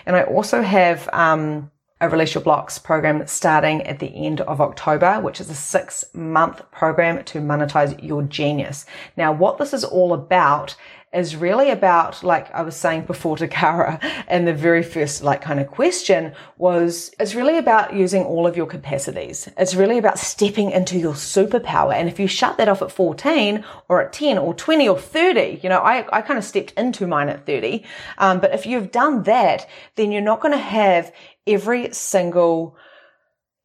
And 0.06 0.16
I 0.16 0.22
also 0.24 0.62
have, 0.62 1.08
um, 1.12 1.70
a 2.00 2.08
Release 2.08 2.34
Your 2.34 2.42
Blocks 2.42 2.78
program 2.78 3.26
starting 3.26 3.82
at 3.82 3.98
the 3.98 4.12
end 4.26 4.40
of 4.42 4.60
October, 4.60 5.20
which 5.20 5.40
is 5.40 5.48
a 5.48 5.54
six 5.54 6.04
month 6.12 6.60
program 6.70 7.24
to 7.24 7.38
monetize 7.40 7.92
your 8.02 8.22
genius. 8.24 8.84
Now, 9.16 9.32
what 9.32 9.58
this 9.58 9.72
is 9.72 9.84
all 9.84 10.12
about 10.12 10.76
is 11.14 11.36
really 11.36 11.70
about, 11.70 12.22
like 12.22 12.52
I 12.52 12.62
was 12.62 12.76
saying 12.76 13.02
before 13.02 13.36
to 13.36 13.48
Kara 13.48 13.98
and 14.26 14.46
the 14.46 14.52
very 14.52 14.82
first 14.82 15.22
like 15.22 15.40
kind 15.40 15.60
of 15.60 15.68
question 15.68 16.32
was, 16.58 17.10
it's 17.20 17.34
really 17.34 17.56
about 17.58 17.94
using 17.94 18.24
all 18.24 18.46
of 18.46 18.56
your 18.56 18.66
capacities. 18.66 19.48
It's 19.56 19.74
really 19.74 19.98
about 19.98 20.18
stepping 20.18 20.70
into 20.70 20.98
your 20.98 21.14
superpower. 21.14 21.94
And 21.94 22.08
if 22.08 22.18
you 22.18 22.26
shut 22.26 22.58
that 22.58 22.68
off 22.68 22.82
at 22.82 22.92
14 22.92 23.64
or 23.88 24.02
at 24.02 24.12
10 24.12 24.38
or 24.38 24.54
20 24.54 24.88
or 24.88 24.98
30, 24.98 25.60
you 25.62 25.68
know, 25.68 25.78
I, 25.78 26.04
I 26.12 26.20
kind 26.22 26.38
of 26.38 26.44
stepped 26.44 26.72
into 26.72 27.06
mine 27.06 27.28
at 27.28 27.46
30. 27.46 27.84
Um, 28.18 28.40
but 28.40 28.52
if 28.52 28.66
you've 28.66 28.90
done 28.90 29.22
that, 29.24 29.68
then 29.94 30.12
you're 30.12 30.20
not 30.20 30.40
going 30.40 30.52
to 30.52 30.58
have 30.58 31.12
every 31.46 31.92
single 31.92 32.76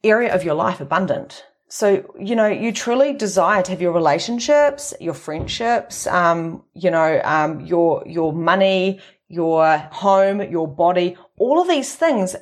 area 0.04 0.34
of 0.34 0.44
your 0.44 0.56
life 0.56 0.80
abundant. 0.80 1.46
So, 1.70 2.04
you 2.20 2.36
know, 2.36 2.48
you 2.48 2.72
truly 2.72 3.14
desire 3.14 3.62
to 3.62 3.72
have 3.72 3.82
your 3.82 3.92
relationships, 3.92 4.94
your 5.00 5.14
friendships, 5.14 6.08
um, 6.08 6.64
you 6.74 6.90
know, 6.90 7.22
um, 7.24 7.62
your, 7.62 8.04
your 8.08 8.34
money, 8.34 9.00
your 9.28 9.78
home, 9.78 10.42
your 10.42 10.68
body, 10.68 11.16
all 11.38 11.62
of 11.62 11.68
these 11.68 11.96
things 11.96 12.36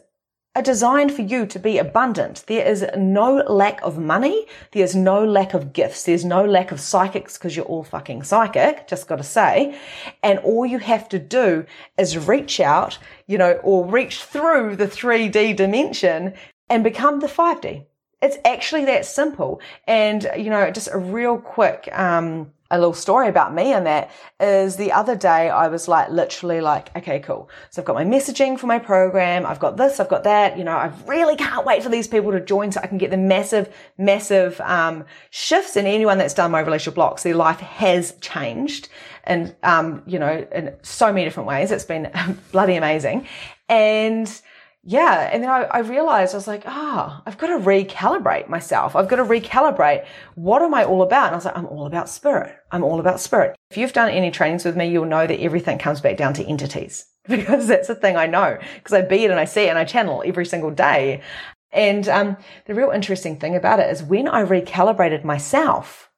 are 0.56 0.64
designed 0.64 1.12
for 1.12 1.24
you 1.24 1.46
to 1.46 1.60
be 1.60 1.78
abundant. 1.78 2.46
There 2.48 2.66
is 2.66 2.86
no 2.98 3.44
lack 3.50 3.82
of 3.84 4.00
money. 4.00 4.48
There's 4.72 4.96
no 4.96 5.24
lack 5.24 5.54
of 5.54 5.74
gifts. 5.74 6.04
There's 6.04 6.26
no 6.26 6.46
lack 6.46 6.72
of 6.72 6.80
psychics 6.80 7.38
because 7.38 7.56
you're 7.56 7.66
all 7.66 7.84
fucking 7.84 8.24
psychic. 8.24 8.88
Just 8.88 9.10
got 9.10 9.18
to 9.18 9.24
say. 9.24 9.78
And 10.24 10.40
all 10.40 10.66
you 10.66 10.80
have 10.80 11.10
to 11.10 11.20
do 11.20 11.66
is 11.98 12.28
reach 12.28 12.62
out, 12.62 12.98
you 13.28 13.38
know, 13.38 13.60
or 13.62 13.86
reach 13.86 14.24
through 14.24 14.78
the 14.78 14.88
3D 14.88 15.56
dimension 15.58 16.34
and 16.70 16.84
become 16.84 17.20
the 17.20 17.28
5D. 17.28 17.86
It's 18.22 18.38
actually 18.46 18.86
that 18.86 19.06
simple. 19.06 19.62
And, 19.88 20.30
you 20.36 20.50
know, 20.50 20.72
just 20.72 20.90
a 20.92 20.98
real 20.98 21.38
quick, 21.38 21.88
um, 21.94 22.52
a 22.70 22.78
little 22.78 22.94
story 22.94 23.30
about 23.30 23.54
me 23.54 23.72
and 23.72 23.86
that 23.86 24.12
is 24.40 24.76
the 24.76 24.92
other 24.92 25.16
day 25.16 25.50
I 25.50 25.70
was 25.70 25.88
like 25.88 26.10
literally 26.10 26.60
like, 26.60 26.94
okay, 26.98 27.20
cool. 27.20 27.50
So 27.70 27.82
I've 27.82 27.86
got 27.86 27.96
my 27.96 28.04
messaging 28.04 28.60
for 28.60 28.68
my 28.68 28.80
program. 28.80 29.46
I've 29.46 29.60
got 29.60 29.78
this. 29.78 30.00
I've 30.00 30.10
got 30.10 30.24
that. 30.26 30.58
You 30.58 30.64
know, 30.64 30.76
I 30.76 30.92
really 31.06 31.36
can't 31.36 31.66
wait 31.66 31.82
for 31.82 31.90
these 31.90 32.08
people 32.08 32.32
to 32.32 32.42
join 32.42 32.72
so 32.72 32.82
I 32.82 32.88
can 32.88 32.98
get 32.98 33.12
the 33.12 33.18
massive, 33.18 33.74
massive, 33.98 34.60
um, 34.62 35.06
shifts 35.30 35.78
in 35.78 35.86
anyone 35.86 36.18
that's 36.18 36.34
done 36.34 36.52
my 36.52 36.60
relationship 36.60 36.96
blocks. 36.96 37.24
Their 37.24 37.36
life 37.36 37.60
has 37.60 38.14
changed 38.20 38.90
and, 39.24 39.56
um, 39.64 40.04
you 40.06 40.20
know, 40.20 40.46
in 40.52 40.76
so 40.82 41.08
many 41.08 41.24
different 41.24 41.48
ways. 41.48 41.72
It's 41.72 41.86
been 41.86 42.12
bloody 42.52 42.76
amazing. 42.76 43.28
And, 43.70 44.42
yeah. 44.90 45.30
And 45.34 45.44
then 45.44 45.50
I, 45.50 45.64
I, 45.64 45.80
realized 45.80 46.34
I 46.34 46.38
was 46.38 46.48
like, 46.48 46.64
ah, 46.66 47.18
oh, 47.20 47.24
I've 47.26 47.38
got 47.38 47.48
to 47.48 47.58
recalibrate 47.62 48.48
myself. 48.48 48.96
I've 48.96 49.10
got 49.10 49.18
to 49.18 49.26
recalibrate. 49.26 50.06
What 50.36 50.62
am 50.62 50.74
I 50.74 50.86
all 50.86 51.02
about? 51.02 51.26
And 51.26 51.34
I 51.34 51.36
was 51.36 51.44
like, 51.44 51.58
I'm 51.58 51.66
all 51.66 51.86
about 51.86 52.08
spirit. 52.08 52.56
I'm 52.72 52.86
all 52.86 53.02
about 53.02 53.20
spirit. 53.20 53.58
If 53.70 53.76
you've 53.76 53.92
done 53.92 54.10
any 54.10 54.32
trainings 54.32 54.64
with 54.64 54.78
me, 54.78 54.90
you'll 54.90 55.04
know 55.04 55.28
that 55.28 55.42
everything 55.42 55.78
comes 55.78 56.00
back 56.00 56.16
down 56.16 56.34
to 56.36 56.46
entities 56.46 57.06
because 57.28 57.68
that's 57.68 57.90
the 57.90 57.96
thing 57.96 58.16
I 58.16 58.28
know 58.28 58.58
because 58.76 58.94
I 58.94 59.02
be 59.02 59.26
it 59.26 59.32
and 59.32 59.42
I 59.42 59.44
see 59.44 59.64
it 59.64 59.70
and 59.70 59.78
I 59.78 59.84
channel 59.84 60.24
every 60.26 60.46
single 60.46 60.72
day. 60.72 61.22
And, 61.74 62.08
um, 62.08 62.38
the 62.66 62.74
real 62.74 62.92
interesting 62.92 63.38
thing 63.38 63.58
about 63.58 63.82
it 63.82 63.90
is 63.90 64.02
when 64.02 64.30
I 64.30 64.44
recalibrated 64.44 65.26
myself 65.26 66.10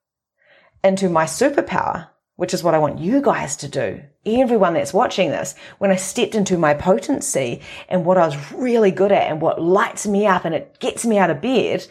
into 0.83 1.09
my 1.09 1.25
superpower, 1.25 2.09
which 2.39 2.53
is 2.53 2.63
what 2.63 2.73
I 2.73 2.79
want 2.79 2.99
you 2.99 3.21
guys 3.21 3.57
to 3.57 3.67
do. 3.67 4.01
Everyone 4.25 4.73
that's 4.73 4.93
watching 4.93 5.29
this, 5.29 5.55
when 5.79 5.91
I 5.91 5.97
stepped 5.97 6.35
into 6.35 6.57
my 6.57 6.73
potency 6.73 7.59
and 7.89 8.05
what 8.05 8.17
I 8.17 8.25
was 8.25 8.53
really 8.53 8.91
good 8.91 9.11
at 9.11 9.29
and 9.29 9.41
what 9.41 9.61
lights 9.61 10.07
me 10.07 10.25
up 10.25 10.45
and 10.45 10.55
it 10.55 10.79
gets 10.79 11.05
me 11.05 11.17
out 11.17 11.29
of 11.29 11.41
bed, 11.41 11.85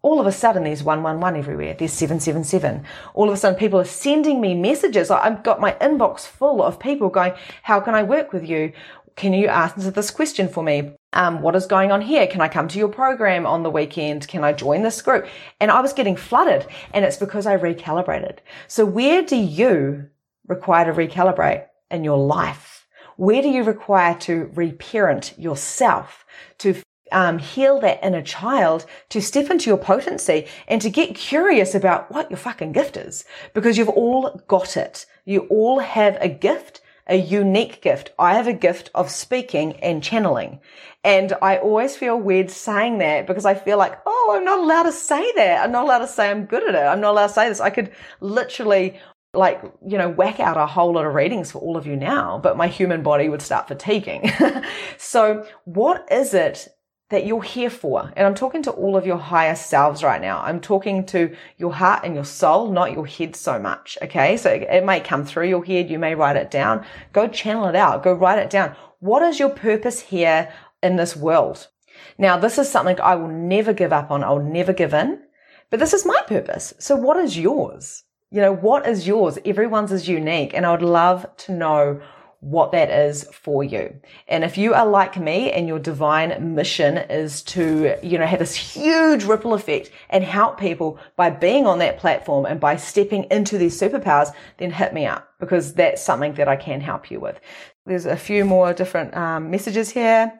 all 0.00 0.18
of 0.18 0.26
a 0.26 0.32
sudden 0.32 0.64
there's 0.64 0.82
111 0.82 1.38
everywhere. 1.38 1.74
There's 1.78 1.92
777. 1.92 2.86
All 3.12 3.28
of 3.28 3.34
a 3.34 3.36
sudden 3.36 3.58
people 3.58 3.78
are 3.80 3.84
sending 3.84 4.40
me 4.40 4.54
messages. 4.54 5.10
I've 5.10 5.42
got 5.42 5.60
my 5.60 5.72
inbox 5.72 6.20
full 6.20 6.62
of 6.62 6.80
people 6.80 7.10
going, 7.10 7.34
how 7.62 7.78
can 7.78 7.94
I 7.94 8.02
work 8.02 8.32
with 8.32 8.48
you? 8.48 8.72
Can 9.16 9.32
you 9.34 9.48
answer 9.48 9.90
this 9.90 10.10
question 10.10 10.48
for 10.48 10.62
me? 10.62 10.92
Um, 11.12 11.42
what 11.42 11.54
is 11.54 11.66
going 11.66 11.92
on 11.92 12.00
here? 12.00 12.26
Can 12.26 12.40
I 12.40 12.48
come 12.48 12.68
to 12.68 12.78
your 12.78 12.88
program 12.88 13.46
on 13.46 13.62
the 13.62 13.70
weekend? 13.70 14.26
Can 14.28 14.42
I 14.42 14.52
join 14.52 14.82
this 14.82 15.02
group? 15.02 15.26
And 15.60 15.70
I 15.70 15.80
was 15.80 15.92
getting 15.92 16.16
flooded 16.16 16.66
and 16.92 17.04
it's 17.04 17.18
because 17.18 17.46
I 17.46 17.56
recalibrated. 17.56 18.38
So 18.68 18.84
where 18.86 19.22
do 19.22 19.36
you 19.36 20.08
require 20.48 20.86
to 20.86 20.92
recalibrate 20.92 21.66
in 21.90 22.04
your 22.04 22.18
life? 22.18 22.86
Where 23.16 23.42
do 23.42 23.48
you 23.48 23.62
require 23.62 24.14
to 24.20 24.50
reparent 24.54 25.38
yourself 25.38 26.24
to 26.58 26.74
um, 27.12 27.38
heal 27.38 27.78
that 27.80 28.02
inner 28.02 28.22
child, 28.22 28.86
to 29.10 29.20
step 29.20 29.50
into 29.50 29.68
your 29.68 29.76
potency 29.76 30.46
and 30.66 30.80
to 30.80 30.90
get 30.90 31.14
curious 31.14 31.74
about 31.74 32.10
what 32.10 32.30
your 32.30 32.38
fucking 32.38 32.72
gift 32.72 32.96
is 32.96 33.24
because 33.52 33.76
you've 33.76 33.88
all 33.90 34.42
got 34.48 34.76
it. 34.76 35.06
You 35.26 35.40
all 35.50 35.78
have 35.80 36.16
a 36.20 36.28
gift 36.28 36.80
a 37.06 37.16
unique 37.16 37.82
gift. 37.82 38.12
I 38.18 38.34
have 38.34 38.46
a 38.46 38.52
gift 38.52 38.90
of 38.94 39.10
speaking 39.10 39.74
and 39.80 40.02
channeling. 40.02 40.60
And 41.04 41.32
I 41.42 41.58
always 41.58 41.96
feel 41.96 42.16
weird 42.16 42.50
saying 42.50 42.98
that 42.98 43.26
because 43.26 43.44
I 43.44 43.54
feel 43.54 43.78
like, 43.78 43.98
oh, 44.06 44.34
I'm 44.36 44.44
not 44.44 44.60
allowed 44.60 44.84
to 44.84 44.92
say 44.92 45.32
that. 45.36 45.64
I'm 45.64 45.72
not 45.72 45.84
allowed 45.84 45.98
to 45.98 46.08
say 46.08 46.30
I'm 46.30 46.46
good 46.46 46.68
at 46.68 46.74
it. 46.74 46.86
I'm 46.86 47.00
not 47.00 47.10
allowed 47.12 47.28
to 47.28 47.32
say 47.32 47.48
this. 47.48 47.60
I 47.60 47.70
could 47.70 47.90
literally 48.20 49.00
like, 49.34 49.62
you 49.86 49.96
know, 49.96 50.10
whack 50.10 50.40
out 50.40 50.56
a 50.56 50.66
whole 50.66 50.92
lot 50.92 51.06
of 51.06 51.14
readings 51.14 51.50
for 51.50 51.58
all 51.58 51.76
of 51.76 51.86
you 51.86 51.96
now, 51.96 52.38
but 52.38 52.56
my 52.56 52.68
human 52.68 53.02
body 53.02 53.28
would 53.28 53.42
start 53.42 53.66
fatiguing. 53.66 54.30
so 54.98 55.46
what 55.64 56.06
is 56.10 56.34
it 56.34 56.68
that 57.12 57.26
you're 57.26 57.42
here 57.42 57.68
for. 57.68 58.10
And 58.16 58.26
I'm 58.26 58.34
talking 58.34 58.62
to 58.62 58.70
all 58.70 58.96
of 58.96 59.06
your 59.06 59.18
higher 59.18 59.54
selves 59.54 60.02
right 60.02 60.20
now. 60.20 60.40
I'm 60.40 60.60
talking 60.60 61.04
to 61.06 61.36
your 61.58 61.74
heart 61.74 62.04
and 62.04 62.14
your 62.14 62.24
soul, 62.24 62.72
not 62.72 62.92
your 62.92 63.06
head 63.06 63.36
so 63.36 63.58
much. 63.58 63.98
Okay. 64.00 64.38
So 64.38 64.50
it 64.50 64.84
may 64.84 64.98
come 64.98 65.24
through 65.24 65.48
your 65.48 65.62
head. 65.62 65.90
You 65.90 65.98
may 65.98 66.14
write 66.14 66.36
it 66.36 66.50
down. 66.50 66.86
Go 67.12 67.28
channel 67.28 67.68
it 67.68 67.76
out. 67.76 68.02
Go 68.02 68.14
write 68.14 68.38
it 68.38 68.48
down. 68.48 68.74
What 69.00 69.22
is 69.22 69.38
your 69.38 69.50
purpose 69.50 70.00
here 70.00 70.50
in 70.82 70.96
this 70.96 71.14
world? 71.14 71.68
Now, 72.16 72.38
this 72.38 72.56
is 72.58 72.70
something 72.70 72.98
I 73.00 73.14
will 73.14 73.28
never 73.28 73.74
give 73.74 73.92
up 73.92 74.10
on. 74.10 74.24
I'll 74.24 74.38
never 74.38 74.72
give 74.72 74.94
in, 74.94 75.20
but 75.68 75.80
this 75.80 75.92
is 75.92 76.06
my 76.06 76.18
purpose. 76.26 76.72
So 76.78 76.96
what 76.96 77.18
is 77.18 77.38
yours? 77.38 78.04
You 78.30 78.40
know, 78.40 78.54
what 78.54 78.86
is 78.86 79.06
yours? 79.06 79.38
Everyone's 79.44 79.92
is 79.92 80.08
unique. 80.08 80.54
And 80.54 80.64
I 80.64 80.70
would 80.70 80.80
love 80.80 81.26
to 81.38 81.52
know 81.52 82.00
what 82.42 82.72
that 82.72 82.90
is 82.90 83.22
for 83.32 83.62
you. 83.62 83.94
And 84.26 84.42
if 84.42 84.58
you 84.58 84.74
are 84.74 84.84
like 84.84 85.16
me 85.16 85.52
and 85.52 85.68
your 85.68 85.78
divine 85.78 86.56
mission 86.56 86.96
is 86.98 87.40
to, 87.44 87.96
you 88.02 88.18
know, 88.18 88.26
have 88.26 88.40
this 88.40 88.56
huge 88.56 89.22
ripple 89.22 89.54
effect 89.54 89.90
and 90.10 90.24
help 90.24 90.58
people 90.58 90.98
by 91.14 91.30
being 91.30 91.68
on 91.68 91.78
that 91.78 91.98
platform 91.98 92.44
and 92.44 92.58
by 92.58 92.74
stepping 92.74 93.28
into 93.30 93.58
these 93.58 93.80
superpowers, 93.80 94.34
then 94.58 94.72
hit 94.72 94.92
me 94.92 95.06
up 95.06 95.32
because 95.38 95.72
that's 95.74 96.02
something 96.02 96.34
that 96.34 96.48
I 96.48 96.56
can 96.56 96.80
help 96.80 97.12
you 97.12 97.20
with. 97.20 97.40
There's 97.86 98.06
a 98.06 98.16
few 98.16 98.44
more 98.44 98.72
different 98.72 99.16
um, 99.16 99.48
messages 99.48 99.90
here. 99.90 100.32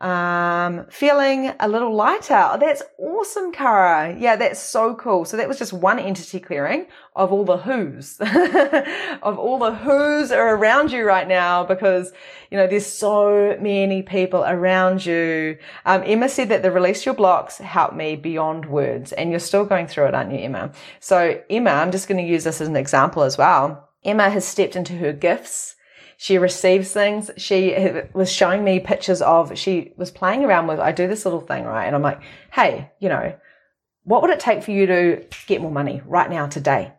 Um, 0.00 0.86
feeling 0.90 1.52
a 1.58 1.68
little 1.68 1.92
lighter. 1.92 2.50
Oh, 2.52 2.56
that's 2.58 2.82
awesome, 2.98 3.50
Kara. 3.50 4.16
Yeah, 4.16 4.36
that's 4.36 4.60
so 4.60 4.94
cool. 4.94 5.24
So 5.24 5.36
that 5.36 5.48
was 5.48 5.58
just 5.58 5.72
one 5.72 5.98
entity 5.98 6.38
clearing 6.38 6.86
of 7.16 7.32
all 7.32 7.44
the 7.44 7.56
who's, 7.56 8.16
of 8.20 9.38
all 9.38 9.58
the 9.58 9.74
who's 9.74 10.30
are 10.30 10.54
around 10.54 10.92
you 10.92 11.04
right 11.04 11.26
now 11.26 11.64
because, 11.64 12.12
you 12.50 12.56
know, 12.56 12.68
there's 12.68 12.86
so 12.86 13.56
many 13.60 14.02
people 14.02 14.44
around 14.44 15.04
you. 15.04 15.58
Um, 15.84 16.02
Emma 16.04 16.28
said 16.28 16.48
that 16.50 16.62
the 16.62 16.70
release 16.70 17.04
your 17.04 17.16
blocks 17.16 17.58
helped 17.58 17.96
me 17.96 18.14
beyond 18.14 18.66
words 18.66 19.10
and 19.12 19.30
you're 19.30 19.40
still 19.40 19.64
going 19.64 19.88
through 19.88 20.06
it, 20.06 20.14
aren't 20.14 20.30
you, 20.30 20.38
Emma? 20.38 20.70
So 21.00 21.42
Emma, 21.50 21.70
I'm 21.70 21.90
just 21.90 22.06
going 22.06 22.24
to 22.24 22.30
use 22.30 22.44
this 22.44 22.60
as 22.60 22.68
an 22.68 22.76
example 22.76 23.24
as 23.24 23.36
well. 23.36 23.88
Emma 24.04 24.30
has 24.30 24.44
stepped 24.44 24.76
into 24.76 24.96
her 24.98 25.12
gifts 25.12 25.74
she 26.20 26.36
receives 26.36 26.90
things. 26.90 27.30
She 27.36 27.72
was 28.12 28.30
showing 28.30 28.64
me 28.64 28.80
pictures 28.80 29.22
of, 29.22 29.56
she 29.56 29.92
was 29.96 30.10
playing 30.10 30.44
around 30.44 30.66
with, 30.66 30.80
I 30.80 30.90
do 30.90 31.06
this 31.06 31.24
little 31.24 31.40
thing, 31.40 31.64
right? 31.64 31.86
And 31.86 31.94
I'm 31.94 32.02
like, 32.02 32.20
hey, 32.52 32.90
you 32.98 33.08
know, 33.08 33.36
what 34.02 34.22
would 34.22 34.32
it 34.32 34.40
take 34.40 34.64
for 34.64 34.72
you 34.72 34.86
to 34.86 35.24
get 35.46 35.62
more 35.62 35.70
money 35.70 36.02
right 36.04 36.28
now, 36.28 36.48
today? 36.48 36.92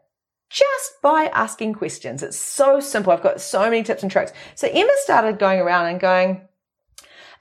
Just 0.49 1.01
by 1.01 1.29
asking 1.33 1.73
questions. 1.73 2.23
It's 2.23 2.39
so 2.39 2.79
simple. 2.79 3.11
I've 3.11 3.21
got 3.21 3.41
so 3.41 3.63
many 3.69 3.83
tips 3.83 4.03
and 4.03 4.11
tricks. 4.11 4.31
So 4.55 4.69
Emma 4.69 4.93
started 5.03 5.37
going 5.37 5.59
around 5.59 5.87
and 5.87 5.99
going, 5.99 6.47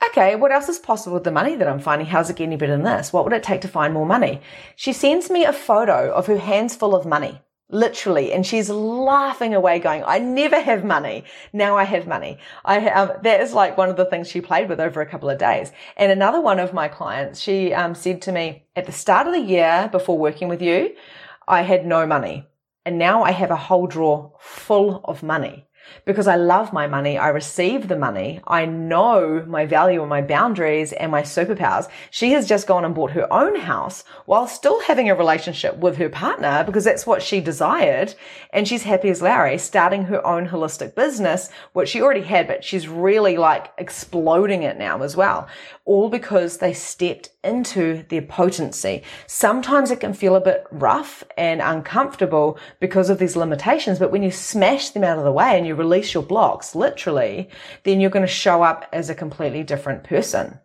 okay, 0.04 0.34
what 0.34 0.50
else 0.50 0.68
is 0.68 0.80
possible 0.80 1.14
with 1.14 1.24
the 1.24 1.30
money 1.30 1.54
that 1.54 1.68
I'm 1.68 1.78
finding? 1.78 2.08
How's 2.08 2.28
it 2.28 2.34
getting 2.34 2.58
better 2.58 2.72
than 2.72 2.82
this? 2.82 3.12
What 3.12 3.22
would 3.22 3.32
it 3.32 3.44
take 3.44 3.60
to 3.60 3.68
find 3.68 3.94
more 3.94 4.04
money? 4.04 4.40
She 4.74 4.92
sends 4.92 5.30
me 5.30 5.44
a 5.44 5.52
photo 5.52 6.12
of 6.12 6.26
her 6.26 6.38
hands 6.38 6.74
full 6.74 6.96
of 6.96 7.06
money 7.06 7.40
literally 7.70 8.32
and 8.32 8.46
she's 8.46 8.70
laughing 8.70 9.54
away 9.54 9.78
going 9.78 10.02
i 10.06 10.18
never 10.18 10.60
have 10.60 10.84
money. 10.84 11.24
Now 11.52 11.76
i 11.76 11.84
have 11.84 12.06
money. 12.06 12.38
I 12.64 12.88
um, 12.88 13.12
that 13.22 13.40
is 13.40 13.52
like 13.52 13.76
one 13.76 13.90
of 13.90 13.96
the 13.96 14.06
things 14.06 14.28
she 14.28 14.40
played 14.40 14.68
with 14.68 14.80
over 14.80 15.00
a 15.00 15.06
couple 15.06 15.28
of 15.28 15.38
days. 15.38 15.70
And 15.96 16.10
another 16.10 16.40
one 16.40 16.58
of 16.58 16.72
my 16.72 16.88
clients 16.88 17.40
she 17.40 17.74
um, 17.74 17.94
said 17.94 18.22
to 18.22 18.32
me 18.32 18.64
at 18.74 18.86
the 18.86 18.92
start 18.92 19.26
of 19.26 19.34
the 19.34 19.40
year 19.40 19.88
before 19.92 20.18
working 20.18 20.48
with 20.48 20.62
you 20.62 20.94
i 21.46 21.62
had 21.62 21.86
no 21.86 22.06
money 22.06 22.46
and 22.84 22.98
now 22.98 23.22
i 23.22 23.32
have 23.32 23.50
a 23.50 23.56
whole 23.56 23.86
drawer 23.86 24.32
full 24.40 25.02
of 25.04 25.22
money 25.22 25.67
because 26.04 26.26
I 26.26 26.36
love 26.36 26.72
my 26.72 26.86
money. 26.86 27.18
I 27.18 27.28
receive 27.28 27.88
the 27.88 27.96
money. 27.96 28.40
I 28.46 28.66
know 28.66 29.44
my 29.46 29.66
value 29.66 30.00
and 30.00 30.08
my 30.08 30.22
boundaries 30.22 30.92
and 30.92 31.10
my 31.10 31.22
superpowers. 31.22 31.88
She 32.10 32.32
has 32.32 32.48
just 32.48 32.66
gone 32.66 32.84
and 32.84 32.94
bought 32.94 33.12
her 33.12 33.32
own 33.32 33.56
house 33.56 34.04
while 34.26 34.46
still 34.46 34.80
having 34.82 35.10
a 35.10 35.14
relationship 35.14 35.76
with 35.78 35.96
her 35.96 36.08
partner 36.08 36.64
because 36.64 36.84
that's 36.84 37.06
what 37.06 37.22
she 37.22 37.40
desired. 37.40 38.14
And 38.52 38.66
she's 38.66 38.82
happy 38.82 39.08
as 39.10 39.22
Larry, 39.22 39.58
starting 39.58 40.04
her 40.04 40.26
own 40.26 40.48
holistic 40.48 40.94
business, 40.94 41.50
which 41.72 41.88
she 41.88 42.00
already 42.00 42.22
had, 42.22 42.46
but 42.46 42.64
she's 42.64 42.88
really 42.88 43.36
like 43.36 43.72
exploding 43.78 44.62
it 44.62 44.78
now 44.78 45.02
as 45.02 45.16
well. 45.16 45.48
All 45.84 46.08
because 46.08 46.58
they 46.58 46.72
stepped 46.72 47.30
into 47.44 48.04
their 48.08 48.22
potency. 48.22 49.02
Sometimes 49.26 49.90
it 49.90 50.00
can 50.00 50.12
feel 50.12 50.36
a 50.36 50.40
bit 50.40 50.66
rough 50.70 51.24
and 51.36 51.62
uncomfortable 51.62 52.58
because 52.80 53.10
of 53.10 53.18
these 53.18 53.36
limitations, 53.36 53.98
but 53.98 54.10
when 54.10 54.22
you 54.22 54.30
smash 54.30 54.90
them 54.90 55.04
out 55.04 55.18
of 55.18 55.24
the 55.24 55.32
way 55.32 55.56
and 55.56 55.66
you 55.68 55.74
release 55.74 56.12
your 56.12 56.22
blocks, 56.22 56.74
literally, 56.74 57.48
then 57.84 58.00
you're 58.00 58.10
going 58.10 58.26
to 58.26 58.32
show 58.32 58.62
up 58.62 58.88
as 58.92 59.08
a 59.08 59.14
completely 59.14 59.62
different 59.62 60.02
person. 60.02 60.58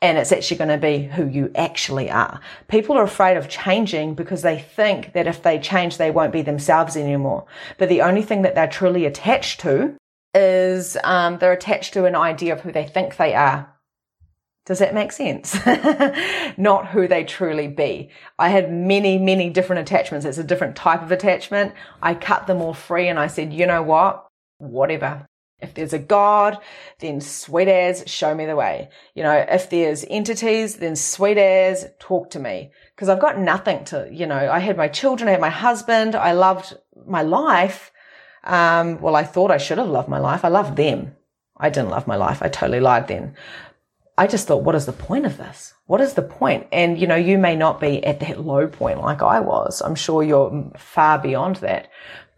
And 0.00 0.18
it's 0.18 0.32
actually 0.32 0.58
going 0.58 0.68
to 0.68 0.78
be 0.78 1.04
who 1.04 1.26
you 1.26 1.50
actually 1.54 2.10
are. 2.10 2.40
People 2.68 2.96
are 2.96 3.02
afraid 3.02 3.36
of 3.36 3.48
changing 3.48 4.14
because 4.14 4.42
they 4.42 4.58
think 4.58 5.14
that 5.14 5.26
if 5.26 5.42
they 5.42 5.58
change, 5.58 5.96
they 5.96 6.10
won't 6.10 6.32
be 6.32 6.42
themselves 6.42 6.96
anymore. 6.96 7.46
But 7.78 7.88
the 7.88 8.02
only 8.02 8.22
thing 8.22 8.42
that 8.42 8.54
they're 8.54 8.68
truly 8.68 9.06
attached 9.06 9.60
to 9.60 9.96
is 10.34 10.96
um, 11.04 11.38
they're 11.38 11.52
attached 11.52 11.94
to 11.94 12.04
an 12.04 12.14
idea 12.14 12.52
of 12.52 12.60
who 12.60 12.70
they 12.70 12.84
think 12.84 13.16
they 13.16 13.34
are 13.34 13.74
does 14.66 14.78
that 14.78 14.94
make 14.94 15.12
sense? 15.12 15.54
Not 16.56 16.88
who 16.88 17.06
they 17.06 17.24
truly 17.24 17.68
be. 17.68 18.10
I 18.38 18.48
had 18.48 18.72
many, 18.72 19.18
many 19.18 19.50
different 19.50 19.82
attachments. 19.82 20.24
It's 20.24 20.38
a 20.38 20.44
different 20.44 20.74
type 20.74 21.02
of 21.02 21.12
attachment. 21.12 21.74
I 22.00 22.14
cut 22.14 22.46
them 22.46 22.62
all 22.62 22.72
free 22.72 23.08
and 23.08 23.18
I 23.18 23.26
said, 23.26 23.52
you 23.52 23.66
know 23.66 23.82
what? 23.82 24.26
Whatever. 24.58 25.26
If 25.60 25.74
there's 25.74 25.92
a 25.92 25.98
God, 25.98 26.58
then 26.98 27.20
sweet 27.20 27.68
as, 27.68 28.04
show 28.06 28.34
me 28.34 28.44
the 28.44 28.56
way. 28.56 28.90
You 29.14 29.22
know, 29.22 29.46
if 29.48 29.70
there's 29.70 30.04
entities, 30.10 30.76
then 30.76 30.96
sweet 30.96 31.38
as, 31.38 31.90
talk 31.98 32.30
to 32.30 32.38
me. 32.38 32.72
Cause 32.96 33.08
I've 33.08 33.20
got 33.20 33.38
nothing 33.38 33.84
to, 33.86 34.08
you 34.12 34.26
know, 34.26 34.50
I 34.50 34.58
had 34.58 34.76
my 34.76 34.88
children, 34.88 35.28
I 35.28 35.32
had 35.32 35.40
my 35.40 35.50
husband, 35.50 36.14
I 36.14 36.32
loved 36.32 36.76
my 37.06 37.22
life. 37.22 37.92
Um, 38.44 39.00
well, 39.00 39.16
I 39.16 39.24
thought 39.24 39.50
I 39.50 39.58
should 39.58 39.78
have 39.78 39.88
loved 39.88 40.08
my 40.08 40.18
life. 40.18 40.44
I 40.44 40.48
loved 40.48 40.76
them. 40.76 41.16
I 41.56 41.70
didn't 41.70 41.90
love 41.90 42.06
my 42.06 42.16
life. 42.16 42.42
I 42.42 42.48
totally 42.48 42.80
lied 42.80 43.08
then. 43.08 43.34
I 44.16 44.26
just 44.26 44.46
thought, 44.46 44.62
what 44.62 44.74
is 44.74 44.86
the 44.86 44.92
point 44.92 45.26
of 45.26 45.38
this? 45.38 45.74
What 45.86 46.00
is 46.00 46.14
the 46.14 46.22
point? 46.22 46.66
And, 46.70 47.00
you 47.00 47.06
know, 47.06 47.16
you 47.16 47.36
may 47.36 47.56
not 47.56 47.80
be 47.80 48.04
at 48.04 48.20
that 48.20 48.44
low 48.44 48.68
point 48.68 49.00
like 49.00 49.22
I 49.22 49.40
was. 49.40 49.82
I'm 49.82 49.96
sure 49.96 50.22
you're 50.22 50.70
far 50.76 51.18
beyond 51.18 51.56
that. 51.56 51.88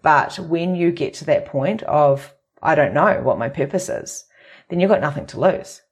But 0.06 0.38
when 0.38 0.76
you 0.76 0.92
get 0.92 1.14
to 1.14 1.24
that 1.24 1.46
point 1.46 1.82
of, 1.82 2.32
I 2.62 2.76
don't 2.76 2.94
know 2.94 3.22
what 3.24 3.40
my 3.40 3.48
purpose 3.48 3.88
is, 3.88 4.26
then 4.68 4.78
you've 4.78 4.88
got 4.88 5.00
nothing 5.00 5.26
to 5.26 5.40
lose. 5.40 5.82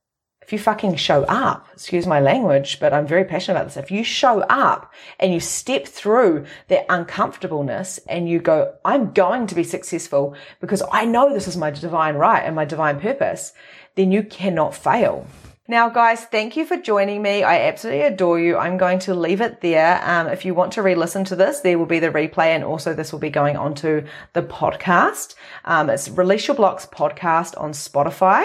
If 0.40 0.52
you 0.52 0.58
fucking 0.60 0.94
show 0.94 1.24
up, 1.24 1.66
excuse 1.72 2.06
my 2.06 2.20
language, 2.20 2.78
but 2.78 2.92
I'm 2.92 3.08
very 3.08 3.24
passionate 3.24 3.58
about 3.58 3.66
this. 3.66 3.76
If 3.76 3.90
you 3.90 4.04
show 4.04 4.42
up 4.42 4.92
and 5.18 5.34
you 5.34 5.40
step 5.40 5.84
through 5.88 6.44
that 6.68 6.86
uncomfortableness 6.88 7.98
and 8.08 8.28
you 8.28 8.38
go, 8.38 8.76
I'm 8.84 9.12
going 9.12 9.48
to 9.48 9.54
be 9.56 9.64
successful 9.64 10.36
because 10.60 10.84
I 10.92 11.06
know 11.06 11.34
this 11.34 11.48
is 11.48 11.56
my 11.56 11.72
divine 11.72 12.14
right 12.14 12.44
and 12.44 12.54
my 12.54 12.66
divine 12.66 13.00
purpose, 13.00 13.52
then 13.96 14.12
you 14.12 14.22
cannot 14.22 14.76
fail. 14.76 15.26
Now, 15.66 15.88
guys, 15.88 16.26
thank 16.26 16.58
you 16.58 16.66
for 16.66 16.76
joining 16.76 17.22
me. 17.22 17.42
I 17.42 17.60
absolutely 17.62 18.02
adore 18.02 18.38
you. 18.38 18.58
I'm 18.58 18.76
going 18.76 18.98
to 19.00 19.14
leave 19.14 19.40
it 19.40 19.62
there. 19.62 19.98
Um, 20.04 20.26
if 20.26 20.44
you 20.44 20.52
want 20.52 20.74
to 20.74 20.82
re-listen 20.82 21.24
to 21.24 21.36
this, 21.36 21.60
there 21.60 21.78
will 21.78 21.86
be 21.86 22.00
the 22.00 22.10
replay, 22.10 22.48
and 22.48 22.62
also 22.62 22.92
this 22.92 23.12
will 23.12 23.18
be 23.18 23.30
going 23.30 23.56
onto 23.56 24.06
the 24.34 24.42
podcast. 24.42 25.36
Um, 25.64 25.88
it's 25.88 26.10
Release 26.10 26.46
Your 26.48 26.54
Blocks 26.54 26.84
podcast 26.84 27.58
on 27.58 27.72
Spotify. 27.72 28.44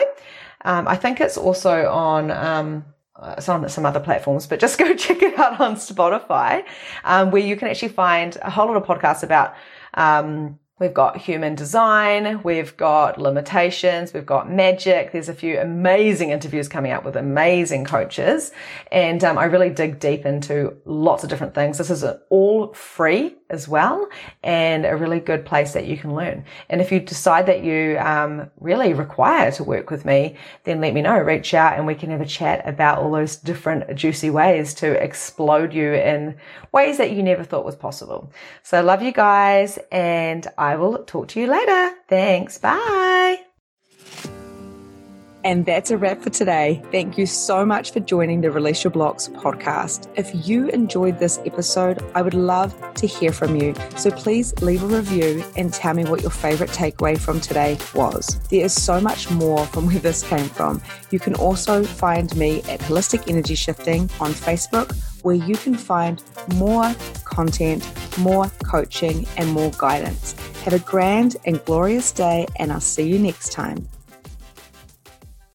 Um, 0.63 0.87
I 0.87 0.95
think 0.95 1.19
it's 1.19 1.37
also 1.37 1.89
on. 1.89 2.31
Um, 2.31 2.85
on 3.21 3.67
some 3.67 3.85
other 3.85 3.99
platforms, 3.99 4.47
but 4.47 4.61
just 4.61 4.77
go 4.79 4.95
check 4.95 5.21
it 5.21 5.37
out 5.37 5.59
on 5.59 5.75
Spotify, 5.75 6.63
um, 7.03 7.31
where 7.31 7.41
you 7.41 7.57
can 7.57 7.67
actually 7.67 7.89
find 7.89 8.37
a 8.41 8.49
whole 8.49 8.67
lot 8.67 8.77
of 8.77 8.83
podcasts 8.83 9.23
about 9.23 9.55
um, 9.93 10.57
We've 10.79 10.93
got 10.93 11.17
human 11.17 11.55
design, 11.55 12.41
we've 12.43 12.75
got 12.77 13.19
limitations, 13.19 14.13
we've 14.13 14.25
got 14.25 14.49
magic. 14.49 15.11
There's 15.11 15.27
a 15.27 15.33
few 15.33 15.59
amazing 15.59 16.29
interviews 16.29 16.69
coming 16.69 16.93
up 16.93 17.03
with 17.03 17.17
amazing 17.17 17.83
coaches. 17.83 18.51
And 18.91 19.21
um, 19.23 19.37
I 19.37 19.45
really 19.45 19.69
dig 19.69 19.99
deep 19.99 20.25
into 20.25 20.77
lots 20.85 21.25
of 21.25 21.29
different 21.29 21.53
things. 21.53 21.77
This 21.77 21.89
is 21.89 22.05
all 22.29 22.73
free 22.73 23.35
as 23.49 23.67
well 23.67 24.07
and 24.43 24.85
a 24.85 24.95
really 24.95 25.19
good 25.19 25.45
place 25.45 25.73
that 25.73 25.85
you 25.85 25.97
can 25.97 26.13
learn. 26.13 26.43
And 26.69 26.81
if 26.81 26.91
you 26.91 26.99
decide 26.99 27.45
that 27.47 27.63
you 27.63 27.97
um, 27.99 28.49
really 28.59 28.93
require 28.93 29.51
to 29.53 29.63
work 29.63 29.89
with 29.89 30.05
me, 30.05 30.35
then 30.63 30.81
let 30.81 30.93
me 30.93 31.01
know. 31.01 31.17
Reach 31.19 31.53
out 31.53 31.77
and 31.77 31.85
we 31.85 31.95
can 31.95 32.09
have 32.11 32.21
a 32.21 32.25
chat 32.25 32.67
about 32.67 32.99
all 32.99 33.11
those 33.11 33.35
different 33.35 33.95
juicy 33.95 34.29
ways 34.29 34.73
to 34.75 34.91
explode 35.03 35.73
you 35.73 35.93
in 35.93 36.35
ways 36.71 36.97
that 36.97 37.11
you 37.11 37.23
never 37.23 37.43
thought 37.43 37.65
was 37.65 37.75
possible. 37.75 38.31
So 38.63 38.81
love 38.81 39.01
you 39.01 39.11
guys 39.11 39.79
and 39.91 40.47
I 40.57 40.75
will 40.75 41.03
talk 41.05 41.29
to 41.29 41.39
you 41.39 41.47
later. 41.47 41.95
Thanks. 42.07 42.57
Bye. 42.57 43.48
And 45.43 45.65
that's 45.65 45.89
a 45.89 45.97
wrap 45.97 46.21
for 46.21 46.29
today. 46.29 46.81
Thank 46.91 47.17
you 47.17 47.25
so 47.25 47.65
much 47.65 47.91
for 47.91 48.01
joining 48.01 48.41
the 48.41 48.51
Release 48.51 48.83
Your 48.83 48.91
Blocks 48.91 49.29
podcast. 49.29 50.09
If 50.15 50.47
you 50.47 50.67
enjoyed 50.69 51.17
this 51.17 51.39
episode, 51.45 52.03
I 52.13 52.21
would 52.21 52.33
love 52.33 52.75
to 52.95 53.07
hear 53.07 53.31
from 53.31 53.55
you. 53.55 53.73
So 53.95 54.11
please 54.11 54.53
leave 54.61 54.83
a 54.83 54.87
review 54.87 55.43
and 55.55 55.73
tell 55.73 55.93
me 55.93 56.03
what 56.03 56.21
your 56.21 56.31
favorite 56.31 56.71
takeaway 56.71 57.17
from 57.17 57.39
today 57.39 57.77
was. 57.95 58.39
There 58.49 58.65
is 58.65 58.73
so 58.73 58.99
much 58.99 59.31
more 59.31 59.65
from 59.67 59.87
where 59.87 59.99
this 59.99 60.27
came 60.27 60.49
from. 60.49 60.81
You 61.09 61.19
can 61.19 61.35
also 61.35 61.83
find 61.83 62.35
me 62.35 62.59
at 62.63 62.81
Holistic 62.81 63.29
Energy 63.29 63.55
Shifting 63.55 64.09
on 64.19 64.31
Facebook 64.31 64.93
where 65.23 65.35
you 65.35 65.55
can 65.55 65.75
find 65.75 66.23
more 66.55 66.93
content, 67.25 67.87
more 68.17 68.49
coaching, 68.63 69.27
and 69.37 69.49
more 69.51 69.71
guidance. 69.77 70.33
Have 70.63 70.73
a 70.73 70.79
grand 70.79 71.37
and 71.45 71.63
glorious 71.65 72.11
day, 72.11 72.45
and 72.57 72.71
I'll 72.71 72.79
see 72.79 73.07
you 73.07 73.19
next 73.19 73.51
time. 73.51 73.87